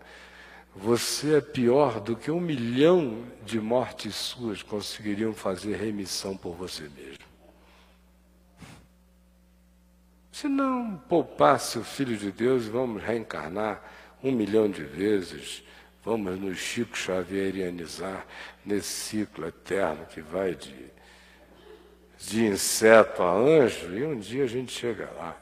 Você 0.76 1.38
é 1.38 1.42
pior 1.42 2.02
do 2.02 2.18
que 2.18 2.30
um 2.30 2.42
milhão 2.42 3.26
de 3.46 3.58
mortes 3.62 4.16
suas 4.16 4.62
conseguiriam 4.62 5.34
fazer 5.34 5.78
remissão 5.78 6.36
por 6.36 6.58
você 6.58 6.90
mesmo. 6.90 7.21
Se 10.42 10.48
não 10.48 10.98
poupasse 11.08 11.78
o 11.78 11.84
Filho 11.84 12.18
de 12.18 12.32
Deus, 12.32 12.66
vamos 12.66 13.04
reencarnar 13.04 13.80
um 14.24 14.32
milhão 14.32 14.68
de 14.68 14.84
vezes, 14.84 15.64
vamos 16.04 16.40
nos 16.40 16.58
Chico 16.58 16.98
Xavierianizar 16.98 18.26
nesse 18.66 18.88
ciclo 18.88 19.46
eterno 19.46 20.04
que 20.08 20.20
vai 20.20 20.56
de, 20.56 20.88
de 22.18 22.48
inseto 22.48 23.22
a 23.22 23.32
anjo, 23.32 23.96
e 23.96 24.04
um 24.04 24.18
dia 24.18 24.46
a 24.46 24.48
gente 24.48 24.72
chega 24.72 25.12
lá, 25.12 25.40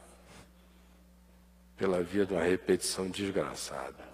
pela 1.78 2.02
via 2.02 2.26
de 2.26 2.34
uma 2.34 2.42
repetição 2.42 3.08
desgraçada. 3.08 4.04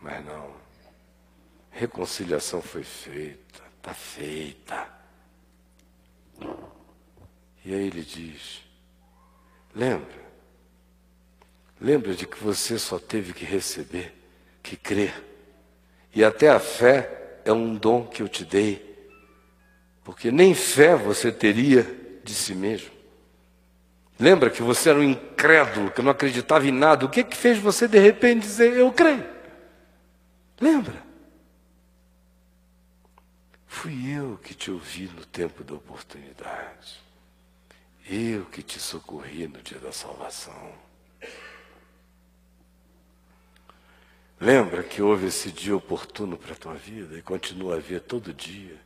Mas 0.00 0.24
não, 0.24 0.50
reconciliação 1.70 2.62
foi 2.62 2.84
feita, 2.84 3.62
está 3.76 3.92
feita. 3.92 4.88
E 7.62 7.74
aí 7.74 7.86
ele 7.86 8.00
diz, 8.00 8.64
Lembra? 9.74 10.24
Lembra 11.80 12.14
de 12.14 12.26
que 12.26 12.42
você 12.42 12.78
só 12.78 12.98
teve 12.98 13.32
que 13.32 13.44
receber, 13.44 14.14
que 14.62 14.76
crer. 14.76 15.22
E 16.14 16.24
até 16.24 16.48
a 16.48 16.60
fé 16.60 17.40
é 17.44 17.52
um 17.52 17.74
dom 17.74 18.06
que 18.06 18.22
eu 18.22 18.28
te 18.28 18.44
dei. 18.44 18.94
Porque 20.04 20.30
nem 20.30 20.54
fé 20.54 20.94
você 20.94 21.32
teria 21.32 21.82
de 22.22 22.34
si 22.34 22.54
mesmo. 22.54 22.94
Lembra 24.18 24.48
que 24.48 24.62
você 24.62 24.90
era 24.90 24.98
um 24.98 25.02
incrédulo, 25.02 25.90
que 25.90 26.00
não 26.00 26.12
acreditava 26.12 26.66
em 26.66 26.72
nada. 26.72 27.04
O 27.04 27.10
que 27.10 27.24
que 27.24 27.36
fez 27.36 27.58
você 27.58 27.88
de 27.88 27.98
repente 27.98 28.42
dizer, 28.42 28.72
eu 28.74 28.92
creio? 28.92 29.26
Lembra? 30.60 31.02
Fui 33.66 34.08
eu 34.16 34.38
que 34.42 34.54
te 34.54 34.70
ouvi 34.70 35.10
no 35.14 35.26
tempo 35.26 35.64
da 35.64 35.74
oportunidade. 35.74 37.03
Eu 38.06 38.44
que 38.46 38.62
te 38.62 38.78
socorri 38.78 39.48
no 39.48 39.62
dia 39.62 39.78
da 39.78 39.92
salvação. 39.92 40.72
Lembra 44.38 44.82
que 44.82 45.00
houve 45.00 45.26
esse 45.26 45.50
dia 45.50 45.74
oportuno 45.74 46.36
para 46.36 46.52
a 46.52 46.56
tua 46.56 46.74
vida 46.74 47.16
e 47.16 47.22
continua 47.22 47.74
a 47.74 47.78
haver 47.78 48.00
todo 48.00 48.34
dia. 48.34 48.78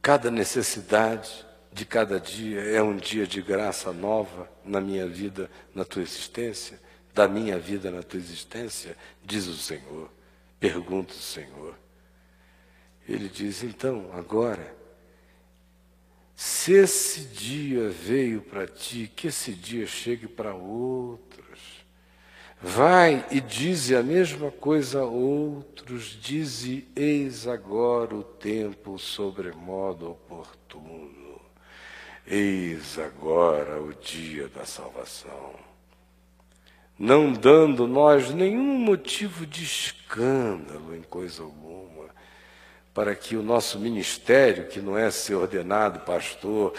Cada 0.00 0.30
necessidade 0.30 1.46
de 1.70 1.84
cada 1.84 2.18
dia 2.18 2.62
é 2.62 2.82
um 2.82 2.96
dia 2.96 3.26
de 3.26 3.42
graça 3.42 3.92
nova 3.92 4.50
na 4.64 4.80
minha 4.80 5.06
vida, 5.06 5.50
na 5.74 5.84
tua 5.84 6.00
existência, 6.00 6.80
da 7.12 7.28
minha 7.28 7.58
vida 7.58 7.90
na 7.90 8.02
tua 8.02 8.18
existência, 8.18 8.96
diz 9.24 9.46
o 9.46 9.56
Senhor. 9.56 10.10
Pergunta 10.58 11.12
o 11.12 11.18
Senhor. 11.18 11.74
Ele 13.06 13.28
diz: 13.28 13.62
então, 13.62 14.10
agora, 14.14 14.74
se 16.40 16.72
esse 16.72 17.22
dia 17.22 17.88
veio 17.88 18.40
para 18.40 18.64
ti, 18.64 19.10
que 19.16 19.26
esse 19.26 19.50
dia 19.50 19.88
chegue 19.88 20.28
para 20.28 20.54
outros. 20.54 21.84
Vai 22.62 23.26
e 23.32 23.40
dize 23.40 23.96
a 23.96 24.04
mesma 24.04 24.48
coisa 24.48 25.00
a 25.00 25.04
outros, 25.04 26.16
dize: 26.22 26.86
Eis 26.94 27.48
agora 27.48 28.14
o 28.14 28.22
tempo 28.22 28.96
sobremodo 29.00 30.12
oportuno, 30.12 31.40
eis 32.24 33.00
agora 33.00 33.82
o 33.82 33.92
dia 33.92 34.46
da 34.46 34.64
salvação. 34.64 35.56
Não 36.96 37.32
dando 37.32 37.84
nós 37.88 38.30
nenhum 38.32 38.78
motivo 38.78 39.44
de 39.44 39.64
escândalo 39.64 40.94
em 40.94 41.02
coisa 41.02 41.42
alguma 41.42 41.97
para 42.98 43.14
que 43.14 43.36
o 43.36 43.44
nosso 43.44 43.78
ministério, 43.78 44.66
que 44.66 44.80
não 44.80 44.98
é 44.98 45.08
ser 45.08 45.36
ordenado 45.36 46.00
pastor, 46.00 46.74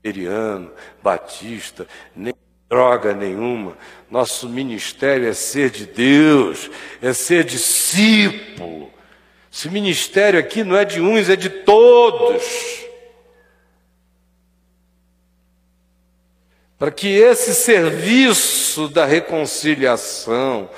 periano, 0.00 0.72
batista, 1.02 1.86
nem 2.16 2.32
droga 2.70 3.12
nenhuma, 3.12 3.76
nosso 4.10 4.48
ministério 4.48 5.28
é 5.28 5.34
ser 5.34 5.68
de 5.68 5.84
Deus, 5.84 6.70
é 7.02 7.12
ser 7.12 7.44
discípulo. 7.44 8.90
Esse 9.52 9.68
ministério 9.68 10.40
aqui 10.40 10.64
não 10.64 10.74
é 10.74 10.86
de 10.86 11.02
uns, 11.02 11.28
é 11.28 11.36
de 11.36 11.50
todos. 11.50 12.42
Para 16.78 16.90
que 16.90 17.08
esse 17.08 17.54
serviço 17.54 18.88
da 18.88 19.04
reconciliação, 19.04 20.70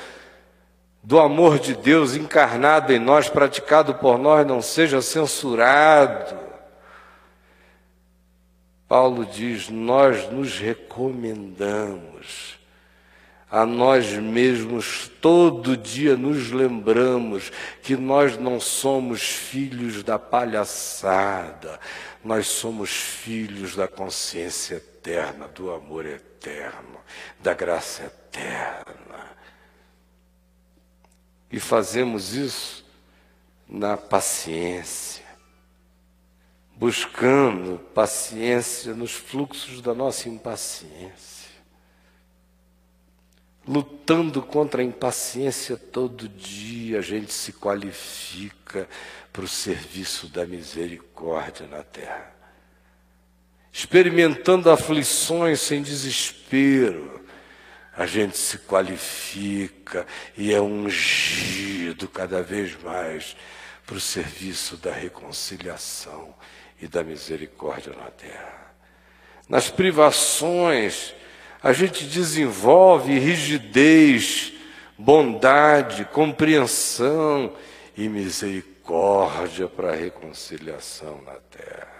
do 1.05 1.21
amor 1.21 1.59
de 1.59 1.77
Deus 1.77 2.17
encarnado 2.17 2.91
em 2.91 2.99
nós, 2.99 3.29
praticado 3.29 3.95
por 3.95 4.19
nós, 4.19 4.47
não 4.47 4.63
seja 4.63 5.03
censurado. 5.03 6.35
Paulo 8.89 9.27
diz: 9.27 9.69
Nós 9.69 10.33
nos 10.33 10.59
recomendamos 10.59 12.59
a 13.51 13.67
nós 13.67 14.15
mesmos, 14.15 15.11
todo 15.21 15.77
dia 15.77 16.17
nos 16.17 16.51
lembramos 16.51 17.53
que 17.83 17.97
nós 17.97 18.39
não 18.39 18.59
somos 18.59 19.23
filhos 19.23 20.03
da 20.03 20.19
palhaçada, 20.19 21.79
nós 22.25 22.47
somos 22.47 22.91
filhos 22.91 23.77
da 23.77 23.87
consciência 23.87 24.77
eterna, 24.77 25.49
do 25.49 25.71
amor 25.71 26.07
eterno, 26.07 26.99
da 27.41 27.53
graça 27.53 28.05
eterna. 28.05 29.04
E 31.55 31.61
fazemos 31.61 32.35
isso 32.35 32.85
na 33.69 33.97
paciência, 33.97 35.25
buscando 36.75 37.79
paciência 37.95 38.93
nos 38.93 39.13
fluxos 39.13 39.81
da 39.81 39.95
nossa 39.95 40.29
impaciência. 40.29 41.45
lutando 43.65 44.43
contra 44.43 44.83
a 44.83 44.85
impaciência 44.85 45.77
todo 45.77 46.29
dia, 46.29 46.99
a 46.99 47.03
gente 47.03 47.33
se 47.33 47.53
qualifica 47.53 48.89
para 49.33 49.45
o 49.45 49.49
serviço 49.49 50.27
da 50.27 50.45
misericórdia 50.45 51.69
na 51.69 51.85
terra. 51.85 52.35
Experimentando 53.73 54.69
aflições 54.71 55.61
sem 55.61 55.83
desespero, 55.83 57.24
a 57.97 58.07
gente 58.07 58.37
se 58.37 58.59
qualifica 58.59 60.07
e 60.37 60.53
é 60.53 60.61
ungido 60.61 62.09
cada 62.09 62.43
vez 62.43 62.77
mais 62.83 63.37
para 63.87 63.97
o 63.97 64.01
serviço 64.01 64.77
da 64.77 64.93
reconciliação 64.93 66.35
e 66.81 66.89
da 66.89 67.05
misericórdia 67.05 67.93
na 67.93 68.11
terra. 68.11 68.75
Nas 69.49 69.71
privações, 69.71 71.15
a 71.63 71.73
gente 71.73 72.05
desenvolve 72.05 73.19
rigidez, 73.19 74.53
bondade, 74.99 76.05
compreensão 76.07 77.55
e 77.97 78.09
misericórdia 78.09 79.69
para 79.69 79.93
a 79.93 79.97
reconciliação 79.97 81.23
na 81.23 81.35
terra. 81.35 81.94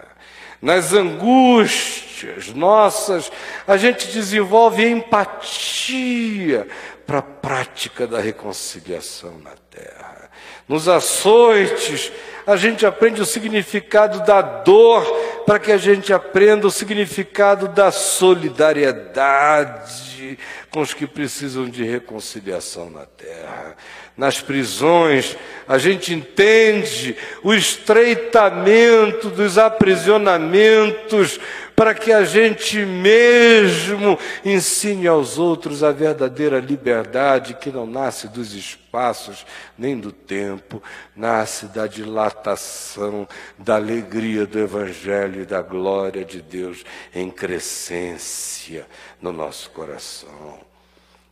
Nas 0.65 0.95
angústias 0.95 2.55
nossas, 2.55 3.31
a 3.67 3.77
gente 3.77 4.09
desenvolve 4.09 4.83
empatia 4.83 6.67
para 7.07 7.19
a 7.19 7.23
prática 7.23 8.07
da 8.07 8.19
reconciliação 8.19 9.37
na 9.45 9.51
terra. 9.69 10.31
Nos 10.67 10.89
açoites, 10.89 12.11
a 12.47 12.57
gente 12.57 12.87
aprende 12.87 13.21
o 13.21 13.27
significado 13.27 14.25
da 14.25 14.41
dor 14.41 15.05
para 15.47 15.59
que 15.59 15.73
a 15.73 15.77
gente 15.77 16.11
aprenda 16.13 16.67
o 16.67 16.71
significado 16.71 17.69
da 17.69 17.91
solidariedade 17.91 20.39
com 20.71 20.81
os 20.81 20.95
que 20.95 21.07
precisam 21.07 21.69
de 21.69 21.85
reconciliação 21.85 22.89
na 22.91 23.05
terra. 23.05 23.77
Nas 24.17 24.41
prisões, 24.41 25.37
a 25.67 25.77
gente 25.77 26.15
entende 26.15 27.17
o 27.43 27.53
estreitamento 27.53 29.29
dos 29.29 29.59
aprisionamentos 29.59 31.41
para 31.77 31.95
que 31.95 32.13
a 32.13 32.25
gente 32.25 32.79
mesmo 32.85 34.19
ensine 34.45 35.09
aos 35.09 35.39
outros 35.39 35.83
a 35.83 35.91
verdadeira 35.91 36.61
liberdade 36.61 37.55
que 37.55 37.71
não 37.71 37.87
nasce 37.87 38.29
dos 38.29 38.55
espaços 38.55 39.45
nem 39.77 39.99
do 39.99 40.13
tempo, 40.13 40.83
nasce 41.17 41.67
da 41.67 41.87
dilatação 41.87 43.27
da 43.59 43.75
alegria 43.77 44.47
do 44.47 44.59
Evangelho 44.59 45.43
e 45.43 45.47
da 45.47 45.61
glória 45.63 46.25
de 46.25 46.41
Deus 46.41 46.85
em 47.15 47.29
crescência 47.31 48.87
no 49.21 49.33
nosso 49.33 49.71
coração. 49.71 50.59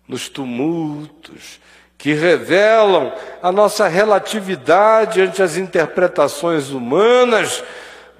Nos 0.09 0.29
tumultos, 0.29 1.61
que 2.03 2.15
revelam 2.15 3.13
a 3.41 3.53
nossa 3.53 3.87
relatividade 3.87 5.21
ante 5.21 5.41
as 5.41 5.57
interpretações 5.57 6.71
humanas, 6.71 7.63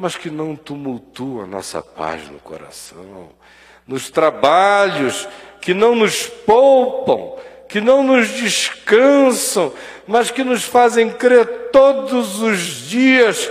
mas 0.03 0.17
que 0.17 0.29
não 0.29 0.57
tumultua 0.57 1.47
nossa 1.47 1.81
paz 1.81 2.29
no 2.29 2.41
coração, 2.41 3.29
nos 3.87 4.11
trabalhos 4.11 5.29
que 5.61 5.73
não 5.73 5.95
nos 5.95 6.27
poupam, 6.27 7.41
que 7.69 7.81
não 7.81 8.03
nos 8.03 8.29
descansam, 8.31 9.73
mas 10.05 10.29
que 10.29 10.43
nos 10.43 10.65
fazem 10.65 11.09
crer 11.09 11.71
todos 11.71 12.43
os 12.43 12.59
dias 12.89 13.49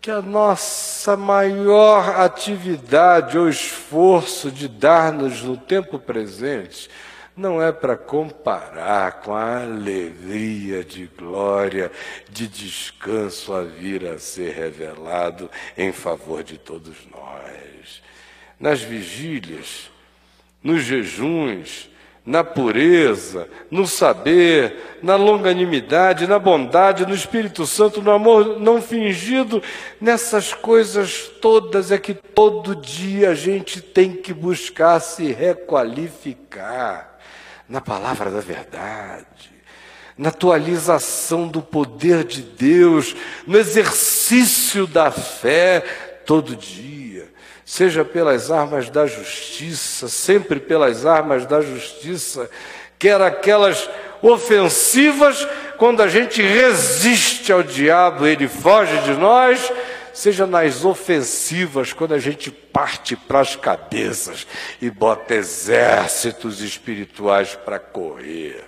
que 0.00 0.12
a 0.12 0.22
nossa 0.22 1.16
maior 1.16 2.20
atividade 2.20 3.36
ou 3.36 3.48
esforço 3.48 4.48
de 4.48 4.68
dar-nos 4.68 5.42
no 5.42 5.56
tempo 5.56 5.98
presente 5.98 6.88
não 7.36 7.62
é 7.62 7.72
para 7.72 7.96
comparar 7.96 9.22
com 9.22 9.34
a 9.34 9.62
alegria 9.62 10.84
de 10.84 11.06
glória, 11.06 11.90
de 12.28 12.46
descanso 12.46 13.52
a 13.54 13.62
vir 13.62 14.06
a 14.06 14.18
ser 14.18 14.52
revelado 14.54 15.50
em 15.76 15.92
favor 15.92 16.42
de 16.42 16.58
todos 16.58 16.96
nós. 17.10 18.02
Nas 18.60 18.82
vigílias, 18.82 19.90
nos 20.62 20.82
jejuns, 20.82 21.90
na 22.24 22.44
pureza, 22.44 23.48
no 23.68 23.84
saber, 23.86 24.98
na 25.02 25.16
longanimidade, 25.16 26.28
na 26.28 26.38
bondade, 26.38 27.04
no 27.04 27.14
Espírito 27.14 27.66
Santo, 27.66 28.00
no 28.00 28.12
amor 28.12 28.60
não 28.60 28.80
fingido, 28.80 29.60
nessas 30.00 30.54
coisas 30.54 31.26
todas 31.40 31.90
é 31.90 31.98
que 31.98 32.14
todo 32.14 32.76
dia 32.76 33.30
a 33.30 33.34
gente 33.34 33.80
tem 33.80 34.12
que 34.12 34.32
buscar 34.32 35.00
se 35.00 35.32
requalificar 35.32 37.11
na 37.72 37.80
palavra 37.80 38.30
da 38.30 38.40
verdade, 38.40 39.50
na 40.18 40.28
atualização 40.28 41.48
do 41.48 41.62
poder 41.62 42.22
de 42.22 42.42
Deus, 42.42 43.16
no 43.46 43.58
exercício 43.58 44.86
da 44.86 45.10
fé 45.10 45.80
todo 46.26 46.54
dia, 46.54 47.32
seja 47.64 48.04
pelas 48.04 48.50
armas 48.50 48.90
da 48.90 49.06
justiça, 49.06 50.06
sempre 50.06 50.60
pelas 50.60 51.06
armas 51.06 51.46
da 51.46 51.62
justiça, 51.62 52.50
quer 52.98 53.22
aquelas 53.22 53.88
ofensivas, 54.20 55.48
quando 55.78 56.02
a 56.02 56.08
gente 56.08 56.42
resiste 56.42 57.50
ao 57.50 57.62
diabo, 57.62 58.26
ele 58.26 58.48
foge 58.48 58.98
de 58.98 59.14
nós, 59.14 59.72
seja 60.12 60.46
nas 60.46 60.84
ofensivas, 60.84 61.92
quando 61.92 62.14
a 62.14 62.18
gente 62.18 62.50
parte 62.50 63.16
para 63.16 63.40
as 63.40 63.56
cabeças 63.56 64.46
e 64.80 64.90
bota 64.90 65.34
exércitos 65.34 66.60
espirituais 66.60 67.54
para 67.54 67.78
correr. 67.78 68.64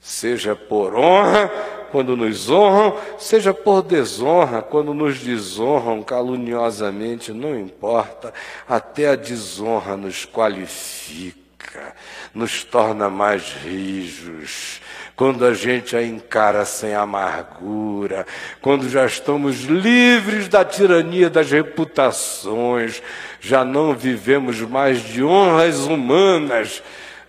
Seja 0.00 0.54
por 0.54 0.94
honra, 0.94 1.48
quando 1.90 2.16
nos 2.16 2.48
honram, 2.48 2.96
seja 3.18 3.52
por 3.52 3.82
desonra, 3.82 4.62
quando 4.62 4.94
nos 4.94 5.18
desonram 5.18 6.02
caluniosamente, 6.02 7.32
não 7.32 7.58
importa, 7.58 8.32
até 8.68 9.08
a 9.08 9.16
desonra 9.16 9.96
nos 9.96 10.24
qualifica, 10.24 11.94
nos 12.32 12.64
torna 12.64 13.10
mais 13.10 13.52
rijos, 13.52 14.80
quando 15.18 15.44
a 15.44 15.52
gente 15.52 15.96
a 15.96 16.02
encara 16.02 16.64
sem 16.64 16.94
amargura, 16.94 18.24
quando 18.62 18.88
já 18.88 19.04
estamos 19.04 19.62
livres 19.62 20.46
da 20.46 20.64
tirania 20.64 21.28
das 21.28 21.50
reputações, 21.50 23.02
já 23.40 23.64
não 23.64 23.92
vivemos 23.96 24.60
mais 24.60 25.02
de 25.02 25.24
honras 25.24 25.80
humanas, 25.80 26.84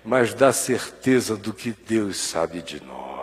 mas 0.06 0.36
da 0.36 0.54
certeza 0.54 1.36
do 1.36 1.52
que 1.52 1.76
Deus 1.88 2.18
sabe 2.18 2.62
de 2.62 2.80
nós. 2.80 3.19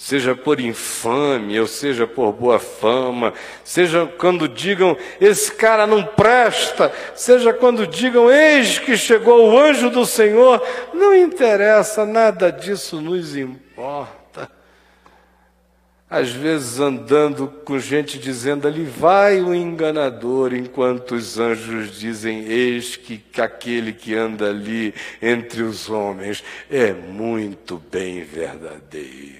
Seja 0.00 0.34
por 0.34 0.58
infâmia, 0.58 1.60
ou 1.60 1.66
seja 1.66 2.06
por 2.06 2.32
boa 2.32 2.58
fama, 2.58 3.34
seja 3.62 4.10
quando 4.16 4.48
digam 4.48 4.96
esse 5.20 5.52
cara 5.52 5.86
não 5.86 6.02
presta, 6.02 6.90
seja 7.14 7.52
quando 7.52 7.86
digam 7.86 8.30
eis 8.30 8.78
que 8.78 8.96
chegou 8.96 9.50
o 9.50 9.58
anjo 9.58 9.90
do 9.90 10.06
Senhor, 10.06 10.66
não 10.94 11.14
interessa, 11.14 12.06
nada 12.06 12.50
disso 12.50 12.98
nos 12.98 13.36
importa. 13.36 14.50
Às 16.08 16.30
vezes 16.30 16.80
andando 16.80 17.46
com 17.46 17.78
gente 17.78 18.18
dizendo 18.18 18.66
ali 18.66 18.84
vai 18.84 19.42
o 19.42 19.54
enganador, 19.54 20.54
enquanto 20.54 21.14
os 21.14 21.38
anjos 21.38 22.00
dizem 22.00 22.46
eis 22.46 22.96
que 22.96 23.22
aquele 23.38 23.92
que 23.92 24.14
anda 24.14 24.48
ali 24.48 24.94
entre 25.20 25.60
os 25.62 25.90
homens 25.90 26.42
é 26.70 26.90
muito 26.90 27.80
bem 27.92 28.24
verdadeiro 28.24 29.39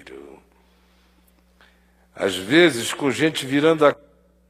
às 2.20 2.36
vezes 2.36 2.92
com 2.92 3.10
gente 3.10 3.46
virando 3.46 3.86
a 3.86 3.96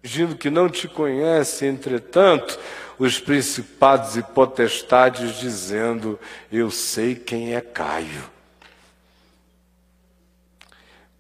fingindo 0.02 0.34
que 0.34 0.50
não 0.50 0.68
te 0.68 0.88
conhece, 0.88 1.66
entretanto, 1.66 2.58
os 2.98 3.20
principados 3.20 4.16
e 4.16 4.22
potestades 4.24 5.38
dizendo: 5.38 6.18
Eu 6.50 6.68
sei 6.68 7.14
quem 7.14 7.54
é 7.54 7.60
Caio. 7.60 8.28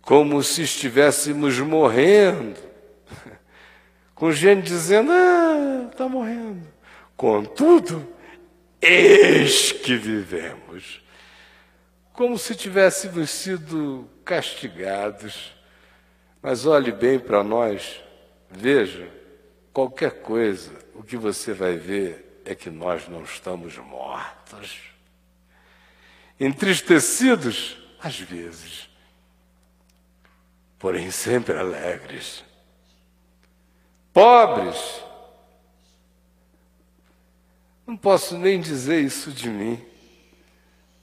Como 0.02 0.42
se 0.42 0.62
estivéssemos 0.62 1.56
morrendo. 1.60 2.58
Com 4.12 4.32
gente 4.32 4.64
dizendo: 4.64 5.12
Ah, 5.12 5.88
está 5.88 6.08
morrendo. 6.08 6.66
Contudo, 7.16 8.04
eis 8.82 9.70
que 9.70 9.94
vivemos. 9.94 11.00
Como 12.12 12.36
se 12.36 12.56
tivéssemos 12.56 13.30
sido 13.30 14.08
castigados 14.24 15.59
mas 16.42 16.66
olhe 16.66 16.92
bem 16.92 17.18
para 17.18 17.42
nós, 17.44 18.00
veja, 18.50 19.10
qualquer 19.72 20.22
coisa, 20.22 20.72
o 20.94 21.02
que 21.02 21.16
você 21.16 21.52
vai 21.52 21.76
ver 21.76 22.42
é 22.44 22.54
que 22.54 22.70
nós 22.70 23.08
não 23.08 23.22
estamos 23.22 23.76
mortos. 23.78 24.78
Entristecidos, 26.38 27.76
às 28.00 28.18
vezes, 28.18 28.88
porém 30.78 31.10
sempre 31.10 31.56
alegres. 31.56 32.42
Pobres, 34.12 35.02
Não 37.90 37.96
posso 37.96 38.38
nem 38.38 38.60
dizer 38.60 39.00
isso 39.00 39.32
de 39.32 39.50
mim. 39.50 39.84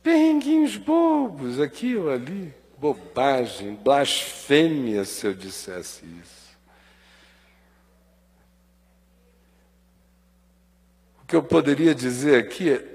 Perrenguinhos 0.01 0.77
bobos, 0.77 1.59
aqui 1.59 1.97
ou 1.97 2.09
ali. 2.09 2.53
Bobagem, 2.77 3.73
blasfêmia 3.73 5.03
se 5.03 5.25
eu 5.25 5.33
dissesse 5.33 6.05
isso. 6.05 6.57
O 11.23 11.25
que 11.25 11.35
eu 11.35 11.41
poderia 11.41 11.95
dizer 11.95 12.39
aqui 12.39 12.69
é 12.69 12.85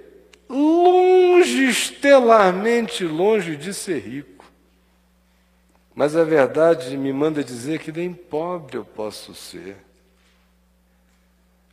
longe, 0.48 1.68
estelarmente 1.68 3.04
longe 3.04 3.56
de 3.56 3.74
ser 3.74 3.98
rico. 3.98 4.44
Mas 5.94 6.16
a 6.16 6.24
verdade 6.24 6.96
me 6.96 7.12
manda 7.12 7.42
dizer 7.42 7.80
que 7.80 7.92
nem 7.92 8.14
pobre 8.14 8.78
eu 8.78 8.84
posso 8.84 9.34
ser. 9.34 9.76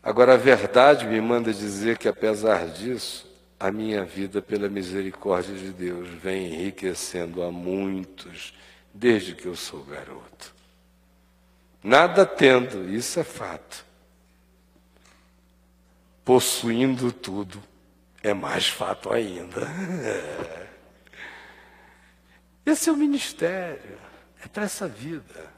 Agora, 0.01 0.33
a 0.33 0.37
verdade 0.37 1.05
me 1.05 1.21
manda 1.21 1.53
dizer 1.53 1.97
que, 1.97 2.07
apesar 2.07 2.67
disso, 2.67 3.28
a 3.59 3.71
minha 3.71 4.05
vida, 4.05 4.41
pela 4.41 4.69
misericórdia 4.69 5.53
de 5.53 5.71
Deus, 5.71 6.07
vem 6.07 6.53
enriquecendo 6.53 7.43
a 7.43 7.51
muitos 7.51 8.53
desde 8.93 9.35
que 9.35 9.45
eu 9.45 9.55
sou 9.55 9.83
garoto. 9.83 10.55
Nada 11.83 12.25
tendo, 12.25 12.89
isso 12.89 13.19
é 13.19 13.23
fato. 13.23 13.85
Possuindo 16.23 17.11
tudo, 17.11 17.61
é 18.23 18.33
mais 18.33 18.67
fato 18.67 19.11
ainda. 19.11 19.67
Esse 22.65 22.89
é 22.89 22.91
o 22.91 22.97
ministério, 22.97 23.97
é 24.43 24.47
para 24.47 24.63
essa 24.63 24.87
vida, 24.87 25.51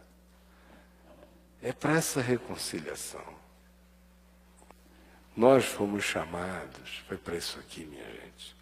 é 1.62 1.74
para 1.74 1.98
essa 1.98 2.22
reconciliação. 2.22 3.41
Nós 5.36 5.66
fomos 5.66 6.04
chamados, 6.04 7.04
foi 7.08 7.18
para 7.18 7.36
isso 7.36 7.60
aqui, 7.60 7.86
minha 7.86 8.04
gente. 8.04 8.56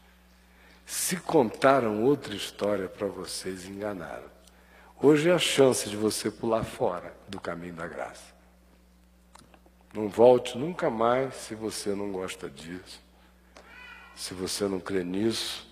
Se 0.85 1.17
contaram 1.17 2.03
outra 2.03 2.35
história 2.35 2.87
para 2.87 3.07
vocês, 3.07 3.65
enganaram. 3.65 4.29
Hoje 5.01 5.29
é 5.29 5.33
a 5.33 5.39
chance 5.39 5.89
de 5.89 5.95
você 5.95 6.29
pular 6.29 6.63
fora 6.63 7.13
do 7.27 7.39
caminho 7.39 7.73
da 7.73 7.87
graça. 7.87 8.33
Não 9.93 10.07
volte 10.07 10.57
nunca 10.57 10.89
mais 10.89 11.33
se 11.35 11.55
você 11.55 11.95
não 11.95 12.11
gosta 12.11 12.49
disso. 12.49 13.01
Se 14.15 14.33
você 14.33 14.67
não 14.67 14.79
crê 14.79 15.03
nisso, 15.03 15.67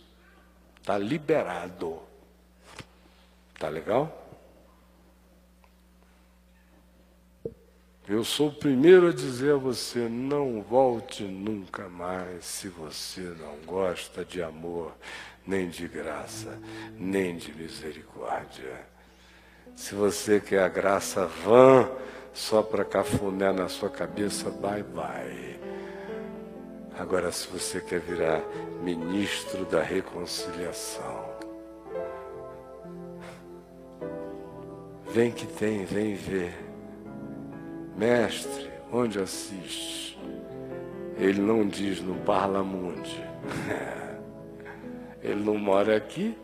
está 0.80 0.98
liberado. 0.98 2.02
Tá 3.60 3.70
legal? 3.70 4.27
Eu 8.10 8.24
sou 8.24 8.48
o 8.48 8.54
primeiro 8.54 9.10
a 9.10 9.12
dizer 9.12 9.56
a 9.56 9.58
você: 9.58 10.08
não 10.08 10.62
volte 10.62 11.24
nunca 11.24 11.90
mais 11.90 12.46
se 12.46 12.70
você 12.70 13.20
não 13.20 13.58
gosta 13.66 14.24
de 14.24 14.42
amor, 14.42 14.94
nem 15.46 15.68
de 15.68 15.90
graça, 15.90 16.58
nem 16.98 17.36
de 17.36 17.54
misericórdia. 17.54 18.80
Se 19.76 19.94
você 19.94 20.40
quer 20.40 20.64
a 20.64 20.70
graça 20.70 21.26
vã 21.26 21.90
só 22.34 22.64
para 22.64 22.86
cafuné 22.86 23.52
na 23.52 23.68
sua 23.68 23.90
cabeça, 23.90 24.50
bye 24.52 24.84
bye. 24.84 25.60
Agora, 26.98 27.30
se 27.30 27.48
você 27.50 27.82
quer 27.82 28.00
virar 28.00 28.42
ministro 28.82 29.66
da 29.66 29.84
reconciliação, 29.84 31.26
vem 35.12 35.30
que 35.30 35.46
tem, 35.46 35.84
vem 35.84 36.16
ver. 36.16 36.67
Mestre, 37.98 38.70
onde 38.92 39.20
assiste? 39.20 40.20
Ele 41.18 41.42
não 41.42 41.68
diz 41.68 42.00
no 42.00 42.16
Parlamundi. 42.16 43.24
Ele 45.24 45.44
não 45.44 45.58
mora 45.58 45.98
aqui. 45.98 46.38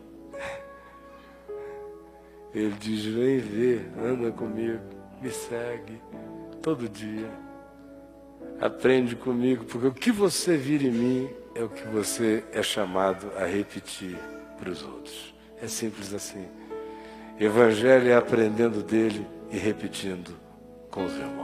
Ele 2.54 2.74
diz: 2.80 3.06
vem 3.06 3.38
ver, 3.38 3.92
anda 4.04 4.32
comigo, 4.32 4.82
me 5.22 5.30
segue 5.30 6.02
todo 6.62 6.90
dia. 6.90 7.30
Aprende 8.60 9.16
comigo, 9.16 9.66
porque 9.66 9.88
o 9.88 9.94
que 9.94 10.12
você 10.12 10.58
vira 10.58 10.86
em 10.86 10.92
mim 10.92 11.30
é 11.56 11.64
o 11.64 11.70
que 11.70 11.86
você 11.88 12.44
é 12.52 12.64
chamado 12.64 13.32
a 13.38 13.46
repetir 13.46 14.18
para 14.60 14.70
os 14.70 14.84
outros. 14.84 15.34
É 15.62 15.68
simples 15.68 16.14
assim. 16.14 16.48
Evangelho 17.40 18.10
é 18.10 18.16
aprendendo 18.16 18.82
dele 18.82 19.26
e 19.52 19.58
repetindo 19.58 20.36
com 20.90 21.06
os 21.06 21.14
irmãos. 21.14 21.43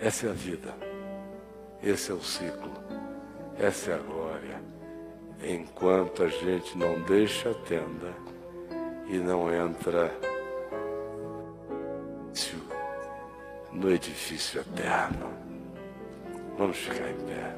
Essa 0.00 0.28
é 0.28 0.30
a 0.30 0.32
vida. 0.32 0.74
Esse 1.82 2.10
é 2.10 2.14
o 2.14 2.22
ciclo. 2.22 2.72
Essa 3.58 3.90
é 3.90 3.94
a 3.94 3.98
glória. 3.98 4.62
Enquanto 5.42 6.22
a 6.22 6.28
gente 6.28 6.76
não 6.78 7.00
deixa 7.02 7.50
a 7.50 7.54
tenda 7.54 8.14
e 9.08 9.18
não 9.18 9.52
entra 9.52 10.10
no 13.72 13.90
edifício 13.90 14.60
eterno. 14.60 15.30
Vamos 16.58 16.76
ficar 16.76 17.10
em 17.10 17.16
pé. 17.26 17.56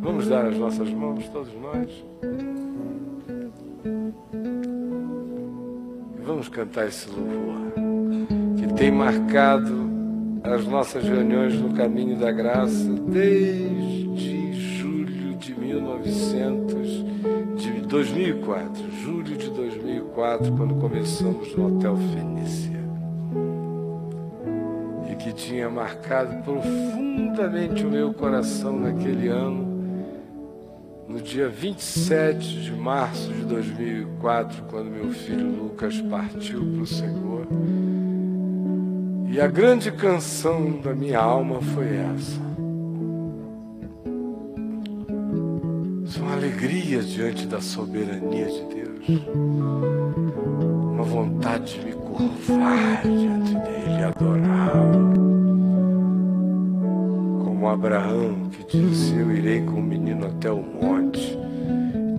Vamos 0.00 0.28
dar 0.28 0.46
as 0.46 0.56
nossas 0.56 0.90
mãos, 0.90 1.28
todos 1.28 1.52
nós. 1.54 2.04
vamos 6.40 6.48
cantar 6.48 6.88
esse 6.88 7.10
louvor 7.10 7.59
tem 8.80 8.90
marcado 8.90 9.90
as 10.42 10.66
nossas 10.66 11.04
reuniões 11.04 11.52
no 11.52 11.74
caminho 11.74 12.18
da 12.18 12.32
graça 12.32 12.90
desde 13.08 14.54
julho 14.54 15.36
de 15.36 15.54
1900, 15.54 17.04
de 17.56 17.72
2004, 17.82 18.82
julho 19.02 19.36
de 19.36 19.50
2004, 19.50 20.52
quando 20.56 20.76
começamos 20.76 21.54
no 21.54 21.76
Hotel 21.76 21.94
Fenícia. 21.94 22.80
E 25.12 25.14
que 25.16 25.34
tinha 25.34 25.68
marcado 25.68 26.42
profundamente 26.42 27.84
o 27.84 27.90
meu 27.90 28.14
coração 28.14 28.80
naquele 28.80 29.28
ano 29.28 29.68
no 31.06 31.20
dia 31.20 31.50
27 31.50 32.62
de 32.62 32.72
março 32.72 33.30
de 33.30 33.42
2004, 33.42 34.62
quando 34.70 34.90
meu 34.90 35.10
filho 35.10 35.64
Lucas 35.64 36.00
partiu 36.00 36.60
para 36.60 36.82
o 36.82 36.86
Senhor. 36.86 37.46
E 39.32 39.40
a 39.40 39.46
grande 39.46 39.92
canção 39.92 40.80
da 40.82 40.92
minha 40.92 41.20
alma 41.20 41.60
foi 41.60 41.86
essa. 41.86 42.40
Uma 46.18 46.32
alegria 46.32 47.00
diante 47.00 47.46
da 47.46 47.60
soberania 47.60 48.46
de 48.46 48.64
Deus. 48.74 49.22
Uma 50.92 51.04
vontade 51.04 51.78
de 51.78 51.86
me 51.86 51.92
curvar 51.92 53.02
diante 53.02 53.54
dele 53.54 54.02
adorá-lo. 54.02 55.14
Como 57.44 57.68
Abraão 57.68 58.50
que 58.50 58.78
disse: 58.78 59.14
Eu 59.16 59.30
irei 59.30 59.60
com 59.62 59.74
o 59.74 59.82
menino 59.82 60.26
até 60.26 60.50
o 60.50 60.60
monte, 60.60 61.38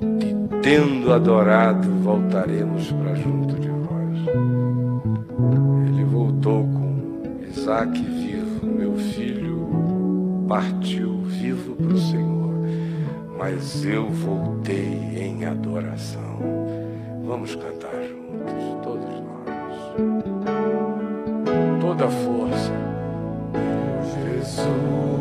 e 0.02 0.62
tendo 0.62 1.12
adorado, 1.12 1.90
voltaremos 2.04 2.90
para 2.94 3.16
junto 3.16 3.56
de 3.56 3.68
vós. 3.68 4.18
Ele 5.90 6.06
Isaac 7.62 7.94
vivo, 7.94 8.66
meu 8.66 8.96
filho 8.96 10.46
partiu 10.50 11.22
vivo 11.26 11.76
para 11.76 11.94
o 11.94 11.98
Senhor, 12.00 12.56
mas 13.38 13.86
eu 13.86 14.10
voltei 14.10 15.16
em 15.16 15.46
adoração. 15.46 16.40
Vamos 17.24 17.54
cantar 17.54 17.94
juntos, 18.02 18.84
todos 18.84 19.06
nós. 19.06 19.46
Toda 21.80 22.10
força. 22.10 22.74
Jesus. 24.26 25.21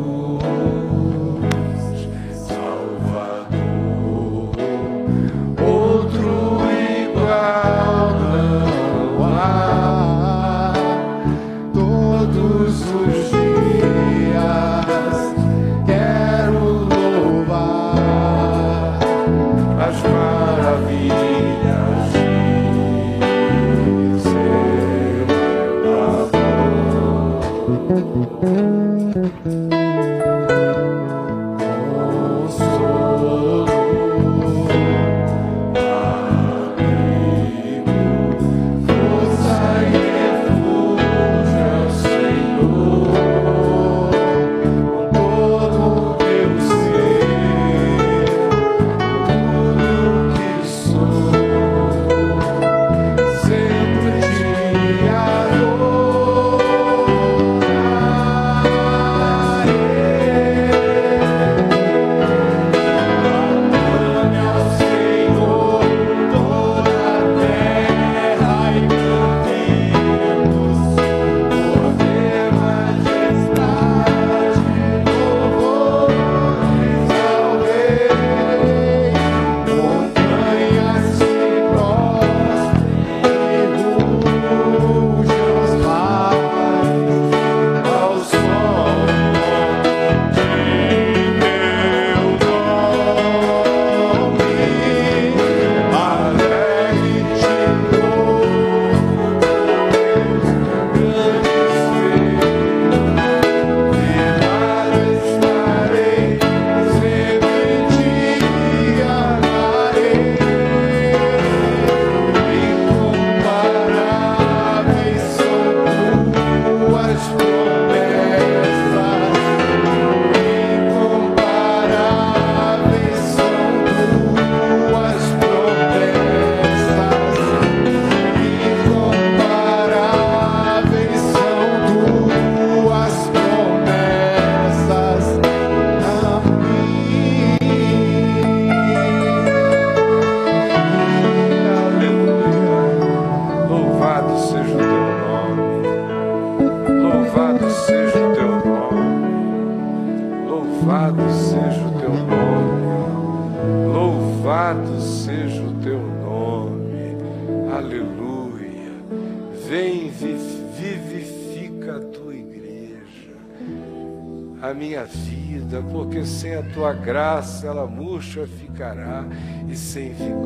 Graça 167.01 167.67
ela 167.67 167.85
murcha 167.85 168.47
ficará 168.47 169.25
e 169.67 169.75
sem 169.75 170.13
vigor 170.13 170.40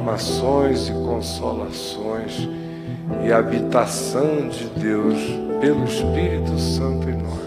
transformações 0.00 0.88
e 0.88 0.92
consolações 0.92 2.48
e 3.24 3.32
habitação 3.32 4.48
de 4.48 4.64
Deus 4.80 5.16
pelo 5.60 5.84
Espírito 5.84 6.58
Santo 6.58 7.08
em 7.08 7.16
nós. 7.16 7.40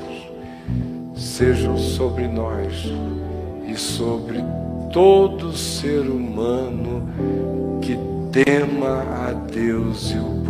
Sejam 1.16 1.78
sobre 1.78 2.28
nós 2.28 2.92
e 3.68 3.76
sobre 3.76 4.44
todo 4.92 5.56
ser 5.56 6.02
humano 6.02 7.10
que 7.82 7.98
tema 8.32 9.04
a 9.28 9.34
Deus 9.34 10.12
e 10.12 10.18
o 10.18 10.43